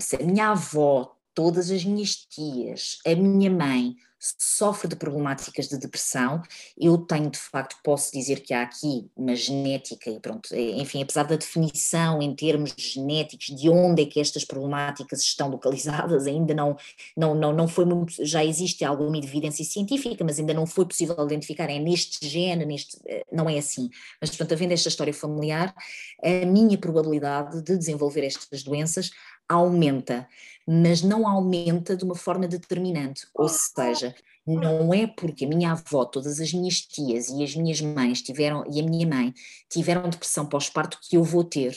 se 0.00 0.16
a 0.16 0.20
minha 0.20 0.50
avó, 0.50 1.14
todas 1.34 1.70
as 1.70 1.84
minhas 1.84 2.14
tias, 2.14 2.98
a 3.06 3.14
minha 3.14 3.50
mãe 3.50 3.94
sofre 4.18 4.88
de 4.88 4.96
problemáticas 4.96 5.68
de 5.68 5.78
depressão, 5.78 6.42
eu 6.76 6.98
tenho 6.98 7.30
de 7.30 7.38
facto, 7.38 7.76
posso 7.82 8.12
dizer 8.12 8.40
que 8.40 8.52
há 8.52 8.62
aqui 8.62 9.08
uma 9.16 9.34
genética 9.34 10.10
e 10.10 10.18
pronto, 10.18 10.52
é, 10.52 10.60
enfim, 10.60 11.02
apesar 11.02 11.22
da 11.24 11.36
definição 11.36 12.20
em 12.20 12.34
termos 12.34 12.74
genéticos 12.76 13.46
de 13.46 13.68
onde 13.68 14.02
é 14.02 14.06
que 14.06 14.20
estas 14.20 14.44
problemáticas 14.44 15.20
estão 15.20 15.48
localizadas, 15.48 16.26
ainda 16.26 16.54
não, 16.54 16.76
não, 17.16 17.34
não, 17.34 17.52
não 17.52 17.68
foi 17.68 17.84
muito, 17.84 18.24
já 18.24 18.44
existe 18.44 18.84
alguma 18.84 19.16
evidência 19.18 19.64
científica, 19.64 20.24
mas 20.24 20.38
ainda 20.38 20.54
não 20.54 20.66
foi 20.66 20.84
possível 20.86 21.16
identificar, 21.24 21.70
é 21.70 21.78
neste 21.78 22.26
gene, 22.26 22.64
neste, 22.64 22.98
eh, 23.06 23.24
não 23.30 23.48
é 23.48 23.58
assim. 23.58 23.88
Mas 24.20 24.30
portanto, 24.30 24.52
havendo 24.52 24.72
esta 24.72 24.88
história 24.88 25.14
familiar, 25.14 25.74
a 26.22 26.46
minha 26.46 26.76
probabilidade 26.76 27.62
de 27.62 27.76
desenvolver 27.76 28.24
estas 28.24 28.62
doenças 28.62 29.10
aumenta, 29.48 30.28
mas 30.66 31.02
não 31.02 31.26
aumenta 31.26 31.96
de 31.96 32.04
uma 32.04 32.14
forma 32.14 32.46
determinante. 32.46 33.26
Ou 33.34 33.48
seja, 33.48 34.14
não 34.46 34.92
é 34.92 35.06
porque 35.06 35.44
a 35.44 35.48
minha 35.48 35.72
avó, 35.72 36.04
todas 36.04 36.40
as 36.40 36.52
minhas 36.52 36.80
tias 36.80 37.28
e 37.28 37.42
as 37.42 37.54
minhas 37.54 37.80
mães 37.80 38.22
tiveram, 38.22 38.64
e 38.70 38.80
a 38.80 38.82
minha 38.82 39.06
mãe 39.06 39.34
tiveram 39.68 40.08
depressão 40.08 40.46
pós-parto 40.46 40.98
que 41.02 41.16
eu 41.16 41.24
vou 41.24 41.44
ter. 41.44 41.76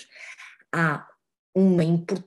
Há 0.74 1.08
uma 1.54 1.84
importância, 1.84 2.26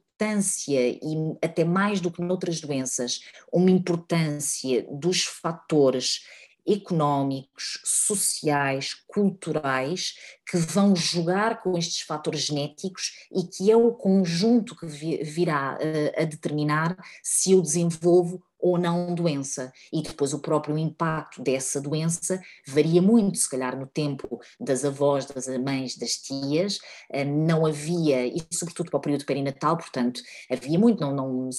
e 0.78 1.36
até 1.42 1.64
mais 1.64 2.00
do 2.00 2.10
que 2.10 2.22
noutras 2.22 2.60
doenças, 2.60 3.20
uma 3.52 3.70
importância 3.70 4.86
dos 4.90 5.24
fatores 5.24 6.24
económicos, 6.66 7.80
sociais, 7.84 8.94
culturais, 9.06 10.14
que 10.48 10.56
vão 10.56 10.94
jogar 10.94 11.62
com 11.62 11.76
estes 11.76 12.00
fatores 12.00 12.42
genéticos 12.42 13.12
e 13.32 13.44
que 13.44 13.70
é 13.70 13.76
o 13.76 13.92
conjunto 13.92 14.76
que 14.76 14.86
virá 14.86 15.78
a, 15.78 16.22
a 16.22 16.24
determinar 16.24 16.96
se 17.22 17.52
eu 17.52 17.62
desenvolvo 17.62 18.42
ou 18.64 18.78
não 18.78 19.14
doença. 19.14 19.70
E 19.92 20.00
depois 20.00 20.32
o 20.32 20.38
próprio 20.38 20.78
impacto 20.78 21.42
dessa 21.42 21.78
doença 21.78 22.40
varia 22.66 23.02
muito, 23.02 23.36
se 23.36 23.48
calhar 23.48 23.78
no 23.78 23.86
tempo 23.86 24.40
das 24.58 24.86
avós, 24.86 25.26
das 25.26 25.46
mães, 25.58 25.98
das 25.98 26.12
tias, 26.12 26.78
eh, 27.12 27.26
não 27.26 27.66
havia, 27.66 28.26
e 28.26 28.42
sobretudo 28.50 28.90
para 28.90 28.96
o 28.96 29.02
período 29.02 29.26
perinatal, 29.26 29.76
portanto, 29.76 30.22
havia 30.50 30.78
muito, 30.78 30.98
não, 31.02 31.14
não, 31.14 31.50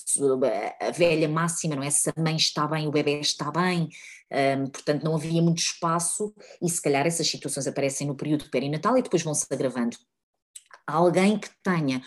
a 0.82 0.90
velha 0.90 1.30
máxima, 1.30 1.76
não 1.76 1.84
é? 1.84 1.92
Se 1.92 2.10
a 2.10 2.14
mãe 2.20 2.38
está 2.38 2.66
bem, 2.66 2.88
o 2.88 2.92
bebê 2.92 3.20
está 3.20 3.52
bem, 3.52 3.88
um, 4.32 4.68
portanto 4.68 5.04
não 5.04 5.16
havia 5.16 5.42
muito 5.42 5.60
espaço 5.60 6.34
e 6.62 6.70
se 6.70 6.82
calhar 6.82 7.06
essas 7.06 7.28
situações 7.28 7.68
aparecem 7.68 8.08
no 8.08 8.16
período 8.16 8.50
perinatal 8.50 8.98
e 8.98 9.02
depois 9.02 9.24
vão 9.24 9.34
se 9.34 9.46
agravando. 9.52 9.98
Alguém 10.88 11.40
que 11.40 11.50
tenha 11.64 12.02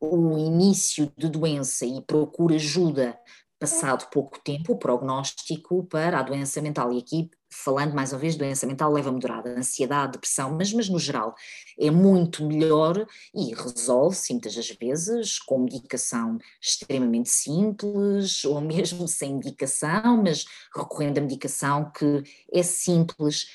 o 0.00 0.36
início 0.36 1.12
de 1.16 1.28
doença 1.28 1.86
e 1.86 2.02
procura 2.02 2.56
ajuda 2.56 3.18
passado 3.58 4.08
pouco 4.10 4.40
tempo, 4.42 4.72
o 4.72 4.78
prognóstico 4.78 5.84
para 5.84 6.18
a 6.18 6.22
doença 6.22 6.60
mental. 6.60 6.92
E 6.92 6.98
aqui, 6.98 7.30
falando 7.52 7.94
mais 7.94 8.12
uma 8.12 8.18
vez, 8.18 8.34
doença 8.34 8.66
mental 8.66 8.90
leva 8.90 9.12
moderada, 9.12 9.50
ansiedade, 9.50 10.12
depressão, 10.12 10.56
mas, 10.56 10.72
mas 10.72 10.88
no 10.88 10.98
geral 10.98 11.34
é 11.78 11.90
muito 11.90 12.46
melhor 12.46 13.06
e 13.34 13.54
resolve-se 13.54 14.32
muitas 14.32 14.54
das 14.54 14.70
vezes 14.70 15.38
com 15.38 15.58
medicação 15.58 16.38
extremamente 16.60 17.28
simples 17.28 18.44
ou 18.44 18.60
mesmo 18.60 19.06
sem 19.08 19.34
medicação, 19.36 20.22
mas 20.22 20.46
recorrendo 20.74 21.18
a 21.18 21.20
medicação 21.20 21.90
que 21.90 22.22
é 22.50 22.62
simples 22.62 23.46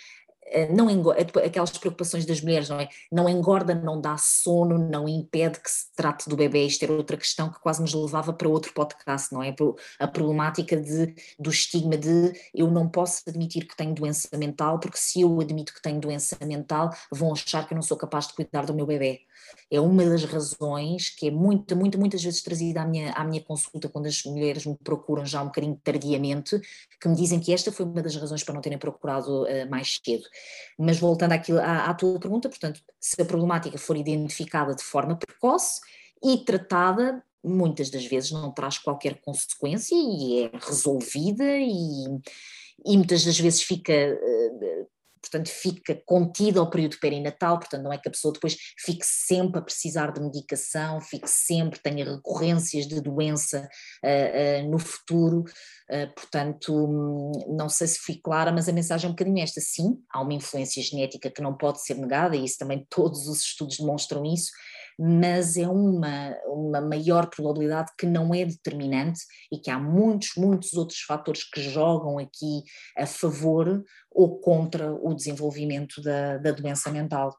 não 0.71 0.89
engorda, 0.89 1.21
é 1.41 1.45
aquelas 1.45 1.71
preocupações 1.71 2.25
das 2.25 2.41
mulheres, 2.41 2.69
não 2.69 2.79
é? 2.79 2.89
Não 3.11 3.27
engorda, 3.27 3.75
não 3.75 3.99
dá 3.99 4.17
sono, 4.17 4.77
não 4.77 5.07
impede 5.07 5.59
que 5.59 5.69
se 5.69 5.93
trate 5.95 6.29
do 6.29 6.35
bebê. 6.35 6.65
Isto 6.65 6.83
era 6.83 6.93
outra 6.93 7.17
questão 7.17 7.49
que 7.49 7.59
quase 7.59 7.81
nos 7.81 7.93
levava 7.93 8.33
para 8.33 8.47
outro 8.47 8.73
podcast, 8.73 9.33
não 9.33 9.43
é? 9.43 9.53
A 9.99 10.07
problemática 10.07 10.77
de, 10.77 11.13
do 11.37 11.49
estigma 11.49 11.97
de 11.97 12.33
eu 12.53 12.69
não 12.71 12.87
posso 12.87 13.23
admitir 13.27 13.67
que 13.67 13.75
tenho 13.75 13.93
doença 13.93 14.29
mental, 14.37 14.79
porque 14.79 14.97
se 14.97 15.21
eu 15.21 15.39
admito 15.41 15.73
que 15.73 15.81
tenho 15.81 15.99
doença 15.99 16.37
mental, 16.45 16.91
vão 17.11 17.33
achar 17.33 17.67
que 17.67 17.73
eu 17.73 17.75
não 17.75 17.81
sou 17.81 17.97
capaz 17.97 18.27
de 18.27 18.33
cuidar 18.33 18.65
do 18.65 18.73
meu 18.73 18.85
bebê. 18.85 19.26
É 19.69 19.79
uma 19.79 20.05
das 20.05 20.23
razões 20.23 21.09
que 21.09 21.27
é 21.27 21.31
muito, 21.31 21.75
muito, 21.75 21.99
muitas 21.99 22.23
vezes 22.23 22.41
trazida 22.41 22.81
à 22.81 22.85
minha, 22.85 23.11
à 23.13 23.23
minha 23.23 23.41
consulta 23.41 23.89
quando 23.89 24.05
as 24.05 24.23
mulheres 24.23 24.65
me 24.65 24.77
procuram 24.77 25.25
já 25.25 25.41
um 25.41 25.47
bocadinho 25.47 25.79
tardiamente, 25.83 26.59
que 26.99 27.07
me 27.07 27.15
dizem 27.15 27.39
que 27.39 27.53
esta 27.53 27.71
foi 27.71 27.85
uma 27.85 28.01
das 28.01 28.15
razões 28.15 28.43
para 28.43 28.53
não 28.53 28.61
terem 28.61 28.77
procurado 28.77 29.43
uh, 29.43 29.69
mais 29.69 29.99
cedo. 30.03 30.23
Mas 30.77 30.97
voltando 30.99 31.33
àquilo, 31.33 31.59
à, 31.59 31.85
à 31.85 31.93
tua 31.93 32.19
pergunta, 32.19 32.49
portanto, 32.49 32.81
se 32.99 33.21
a 33.21 33.25
problemática 33.25 33.77
for 33.77 33.97
identificada 33.97 34.73
de 34.73 34.83
forma 34.83 35.15
precoce 35.15 35.81
e 36.23 36.37
tratada, 36.37 37.23
muitas 37.43 37.89
das 37.89 38.05
vezes 38.05 38.31
não 38.31 38.51
traz 38.51 38.77
qualquer 38.77 39.19
consequência 39.21 39.95
e 39.95 40.43
é 40.43 40.51
resolvida 40.53 41.43
e, 41.43 42.05
e 42.85 42.97
muitas 42.97 43.23
das 43.25 43.39
vezes 43.39 43.61
fica 43.61 43.93
uh, 43.93 44.87
portanto 45.21 45.49
fica 45.49 46.01
contida 46.05 46.59
ao 46.59 46.69
período 46.69 46.97
perinatal, 46.99 47.59
portanto 47.59 47.83
não 47.83 47.93
é 47.93 47.97
que 47.97 48.07
a 48.07 48.11
pessoa 48.11 48.33
depois 48.33 48.57
fique 48.79 49.05
sempre 49.05 49.59
a 49.59 49.61
precisar 49.61 50.11
de 50.11 50.21
medicação, 50.21 51.01
fique 51.01 51.29
sempre, 51.29 51.79
tenha 51.79 52.05
recorrências 52.05 52.87
de 52.87 53.01
doença 53.01 53.67
uh, 54.03 54.65
uh, 54.65 54.69
no 54.69 54.79
futuro, 54.79 55.39
uh, 55.41 56.13
portanto 56.15 57.31
não 57.47 57.69
sei 57.69 57.87
se 57.87 57.99
fui 57.99 58.19
clara, 58.23 58.51
mas 58.51 58.67
a 58.69 58.73
mensagem 58.73 59.07
é 59.07 59.09
um 59.09 59.13
bocadinho 59.13 59.43
esta, 59.43 59.61
sim, 59.61 59.97
há 60.11 60.21
uma 60.21 60.33
influência 60.33 60.81
genética 60.81 61.29
que 61.29 61.41
não 61.41 61.55
pode 61.55 61.81
ser 61.83 61.95
negada 61.95 62.35
e 62.35 62.43
isso 62.43 62.57
também 62.57 62.85
todos 62.89 63.27
os 63.27 63.41
estudos 63.41 63.77
demonstram 63.77 64.25
isso, 64.25 64.51
mas 64.97 65.57
é 65.57 65.67
uma, 65.67 66.35
uma 66.47 66.81
maior 66.81 67.29
probabilidade 67.29 67.91
que 67.97 68.05
não 68.07 68.33
é 68.33 68.45
determinante 68.45 69.21
e 69.51 69.59
que 69.59 69.69
há 69.69 69.79
muitos, 69.79 70.31
muitos 70.35 70.73
outros 70.73 70.99
fatores 71.01 71.43
que 71.43 71.61
jogam 71.61 72.17
aqui 72.17 72.63
a 72.97 73.05
favor 73.05 73.83
ou 74.11 74.39
contra 74.39 74.91
o 74.91 75.13
desenvolvimento 75.13 76.01
da, 76.01 76.37
da 76.37 76.51
doença 76.51 76.91
mental. 76.91 77.37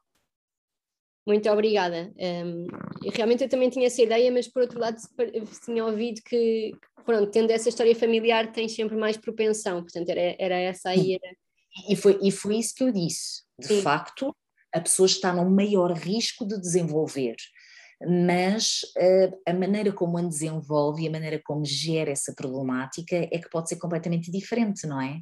Muito 1.27 1.49
obrigada. 1.49 2.11
Um, 2.17 2.67
realmente 3.13 3.43
eu 3.43 3.49
também 3.49 3.69
tinha 3.69 3.87
essa 3.87 4.01
ideia, 4.01 4.31
mas 4.31 4.47
por 4.47 4.61
outro 4.61 4.79
lado 4.79 4.97
tinha 5.63 5.85
ouvido 5.85 6.21
que, 6.25 6.71
pronto, 7.05 7.29
tendo 7.29 7.51
essa 7.51 7.69
história 7.69 7.95
familiar, 7.95 8.51
tem 8.51 8.67
sempre 8.67 8.95
mais 8.95 9.17
propensão, 9.17 9.81
portanto 9.81 10.09
era, 10.09 10.35
era 10.39 10.57
essa 10.57 10.89
aí. 10.89 11.15
Era... 11.21 11.35
E, 11.89 11.95
foi, 11.95 12.17
e 12.23 12.31
foi 12.31 12.57
isso 12.57 12.73
que 12.73 12.83
eu 12.83 12.91
disse. 12.91 13.43
De 13.59 13.67
Sim. 13.67 13.81
facto, 13.81 14.35
a 14.73 14.79
pessoa 14.79 15.05
está 15.05 15.33
num 15.33 15.49
maior 15.49 15.91
risco 15.91 16.47
de 16.47 16.59
desenvolver 16.59 17.35
mas 18.07 18.81
uh, 18.97 19.37
a 19.45 19.53
maneira 19.53 19.91
como 19.91 20.17
a 20.17 20.21
desenvolve 20.21 21.03
e 21.03 21.07
a 21.07 21.11
maneira 21.11 21.41
como 21.43 21.65
gera 21.65 22.11
essa 22.11 22.33
problemática 22.33 23.15
é 23.15 23.37
que 23.37 23.49
pode 23.49 23.69
ser 23.69 23.75
completamente 23.75 24.31
diferente, 24.31 24.87
não 24.87 25.01
é? 25.01 25.21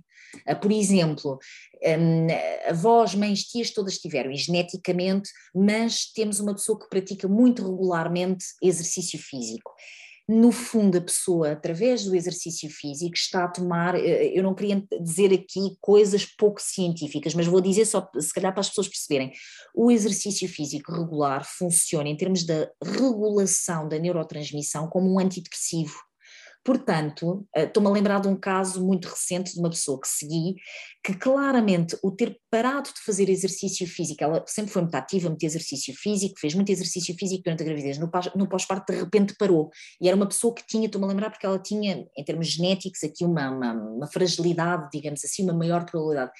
Uh, 0.49 0.59
por 0.59 0.71
exemplo, 0.71 1.39
um, 1.83 2.27
avós, 2.69 3.15
mães, 3.15 3.43
tias, 3.43 3.71
todas 3.71 3.97
tiveram, 3.97 4.31
e 4.31 4.35
geneticamente, 4.35 5.29
mas 5.53 6.11
temos 6.11 6.39
uma 6.39 6.53
pessoa 6.53 6.79
que 6.79 6.89
pratica 6.89 7.27
muito 7.27 7.63
regularmente 7.63 8.45
exercício 8.61 9.19
físico 9.19 9.71
no 10.27 10.51
fundo, 10.51 10.97
a 10.97 11.01
pessoa, 11.01 11.53
através 11.53 12.03
do 12.03 12.13
exercício 12.13 12.69
físico, 12.69 13.15
está 13.15 13.45
a 13.45 13.47
tomar. 13.47 13.95
Eh, 13.95 14.33
eu 14.35 14.43
não 14.43 14.53
queria 14.53 14.83
dizer 15.01 15.33
aqui 15.33 15.77
coisas 15.79 16.25
pouco 16.25 16.61
científicas, 16.61 17.33
mas 17.33 17.47
vou 17.47 17.61
dizer 17.61 17.85
só, 17.85 18.09
se 18.19 18.33
calhar, 18.33 18.51
para 18.51 18.59
as 18.59 18.67
pessoas 18.67 18.89
perceberem. 18.89 19.31
O 19.73 19.89
exercício 19.89 20.47
físico 20.49 20.91
regular 20.91 21.45
funciona 21.45 22.09
em 22.09 22.17
termos 22.17 22.45
da 22.45 22.69
regulação 22.83 23.87
da 23.87 23.97
neurotransmissão 23.97 24.89
como 24.89 25.13
um 25.13 25.19
antidepressivo. 25.19 25.95
Portanto, 26.67 27.47
eh, 27.55 27.63
estou-me 27.63 27.87
a 27.87 27.91
lembrar 27.93 28.19
de 28.19 28.27
um 28.27 28.35
caso 28.35 28.85
muito 28.85 29.07
recente 29.07 29.53
de 29.53 29.59
uma 29.61 29.69
pessoa 29.69 30.01
que 30.01 30.07
segui, 30.09 30.55
que 31.01 31.13
claramente 31.13 31.97
o 32.03 32.11
ter 32.11 32.37
parado 32.51 32.89
de 32.93 32.99
fazer 33.05 33.29
exercício 33.29 33.87
físico, 33.87 34.21
ela 34.21 34.43
sempre 34.45 34.73
foi 34.73 34.81
muito 34.81 34.95
ativa, 34.95 35.29
muito 35.29 35.45
exercício 35.45 35.95
físico, 35.95 36.37
fez 36.37 36.53
muito 36.53 36.69
exercício 36.69 37.15
físico 37.17 37.43
durante 37.45 37.63
a 37.63 37.65
gravidez, 37.65 37.97
no 37.97 38.49
pós-parto 38.49 38.91
de 38.91 38.99
repente 38.99 39.33
parou. 39.39 39.69
E 40.01 40.09
era 40.09 40.17
uma 40.17 40.27
pessoa 40.27 40.53
que 40.53 40.67
tinha, 40.67 40.87
estou-me 40.87 41.05
a 41.05 41.07
lembrar, 41.07 41.29
porque 41.29 41.45
ela 41.45 41.57
tinha, 41.57 42.05
em 42.17 42.23
termos 42.25 42.47
genéticos, 42.47 43.01
aqui 43.01 43.23
uma, 43.23 43.49
uma, 43.49 43.71
uma 43.71 44.07
fragilidade, 44.07 44.89
digamos 44.91 45.23
assim, 45.23 45.43
uma 45.43 45.53
maior 45.53 45.85
probabilidade. 45.85 46.31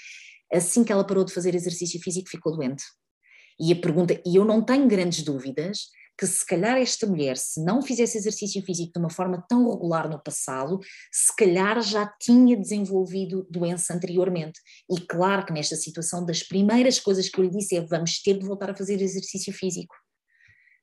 Assim 0.52 0.84
que 0.84 0.92
ela 0.92 1.08
parou 1.08 1.24
de 1.24 1.34
fazer 1.34 1.56
exercício 1.56 2.02
físico, 2.02 2.28
ficou 2.30 2.54
doente. 2.54 2.84
E 3.58 3.72
a 3.72 3.76
pergunta, 3.78 4.22
e 4.26 4.36
eu 4.36 4.44
não 4.44 4.62
tenho 4.62 4.90
grandes 4.90 5.24
dúvidas 5.24 5.88
que 6.18 6.26
se 6.26 6.46
calhar 6.46 6.78
esta 6.78 7.06
mulher, 7.06 7.38
se 7.38 7.64
não 7.64 7.82
fizesse 7.82 8.18
exercício 8.18 8.62
físico 8.64 8.94
de 8.94 9.00
uma 9.00 9.10
forma 9.10 9.44
tão 9.48 9.70
regular 9.72 10.10
no 10.10 10.22
passado, 10.22 10.80
se 11.12 11.36
calhar 11.36 11.80
já 11.82 12.08
tinha 12.20 12.58
desenvolvido 12.58 13.46
doença 13.50 13.94
anteriormente. 13.94 14.60
E 14.90 15.00
claro 15.00 15.46
que 15.46 15.54
nesta 15.54 15.76
situação, 15.76 16.26
das 16.26 16.42
primeiras 16.42 17.00
coisas 17.00 17.30
que 17.30 17.40
eu 17.40 17.44
lhe 17.44 17.52
disse 17.52 17.76
é 17.76 17.82
vamos 17.82 18.22
ter 18.22 18.38
de 18.40 18.46
voltar 18.46 18.72
a 18.72 18.76
fazer 18.76 19.00
exercício 19.02 19.54
físico. 19.54 19.96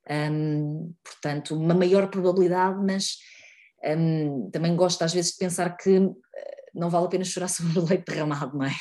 Um, 0.09 0.95
portanto, 1.03 1.57
uma 1.57 1.75
maior 1.75 2.09
probabilidade, 2.09 2.79
mas 2.85 3.17
um, 3.85 4.51
também 4.51 4.77
gosto 4.77 5.03
às 5.03 5.13
vezes 5.13 5.33
de 5.33 5.39
pensar 5.39 5.77
que 5.77 5.99
não 6.75 6.91
vale 6.91 7.07
a 7.07 7.09
pena 7.09 7.25
chorar 7.25 7.49
sobre 7.49 7.79
o 7.79 7.85
leite 7.85 8.05
derramado, 8.07 8.57
não 8.57 8.67
é? 8.67 8.73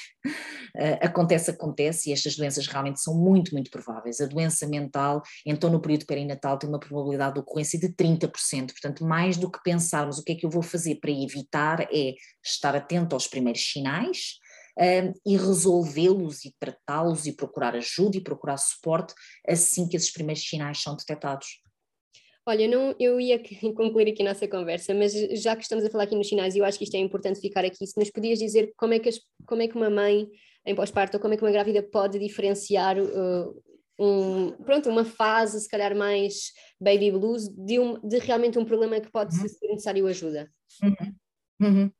Uh, 0.75 1.05
acontece, 1.05 1.51
acontece, 1.51 2.09
e 2.09 2.13
estas 2.13 2.35
doenças 2.35 2.65
realmente 2.65 3.01
são 3.01 3.15
muito, 3.15 3.53
muito 3.53 3.69
prováveis. 3.69 4.19
A 4.19 4.25
doença 4.25 4.67
mental, 4.67 5.21
então 5.45 5.69
no 5.69 5.79
período 5.79 6.05
perinatal, 6.05 6.57
tem 6.57 6.67
uma 6.67 6.79
probabilidade 6.79 7.35
de 7.35 7.39
ocorrência 7.39 7.79
de 7.79 7.89
30%, 7.89 8.71
portanto, 8.71 9.05
mais 9.05 9.37
do 9.37 9.51
que 9.51 9.61
pensarmos 9.63 10.17
o 10.17 10.23
que 10.23 10.31
é 10.31 10.35
que 10.35 10.45
eu 10.45 10.49
vou 10.49 10.63
fazer 10.63 10.95
para 10.95 11.11
evitar, 11.11 11.81
é 11.91 12.15
estar 12.43 12.75
atento 12.75 13.15
aos 13.15 13.27
primeiros 13.27 13.61
sinais, 13.61 14.39
uh, 14.79 15.13
e 15.25 15.37
resolvê-los 15.37 16.45
e 16.45 16.55
tratá-los 16.59 17.25
e 17.25 17.33
procurar 17.33 17.75
ajuda 17.75 18.17
e 18.17 18.23
procurar 18.23 18.57
suporte 18.57 19.13
assim 19.47 19.87
que 19.87 19.95
esses 19.95 20.11
primeiros 20.11 20.43
sinais 20.43 20.81
são 20.81 20.95
detectados. 20.95 21.62
Olha, 22.45 22.67
não, 22.67 22.93
eu 22.99 23.19
ia 23.19 23.39
concluir 23.75 24.09
aqui 24.09 24.21
a 24.21 24.25
nossa 24.25 24.47
conversa, 24.47 24.93
mas 24.93 25.13
já 25.41 25.55
que 25.55 25.63
estamos 25.63 25.85
a 25.85 25.89
falar 25.89 26.03
aqui 26.03 26.15
nos 26.15 26.27
sinais, 26.27 26.55
eu 26.55 26.65
acho 26.65 26.77
que 26.77 26.83
isto 26.83 26.95
é 26.95 26.99
importante 26.99 27.39
ficar 27.39 27.63
aqui, 27.63 27.85
se 27.85 27.97
nos 27.97 28.09
podias 28.09 28.39
dizer 28.39 28.73
como 28.75 28.93
é 28.93 28.99
que, 28.99 29.09
as, 29.09 29.19
como 29.45 29.61
é 29.61 29.67
que 29.67 29.75
uma 29.75 29.89
mãe 29.89 30.27
em 30.65 30.75
pós-parto 30.75 31.17
ou 31.17 31.21
como 31.21 31.33
é 31.33 31.37
que 31.37 31.43
uma 31.43 31.51
grávida 31.51 31.81
pode 31.83 32.19
diferenciar 32.19 32.97
uh, 32.97 33.63
um, 33.99 34.51
pronto, 34.63 34.89
uma 34.89 35.05
fase, 35.05 35.59
se 35.59 35.69
calhar 35.69 35.95
mais 35.95 36.51
baby 36.79 37.11
blues, 37.11 37.47
de, 37.49 37.79
um, 37.79 37.99
de 38.01 38.19
realmente 38.19 38.59
um 38.59 38.65
problema 38.65 38.99
que 38.99 39.11
pode 39.11 39.35
uhum. 39.35 39.47
ser 39.47 39.67
necessário 39.67 40.07
ajuda. 40.07 40.51
Uhum. 40.81 41.15
Uhum. 41.61 41.91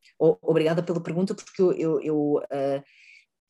Obrigada 0.41 0.83
pela 0.83 1.01
pergunta, 1.01 1.33
porque 1.33 1.61
eu, 1.61 1.71
eu, 1.73 2.01
eu 2.01 2.35
uh 2.37 2.83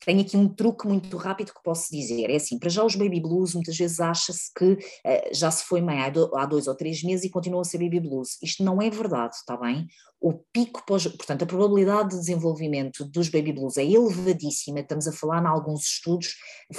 tenho 0.04 0.20
aqui 0.20 0.36
um 0.36 0.48
truque 0.48 0.86
muito 0.86 1.16
rápido 1.16 1.52
que 1.52 1.62
posso 1.62 1.90
dizer. 1.90 2.30
É 2.30 2.36
assim, 2.36 2.58
para 2.58 2.68
já 2.68 2.84
os 2.84 2.94
baby 2.94 3.20
blues, 3.20 3.54
muitas 3.54 3.76
vezes 3.76 4.00
acha-se 4.00 4.52
que 4.56 4.72
uh, 4.72 4.78
já 5.32 5.50
se 5.50 5.64
foi 5.64 5.80
mãe 5.80 6.00
há, 6.00 6.10
do, 6.10 6.34
há, 6.36 6.46
dois 6.46 6.66
ou 6.66 6.74
três 6.74 7.02
meses 7.02 7.24
e 7.24 7.30
continua 7.30 7.62
a 7.62 7.64
ser 7.64 7.78
baby 7.78 8.00
blues. 8.00 8.38
Isto 8.42 8.62
não 8.62 8.80
é 8.80 8.90
verdade, 8.90 9.34
está 9.36 9.56
bem? 9.56 9.86
O 10.20 10.32
pico, 10.32 10.82
pós, 10.86 11.06
portanto, 11.06 11.42
a 11.42 11.46
probabilidade 11.46 12.10
de 12.10 12.18
desenvolvimento 12.18 13.04
dos 13.04 13.28
baby 13.28 13.52
blues 13.52 13.76
é 13.76 13.84
elevadíssima, 13.84 14.80
estamos 14.80 15.06
a 15.06 15.12
falar 15.12 15.42
em 15.42 15.46
alguns 15.46 15.84
estudos, 15.84 16.34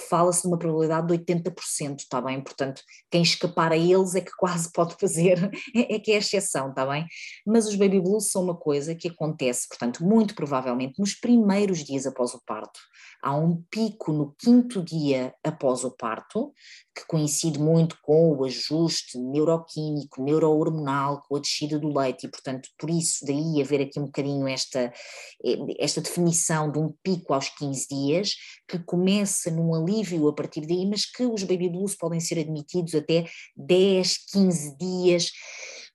fala-se 0.10 0.42
de 0.42 0.48
uma 0.48 0.58
probabilidade 0.58 1.08
de 1.08 1.14
80%, 1.14 2.00
está 2.00 2.20
bem? 2.20 2.42
Portanto, 2.42 2.82
quem 3.12 3.22
escapar 3.22 3.72
a 3.72 3.78
eles 3.78 4.16
é 4.16 4.22
que 4.22 4.32
quase 4.36 4.72
pode 4.72 4.96
fazer, 5.00 5.52
é, 5.76 5.94
é 5.94 6.00
que 6.00 6.12
é 6.12 6.18
exceção, 6.18 6.70
está 6.70 6.88
bem? 6.88 7.06
Mas 7.46 7.68
os 7.68 7.76
baby 7.76 8.02
blues 8.02 8.32
são 8.32 8.44
uma 8.44 8.56
coisa 8.56 8.96
que 8.96 9.10
acontece, 9.10 9.68
portanto, 9.68 10.04
muito 10.04 10.34
provavelmente 10.34 11.00
nos 11.00 11.14
primeiros 11.14 11.84
dias 11.84 12.08
após 12.08 12.34
o 12.34 12.42
parto 12.48 12.80
há 13.26 13.36
um 13.36 13.64
pico 13.72 14.14
no 14.14 14.36
quinto 14.38 14.84
dia 14.84 15.34
após 15.44 15.84
o 15.84 15.90
parto, 15.90 16.54
que 16.96 17.06
coincide 17.08 17.60
muito 17.60 17.98
com 18.02 18.32
o 18.32 18.46
ajuste 18.46 19.18
neuroquímico, 19.18 20.24
neurohormonal, 20.24 21.22
com 21.28 21.36
a 21.36 21.40
descida 21.40 21.78
do 21.78 21.96
leite, 21.96 22.26
e 22.26 22.30
portanto, 22.30 22.70
por 22.80 22.90
isso, 22.90 23.26
daí 23.26 23.62
haver 23.62 23.82
aqui 23.82 24.00
um 24.00 24.06
bocadinho 24.06 24.48
esta, 24.48 24.94
esta 25.78 26.00
definição 26.00 26.72
de 26.72 26.80
um 26.80 26.94
pico 27.04 27.34
aos 27.34 27.50
15 27.50 27.88
dias, 27.90 28.36
que 28.66 28.80
começa 28.80 29.52
num 29.52 29.76
alívio 29.76 30.28
a 30.30 30.34
partir 30.34 30.62
daí, 30.62 30.88
mas 30.88 31.06
que 31.06 31.26
os 31.26 31.44
baby 31.44 31.70
blues 31.70 31.96
podem 31.96 32.22
ser 32.22 32.40
admitidos 32.40 32.96
até 32.96 33.26
10, 33.58 34.18
15 34.32 34.78
dias 34.78 35.32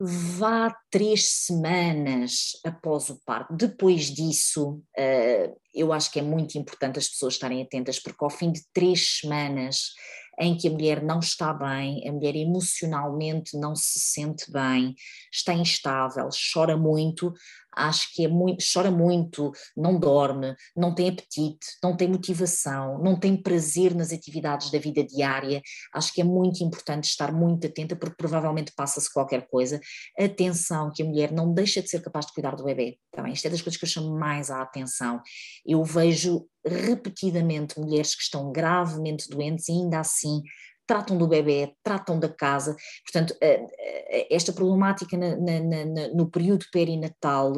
vá 0.03 0.75
três 0.91 1.29
semanas 1.29 2.53
após 2.65 3.11
o 3.11 3.21
parto. 3.23 3.55
Depois 3.55 4.07
disso, 4.07 4.83
uh, 4.99 5.61
eu 5.75 5.93
acho 5.93 6.11
que 6.11 6.19
é 6.19 6.23
muito 6.23 6.57
importante 6.57 6.99
as 6.99 7.07
pessoas 7.07 7.35
estarem 7.35 7.61
atentas, 7.61 8.01
porque 8.01 8.25
ao 8.25 8.31
fim 8.31 8.51
de 8.51 8.63
três 8.73 9.19
semanas 9.21 9.93
em 10.41 10.57
que 10.57 10.69
a 10.69 10.71
mulher 10.71 11.03
não 11.03 11.21
está 11.21 11.53
bem, 11.53 12.09
a 12.09 12.13
mulher 12.13 12.35
emocionalmente 12.35 13.59
não 13.59 13.77
se 13.77 14.01
sente 14.01 14.51
bem, 14.51 14.97
está 15.31 15.53
instável, 15.53 16.31
chora 16.53 16.79
muito, 16.79 17.33
acho 17.75 18.15
que 18.15 18.25
é 18.25 18.29
muito, 18.29 18.65
chora 18.73 18.91
muito, 18.91 19.53
não 19.77 19.99
dorme, 19.99 20.55
não 20.77 20.95
tem 20.95 21.09
apetite, 21.09 21.67
não 21.83 21.97
tem 21.97 22.09
motivação, 22.09 22.99
não 23.03 23.19
tem 23.19 23.37
prazer 23.37 23.95
nas 23.95 24.13
atividades 24.13 24.71
da 24.71 24.79
vida 24.79 25.05
diária. 25.05 25.63
Acho 25.95 26.13
que 26.13 26.21
é 26.21 26.25
muito 26.25 26.63
importante 26.65 27.05
estar 27.05 27.33
muito 27.33 27.67
atenta, 27.67 27.97
porque 27.97 28.17
provavelmente 28.17 28.73
passa-se 28.75 29.13
qualquer 29.13 29.47
coisa. 29.49 29.81
Atenção, 30.19 30.91
que 30.95 31.03
a 31.03 31.07
mulher 31.07 31.33
não 31.33 31.53
deixa 31.53 31.83
de 31.83 31.89
ser 31.89 32.03
capaz 32.03 32.27
de 32.27 32.33
cuidar 32.33 32.57
do 32.57 32.65
bebê. 32.65 32.99
Tá 33.13 33.23
bem? 33.23 33.33
Isto 33.33 33.47
é 33.47 33.51
das 33.51 33.63
coisas 33.63 33.79
que 33.79 33.85
eu 33.85 33.89
chamo 33.89 34.19
mais 34.19 34.51
a 34.51 34.63
atenção. 34.63 35.21
Eu 35.65 35.85
vejo 35.85 36.47
repetidamente 36.65 37.81
mulheres 37.81 38.15
que 38.15 38.23
estão 38.23 38.53
gravemente 38.53 39.29
doentes 39.29 39.69
e 39.69 39.73
ainda 39.73 40.01
assim 40.01 40.43
tratam 40.91 41.17
do 41.17 41.29
bebê, 41.29 41.73
tratam 41.85 42.19
da 42.19 42.29
casa. 42.29 42.75
Portanto, 43.05 43.33
eh, 43.41 43.65
eh, 43.79 44.27
esta 44.29 44.53
problemática 44.53 45.17
na, 45.17 45.37
na, 45.37 45.61
na, 45.61 46.09
no 46.09 46.29
período 46.29 46.67
perinatal 46.73 47.53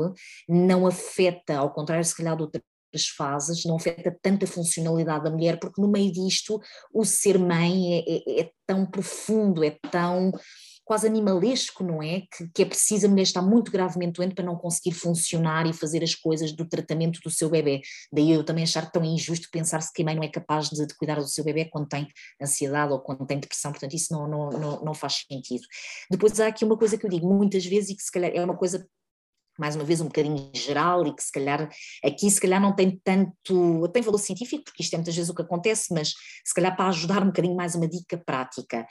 não 0.46 0.86
afeta, 0.86 1.56
ao 1.56 1.72
contrário, 1.72 2.04
se 2.04 2.14
calhar, 2.14 2.36
de 2.36 2.42
outras 2.42 2.62
fases, 3.16 3.64
não 3.64 3.76
afeta 3.76 4.14
tanta 4.20 4.46
funcionalidade 4.46 5.24
da 5.24 5.30
mulher, 5.30 5.58
porque 5.58 5.80
no 5.80 5.88
meio 5.88 6.12
disto 6.12 6.60
o 6.92 7.06
ser 7.06 7.38
mãe 7.38 8.00
é, 8.00 8.00
é, 8.06 8.40
é 8.42 8.50
tão 8.66 8.84
profundo, 8.84 9.64
é 9.64 9.78
tão 9.90 10.30
quase 10.92 11.06
animalesco, 11.06 11.82
não 11.82 12.02
é? 12.02 12.20
Que, 12.20 12.48
que, 12.54 12.62
é 12.62 12.66
preciso 12.66 13.06
a 13.06 13.08
mulher 13.08 13.22
estar 13.22 13.40
muito 13.40 13.72
gravemente 13.72 14.12
doente 14.12 14.34
para 14.34 14.44
não 14.44 14.56
conseguir 14.56 14.92
funcionar 14.92 15.66
e 15.66 15.72
fazer 15.72 16.04
as 16.04 16.14
coisas 16.14 16.52
do 16.52 16.68
tratamento 16.68 17.18
do 17.24 17.30
seu 17.30 17.48
bebê. 17.48 17.80
Daí 18.12 18.30
eu 18.30 18.44
também 18.44 18.64
achar 18.64 18.90
tão 18.90 19.02
injusto 19.02 19.48
pensar-se 19.50 19.90
que 19.90 20.02
a 20.02 20.04
mãe 20.04 20.14
não 20.14 20.22
é 20.22 20.28
capaz 20.28 20.68
de, 20.68 20.86
de, 20.86 20.94
cuidar 20.94 21.14
do 21.14 21.26
seu 21.26 21.42
bebê 21.42 21.64
quando 21.64 21.88
tem 21.88 22.06
ansiedade 22.38 22.92
ou 22.92 23.00
quando 23.00 23.24
tem 23.24 23.40
depressão, 23.40 23.72
portanto 23.72 23.94
isso 23.94 24.12
não, 24.12 24.28
não, 24.28 24.50
não, 24.50 24.84
não 24.84 24.94
faz 24.94 25.24
sentido. 25.26 25.62
Depois 26.10 26.38
há 26.38 26.48
aqui 26.48 26.62
uma 26.62 26.76
coisa 26.76 26.98
que 26.98 27.06
eu 27.06 27.10
digo 27.10 27.26
muitas 27.26 27.64
vezes 27.64 27.88
e 27.88 27.96
que 27.96 28.02
se 28.02 28.12
calhar 28.12 28.30
é 28.34 28.44
uma 28.44 28.54
coisa 28.54 28.86
mais 29.58 29.74
uma 29.74 29.84
vez 29.84 30.02
um 30.02 30.06
bocadinho 30.06 30.50
geral 30.54 31.06
e 31.06 31.16
que 31.16 31.22
se 31.22 31.32
calhar 31.32 31.70
aqui 32.04 32.30
se 32.30 32.40
calhar 32.40 32.60
não 32.60 32.76
tem 32.76 33.00
tanto, 33.02 33.88
tem 33.94 34.02
valor 34.02 34.18
científico, 34.18 34.64
porque 34.64 34.82
isto 34.82 34.92
é 34.92 34.98
muitas 34.98 35.16
vezes 35.16 35.30
o 35.30 35.34
que 35.34 35.40
acontece, 35.40 35.94
mas 35.94 36.12
se 36.44 36.54
calhar 36.54 36.76
para 36.76 36.88
ajudar 36.88 37.22
um 37.22 37.28
bocadinho 37.28 37.56
mais 37.56 37.74
uma 37.74 37.88
dica 37.88 38.18
prática 38.18 38.86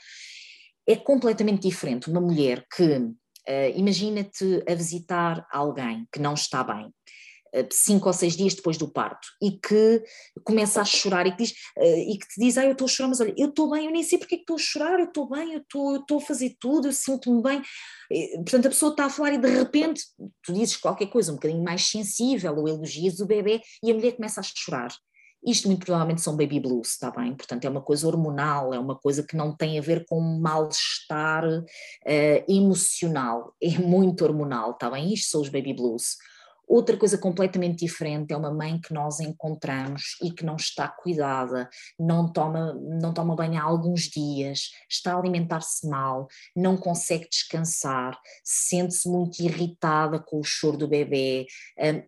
é 0.86 0.96
completamente 0.96 1.68
diferente 1.68 2.10
uma 2.10 2.20
mulher 2.20 2.66
que, 2.74 2.96
uh, 2.96 3.76
imagina-te 3.76 4.62
a 4.68 4.74
visitar 4.74 5.46
alguém 5.50 6.06
que 6.12 6.20
não 6.20 6.34
está 6.34 6.64
bem, 6.64 6.86
uh, 6.86 7.68
cinco 7.70 8.08
ou 8.08 8.12
seis 8.12 8.36
dias 8.36 8.54
depois 8.54 8.76
do 8.76 8.90
parto, 8.90 9.28
e 9.40 9.52
que 9.52 10.02
começa 10.44 10.80
a 10.80 10.84
chorar 10.84 11.26
e 11.26 11.32
que, 11.32 11.44
diz, 11.44 11.52
uh, 11.78 11.84
e 11.84 12.18
que 12.18 12.26
te 12.26 12.40
diz, 12.40 12.58
ah, 12.58 12.64
eu 12.64 12.72
estou 12.72 12.86
a 12.86 12.88
chorar, 12.88 13.08
mas 13.08 13.20
olha, 13.20 13.34
eu 13.36 13.48
estou 13.48 13.70
bem, 13.70 13.86
eu 13.86 13.92
nem 13.92 14.02
sei 14.02 14.18
porque 14.18 14.34
é 14.34 14.38
que 14.38 14.42
estou 14.42 14.56
a 14.56 14.58
chorar, 14.58 14.98
eu 14.98 15.06
estou 15.06 15.28
bem, 15.28 15.52
eu 15.52 15.60
estou, 15.60 15.94
eu 15.94 16.00
estou 16.00 16.18
a 16.18 16.22
fazer 16.22 16.56
tudo, 16.58 16.88
eu 16.88 16.92
sinto-me 16.92 17.42
bem. 17.42 17.62
Portanto, 18.36 18.66
a 18.66 18.70
pessoa 18.70 18.90
está 18.90 19.06
a 19.06 19.10
falar 19.10 19.32
e 19.34 19.38
de 19.38 19.48
repente 19.48 20.02
tu 20.42 20.52
dizes 20.52 20.76
qualquer 20.76 21.06
coisa 21.06 21.32
um 21.32 21.36
bocadinho 21.36 21.62
mais 21.62 21.86
sensível 21.88 22.54
ou 22.56 22.68
elogias 22.68 23.20
o 23.20 23.26
bebê 23.26 23.62
e 23.82 23.90
a 23.90 23.94
mulher 23.94 24.12
começa 24.12 24.40
a 24.40 24.42
chorar 24.42 24.92
Isto 25.44 25.68
muito 25.68 25.84
provavelmente 25.84 26.20
são 26.20 26.36
baby 26.36 26.60
blues, 26.60 26.90
está 26.90 27.10
bem? 27.10 27.34
Portanto, 27.34 27.64
é 27.64 27.68
uma 27.68 27.80
coisa 27.80 28.06
hormonal, 28.06 28.72
é 28.72 28.78
uma 28.78 28.96
coisa 28.96 29.24
que 29.24 29.36
não 29.36 29.54
tem 29.54 29.78
a 29.78 29.82
ver 29.82 30.04
com 30.06 30.20
mal-estar 30.20 31.44
uh, 31.44 31.64
emocional, 32.48 33.52
é 33.60 33.78
muito 33.78 34.24
hormonal, 34.24 34.70
está 34.72 34.88
bem? 34.88 35.12
Isto 35.12 35.30
são 35.30 35.40
os 35.40 35.48
baby 35.48 35.74
blues. 35.74 36.16
Outra 36.72 36.96
coisa 36.96 37.18
completamente 37.18 37.84
diferente 37.84 38.32
é 38.32 38.36
uma 38.36 38.50
mãe 38.50 38.80
que 38.80 38.94
nós 38.94 39.20
encontramos 39.20 40.16
e 40.22 40.30
que 40.30 40.44
não 40.44 40.56
está 40.56 40.88
cuidada, 40.88 41.68
não 41.98 42.32
toma, 42.32 42.72
não 42.74 43.12
toma 43.12 43.36
banho 43.36 43.60
há 43.60 43.64
alguns 43.64 44.02
dias, 44.02 44.70
está 44.88 45.12
a 45.12 45.18
alimentar-se 45.18 45.86
mal, 45.86 46.28
não 46.56 46.76
consegue 46.76 47.28
descansar, 47.28 48.18
sente-se 48.42 49.08
muito 49.08 49.40
irritada 49.40 50.18
com 50.18 50.40
o 50.40 50.44
choro 50.44 50.78
do 50.78 50.88
bebê, 50.88 51.46
hum, 51.78 52.02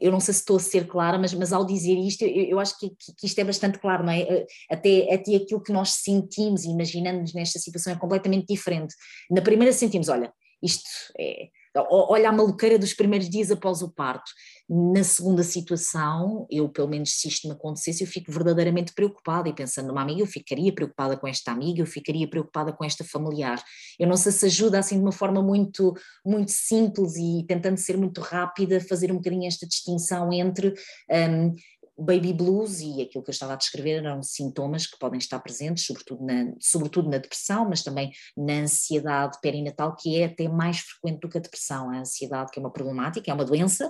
eu 0.00 0.12
não 0.12 0.20
sei 0.20 0.32
se 0.34 0.40
estou 0.40 0.56
a 0.56 0.60
ser 0.60 0.86
clara, 0.86 1.18
mas, 1.18 1.34
mas 1.34 1.52
ao 1.52 1.66
dizer 1.66 1.96
isto, 1.96 2.22
eu, 2.22 2.44
eu 2.44 2.60
acho 2.60 2.78
que, 2.78 2.90
que, 2.90 3.26
isto 3.26 3.38
é 3.38 3.44
bastante 3.44 3.78
claro, 3.78 4.04
não 4.04 4.12
é? 4.12 4.20
Eh, 4.20 4.46
até, 4.70 5.12
até 5.12 5.34
aquilo 5.34 5.62
que 5.62 5.72
nós 5.72 5.90
sentimos 5.90 6.64
e 6.64 6.70
imaginamos 6.70 7.34
nesta 7.34 7.58
situação 7.58 7.92
é 7.92 7.96
completamente 7.96 8.46
diferente. 8.46 8.94
Na 9.30 9.42
primeira 9.42 9.72
sentimos, 9.72 10.08
olha, 10.08 10.32
isto 10.62 10.88
é, 11.18 11.48
olha 11.76 12.28
a 12.28 12.32
maluqueira 12.32 12.78
dos 12.78 12.94
primeiros 12.94 13.28
dias 13.28 13.50
após 13.50 13.82
o 13.82 13.90
parto. 13.90 14.30
Na 14.68 15.04
segunda 15.04 15.42
situação, 15.42 16.46
eu 16.50 16.68
pelo 16.68 16.88
menos 16.88 17.20
se 17.20 17.28
isto 17.28 17.46
me 17.46 17.54
acontecesse, 17.54 18.02
eu 18.02 18.08
fico 18.08 18.32
verdadeiramente 18.32 18.94
preocupada 18.94 19.48
e 19.48 19.52
pensando 19.52 19.88
numa 19.88 20.00
amiga, 20.00 20.22
eu 20.22 20.26
ficaria 20.26 20.74
preocupada 20.74 21.16
com 21.16 21.26
esta 21.26 21.52
amiga, 21.52 21.82
eu 21.82 21.86
ficaria 21.86 22.28
preocupada 22.28 22.72
com 22.72 22.84
esta 22.84 23.04
familiar. 23.04 23.62
Eu 23.98 24.06
não 24.06 24.16
sei 24.16 24.32
se 24.32 24.46
ajuda 24.46 24.78
assim 24.78 24.96
de 24.96 25.02
uma 25.02 25.12
forma 25.12 25.42
muito, 25.42 25.94
muito 26.24 26.50
simples 26.50 27.16
e 27.16 27.44
tentando 27.46 27.76
ser 27.76 27.96
muito 27.96 28.20
rápida, 28.20 28.80
fazer 28.80 29.12
um 29.12 29.16
bocadinho 29.16 29.46
esta 29.46 29.66
distinção 29.66 30.32
entre 30.32 30.72
um, 31.10 31.54
baby 31.96 32.32
blues 32.32 32.80
e 32.80 33.00
aquilo 33.02 33.22
que 33.22 33.30
eu 33.30 33.32
estava 33.32 33.52
a 33.52 33.56
descrever 33.56 34.04
eram 34.04 34.22
sintomas 34.22 34.86
que 34.86 34.98
podem 34.98 35.18
estar 35.18 35.38
presentes, 35.38 35.86
sobretudo 35.86 36.24
na, 36.24 36.52
sobretudo 36.60 37.08
na 37.08 37.18
depressão, 37.18 37.68
mas 37.68 37.82
também 37.82 38.10
na 38.36 38.60
ansiedade 38.60 39.38
perinatal, 39.40 39.94
que 39.94 40.16
é 40.16 40.24
até 40.24 40.48
mais 40.48 40.80
frequente 40.80 41.20
do 41.20 41.28
que 41.28 41.38
a 41.38 41.40
depressão. 41.40 41.90
A 41.90 42.00
ansiedade, 42.00 42.50
que 42.50 42.58
é 42.58 42.62
uma 42.62 42.72
problemática, 42.72 43.30
é 43.30 43.34
uma 43.34 43.44
doença, 43.44 43.88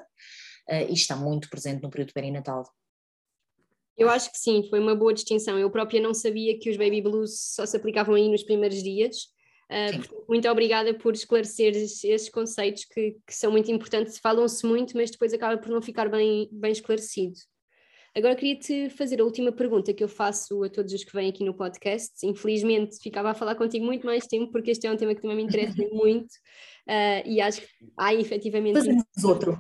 uh, 0.68 0.90
e 0.90 0.92
está 0.92 1.16
muito 1.16 1.48
presente 1.48 1.82
no 1.82 1.90
período 1.90 2.12
perinatal. 2.12 2.64
Eu 3.96 4.11
acho 4.11 4.30
que 4.30 4.38
sim, 4.38 4.66
foi 4.68 4.80
uma 4.80 4.94
boa 4.94 5.14
distinção. 5.14 5.59
Eu 5.59 5.70
própria 5.70 6.00
não 6.00 6.12
sabia 6.12 6.59
que 6.59 6.68
os 6.68 6.76
baby 6.76 7.00
blues 7.00 7.55
só 7.55 7.64
se 7.64 7.76
aplicavam 7.76 8.14
aí 8.16 8.28
nos 8.28 8.42
primeiros 8.42 8.82
dias. 8.82 9.32
Uh, 9.70 10.24
muito 10.28 10.46
obrigada 10.48 10.92
por 10.92 11.14
esclarecer 11.14 11.74
esses 11.74 12.28
conceitos 12.28 12.84
que, 12.84 13.16
que 13.26 13.34
são 13.34 13.50
muito 13.50 13.70
importantes. 13.70 14.18
Falam-se 14.18 14.66
muito, 14.66 14.96
mas 14.96 15.11
depois 15.11 15.32
acaba 15.32 15.57
por 15.57 15.70
não 15.70 15.80
ficar 15.80 16.11
bem, 16.11 16.48
bem 16.52 16.72
esclarecido. 16.72 17.36
Agora 18.16 18.36
queria-te 18.36 18.90
fazer 18.90 19.20
a 19.20 19.24
última 19.24 19.50
pergunta 19.50 19.92
que 19.92 20.04
eu 20.04 20.08
faço 20.08 20.62
a 20.62 20.68
todos 20.68 20.92
os 20.92 21.02
que 21.02 21.12
vêm 21.12 21.28
aqui 21.30 21.42
no 21.42 21.52
podcast. 21.52 22.24
Infelizmente 22.24 22.96
ficava 23.02 23.30
a 23.30 23.34
falar 23.34 23.56
contigo 23.56 23.84
muito 23.84 24.06
mais 24.06 24.24
tempo, 24.26 24.52
porque 24.52 24.70
este 24.70 24.86
é 24.86 24.92
um 24.92 24.96
tema 24.96 25.16
que 25.16 25.20
também 25.20 25.36
me 25.36 25.42
interessa 25.42 25.74
muito 25.92 26.30
uh, 26.88 27.26
e 27.26 27.40
acho 27.40 27.60
que 27.60 27.68
há 27.98 28.14
efetivamente. 28.14 28.74
Fazemos 28.74 29.24
outro. 29.24 29.58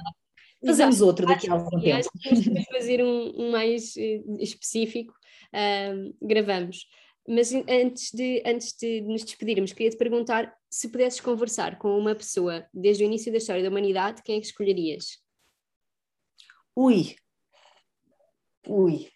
Fazemos 0.64 0.96
Exato. 0.96 1.06
outro 1.06 1.26
daqui 1.26 1.50
a 1.50 1.54
algum 1.54 1.80
tempo. 1.80 1.96
Acho 1.96 2.10
que 2.12 2.64
fazer 2.72 3.02
um, 3.02 3.32
um 3.36 3.50
mais 3.50 3.96
uh, 3.96 4.36
específico, 4.38 5.12
uh, 5.52 6.16
gravamos. 6.22 6.86
Mas 7.26 7.52
antes 7.52 8.12
de, 8.12 8.42
antes 8.46 8.76
de 8.78 9.00
nos 9.00 9.24
despedirmos, 9.24 9.72
queria 9.72 9.90
te 9.90 9.96
perguntar 9.96 10.54
se 10.70 10.88
pudesses 10.88 11.20
conversar 11.20 11.78
com 11.78 11.98
uma 11.98 12.14
pessoa 12.14 12.66
desde 12.72 13.02
o 13.02 13.06
início 13.06 13.32
da 13.32 13.38
história 13.38 13.62
da 13.62 13.68
humanidade, 13.68 14.22
quem 14.22 14.36
é 14.36 14.40
que 14.40 14.46
escolherias? 14.46 15.18
Ui, 16.76 17.16
Ui, 18.66 19.08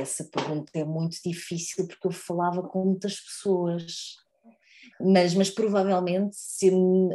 essa 0.00 0.24
pergunta 0.24 0.70
é 0.74 0.84
muito 0.84 1.16
difícil 1.24 1.86
porque 1.86 2.06
eu 2.06 2.12
falava 2.12 2.62
com 2.62 2.84
muitas 2.84 3.20
pessoas, 3.20 4.16
mas, 5.00 5.34
mas 5.34 5.50
provavelmente 5.50 6.36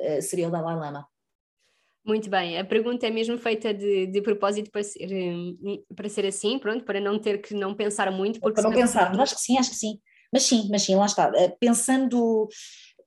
eh, 0.02 0.22
seria 0.22 0.48
o 0.48 0.52
Dalai 0.52 0.76
Lama. 0.76 1.08
Muito 2.06 2.30
bem, 2.30 2.58
a 2.58 2.66
pergunta 2.66 3.06
é 3.06 3.12
mesmo 3.12 3.38
feita 3.38 3.74
de, 3.74 4.08
de 4.08 4.22
propósito 4.22 4.72
para 4.72 4.84
ser, 4.84 5.12
eh, 5.12 5.94
para 5.96 6.10
ser 6.10 6.26
assim, 6.26 6.58
pronto, 6.58 6.84
para 6.84 7.00
não 7.00 7.20
ter 7.20 7.40
que 7.40 7.54
não 7.54 7.76
pensar 7.76 8.12
muito. 8.12 8.40
Porque 8.40 8.62
para 8.62 8.70
não 8.70 8.76
pensar, 8.76 9.10
mas 9.12 9.20
acho 9.20 9.36
que 9.36 9.42
sim, 9.42 9.58
acho 9.58 9.70
que 9.70 9.76
sim. 9.76 10.00
Mas 10.32 10.44
sim, 10.44 10.68
mas 10.72 10.84
sim, 10.84 10.96
lá 10.96 11.06
está. 11.06 11.32
Eh, 11.36 11.50
pensando 11.60 12.48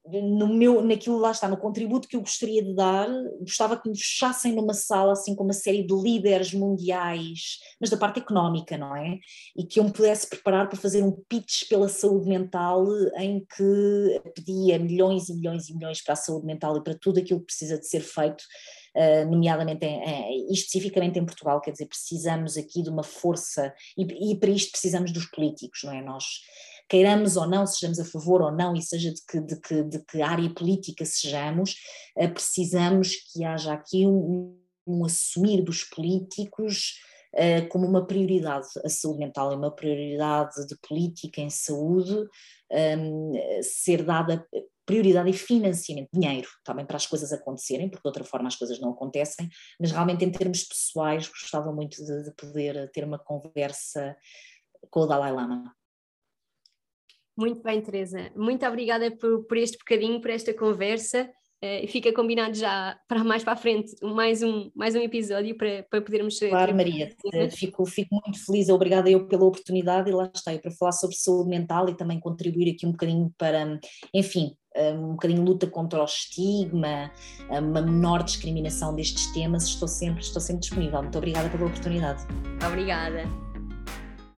no 0.04 0.48
meu, 0.48 0.82
naquilo 0.82 1.18
lá 1.18 1.30
está, 1.30 1.48
no 1.48 1.56
contributo 1.56 2.08
que 2.08 2.16
eu 2.16 2.20
gostaria 2.20 2.62
de 2.62 2.74
dar, 2.74 3.08
gostava 3.40 3.76
que 3.76 3.88
me 3.88 3.96
fechassem 3.96 4.52
numa 4.52 4.74
sala 4.74 5.12
assim 5.12 5.34
com 5.34 5.44
uma 5.44 5.52
série 5.52 5.86
de 5.86 5.94
líderes 5.94 6.52
mundiais, 6.52 7.58
mas 7.80 7.88
da 7.88 7.96
parte 7.96 8.18
económica, 8.18 8.76
não 8.76 8.96
é? 8.96 9.18
E 9.56 9.64
que 9.64 9.78
eu 9.78 9.84
me 9.84 9.92
pudesse 9.92 10.28
preparar 10.28 10.68
para 10.68 10.78
fazer 10.78 11.04
um 11.04 11.12
pitch 11.12 11.68
pela 11.68 11.88
saúde 11.88 12.28
mental 12.28 12.84
em 13.16 13.44
que 13.44 14.20
pedia 14.34 14.78
milhões 14.78 15.28
e 15.28 15.34
milhões 15.34 15.68
e 15.68 15.74
milhões 15.74 16.02
para 16.02 16.14
a 16.14 16.16
saúde 16.16 16.46
mental 16.46 16.76
e 16.76 16.82
para 16.82 16.98
tudo 16.98 17.20
aquilo 17.20 17.40
que 17.40 17.46
precisa 17.46 17.78
de 17.78 17.86
ser 17.86 18.00
feito, 18.00 18.42
uh, 18.96 19.30
nomeadamente 19.30 19.86
em, 19.86 20.02
em, 20.02 20.52
especificamente 20.52 21.18
em 21.18 21.24
Portugal, 21.24 21.60
quer 21.60 21.70
dizer, 21.70 21.86
precisamos 21.86 22.56
aqui 22.56 22.82
de 22.82 22.90
uma 22.90 23.04
força 23.04 23.72
e, 23.96 24.32
e 24.32 24.36
para 24.36 24.50
isto 24.50 24.72
precisamos 24.72 25.12
dos 25.12 25.26
políticos, 25.26 25.80
não 25.84 25.92
é? 25.92 26.02
Nós 26.02 26.24
queiramos 26.92 27.38
ou 27.38 27.46
não, 27.46 27.66
sejamos 27.66 27.98
a 27.98 28.04
favor 28.04 28.42
ou 28.42 28.52
não, 28.52 28.76
e 28.76 28.82
seja 28.82 29.10
de 29.10 29.22
que, 29.26 29.40
de 29.40 29.58
que, 29.58 29.82
de 29.82 30.04
que 30.04 30.20
área 30.20 30.50
política 30.50 31.06
sejamos, 31.06 31.74
eh, 32.14 32.28
precisamos 32.28 33.16
que 33.32 33.42
haja 33.42 33.72
aqui 33.72 34.06
um, 34.06 34.60
um 34.86 35.02
assumir 35.02 35.62
dos 35.62 35.84
políticos 35.84 36.98
uh, 37.34 37.66
como 37.70 37.86
uma 37.86 38.06
prioridade. 38.06 38.68
A 38.84 38.90
saúde 38.90 39.20
mental 39.20 39.50
é 39.52 39.56
uma 39.56 39.74
prioridade 39.74 40.66
de 40.66 40.76
política 40.86 41.40
em 41.40 41.48
saúde, 41.48 42.14
um, 42.70 43.34
ehm, 43.36 43.62
ser 43.62 44.04
dada 44.04 44.46
prioridade 44.84 45.30
e 45.30 45.32
financiamento, 45.32 46.10
dinheiro, 46.12 46.48
também 46.62 46.84
para 46.84 46.96
as 46.96 47.06
coisas 47.06 47.32
acontecerem, 47.32 47.88
porque 47.88 48.02
de 48.02 48.08
outra 48.08 48.24
forma 48.24 48.48
as 48.48 48.56
coisas 48.56 48.78
não 48.78 48.90
acontecem, 48.90 49.48
mas 49.80 49.92
realmente 49.92 50.26
em 50.26 50.30
termos 50.30 50.64
pessoais 50.64 51.26
gostava 51.26 51.72
muito 51.72 52.04
de, 52.04 52.24
de 52.24 52.34
poder 52.34 52.90
ter 52.90 53.04
uma 53.04 53.18
conversa 53.18 54.14
com 54.90 55.00
o 55.00 55.06
Dalai 55.06 55.32
Lama. 55.32 55.72
Muito 57.36 57.62
bem, 57.62 57.80
Teresa. 57.80 58.30
Muito 58.36 58.66
obrigada 58.66 59.10
por, 59.10 59.44
por 59.44 59.56
este 59.56 59.78
bocadinho, 59.78 60.20
por 60.20 60.30
esta 60.30 60.52
conversa. 60.54 61.30
Uh, 61.64 61.86
fica 61.86 62.12
combinado 62.12 62.54
já 62.54 62.98
para 63.06 63.22
mais 63.22 63.44
para 63.44 63.52
a 63.52 63.56
frente 63.56 63.94
mais 64.02 64.42
um, 64.42 64.68
mais 64.74 64.96
um 64.96 64.98
episódio 64.98 65.56
para, 65.56 65.84
para 65.88 66.02
podermos. 66.02 66.36
Claro, 66.40 66.74
Maria, 66.74 67.08
fico, 67.52 67.86
fico 67.86 68.20
muito 68.24 68.44
feliz, 68.44 68.68
obrigada 68.68 69.08
eu 69.08 69.28
pela 69.28 69.44
oportunidade 69.44 70.10
e 70.10 70.12
lá 70.12 70.28
está, 70.34 70.58
para 70.58 70.72
falar 70.72 70.90
sobre 70.90 71.14
saúde 71.14 71.48
mental 71.48 71.88
e 71.88 71.96
também 71.96 72.18
contribuir 72.18 72.72
aqui 72.72 72.84
um 72.84 72.90
bocadinho 72.90 73.32
para, 73.38 73.78
enfim, 74.12 74.56
eh, 74.74 74.92
um 74.92 75.12
bocadinho 75.12 75.44
luta 75.44 75.66
contra 75.66 76.00
o 76.00 76.04
estigma, 76.04 77.12
eh, 77.50 77.60
uma 77.60 77.82
menor 77.82 78.22
discriminação 78.22 78.94
destes 78.94 79.32
temas, 79.32 79.64
estou 79.64 79.88
sempre, 79.88 80.22
estou 80.22 80.40
sempre 80.40 80.60
disponível. 80.60 81.02
Muito 81.02 81.18
obrigada 81.18 81.48
pela 81.48 81.66
oportunidade. 81.66 82.26
Obrigada. 82.66 83.51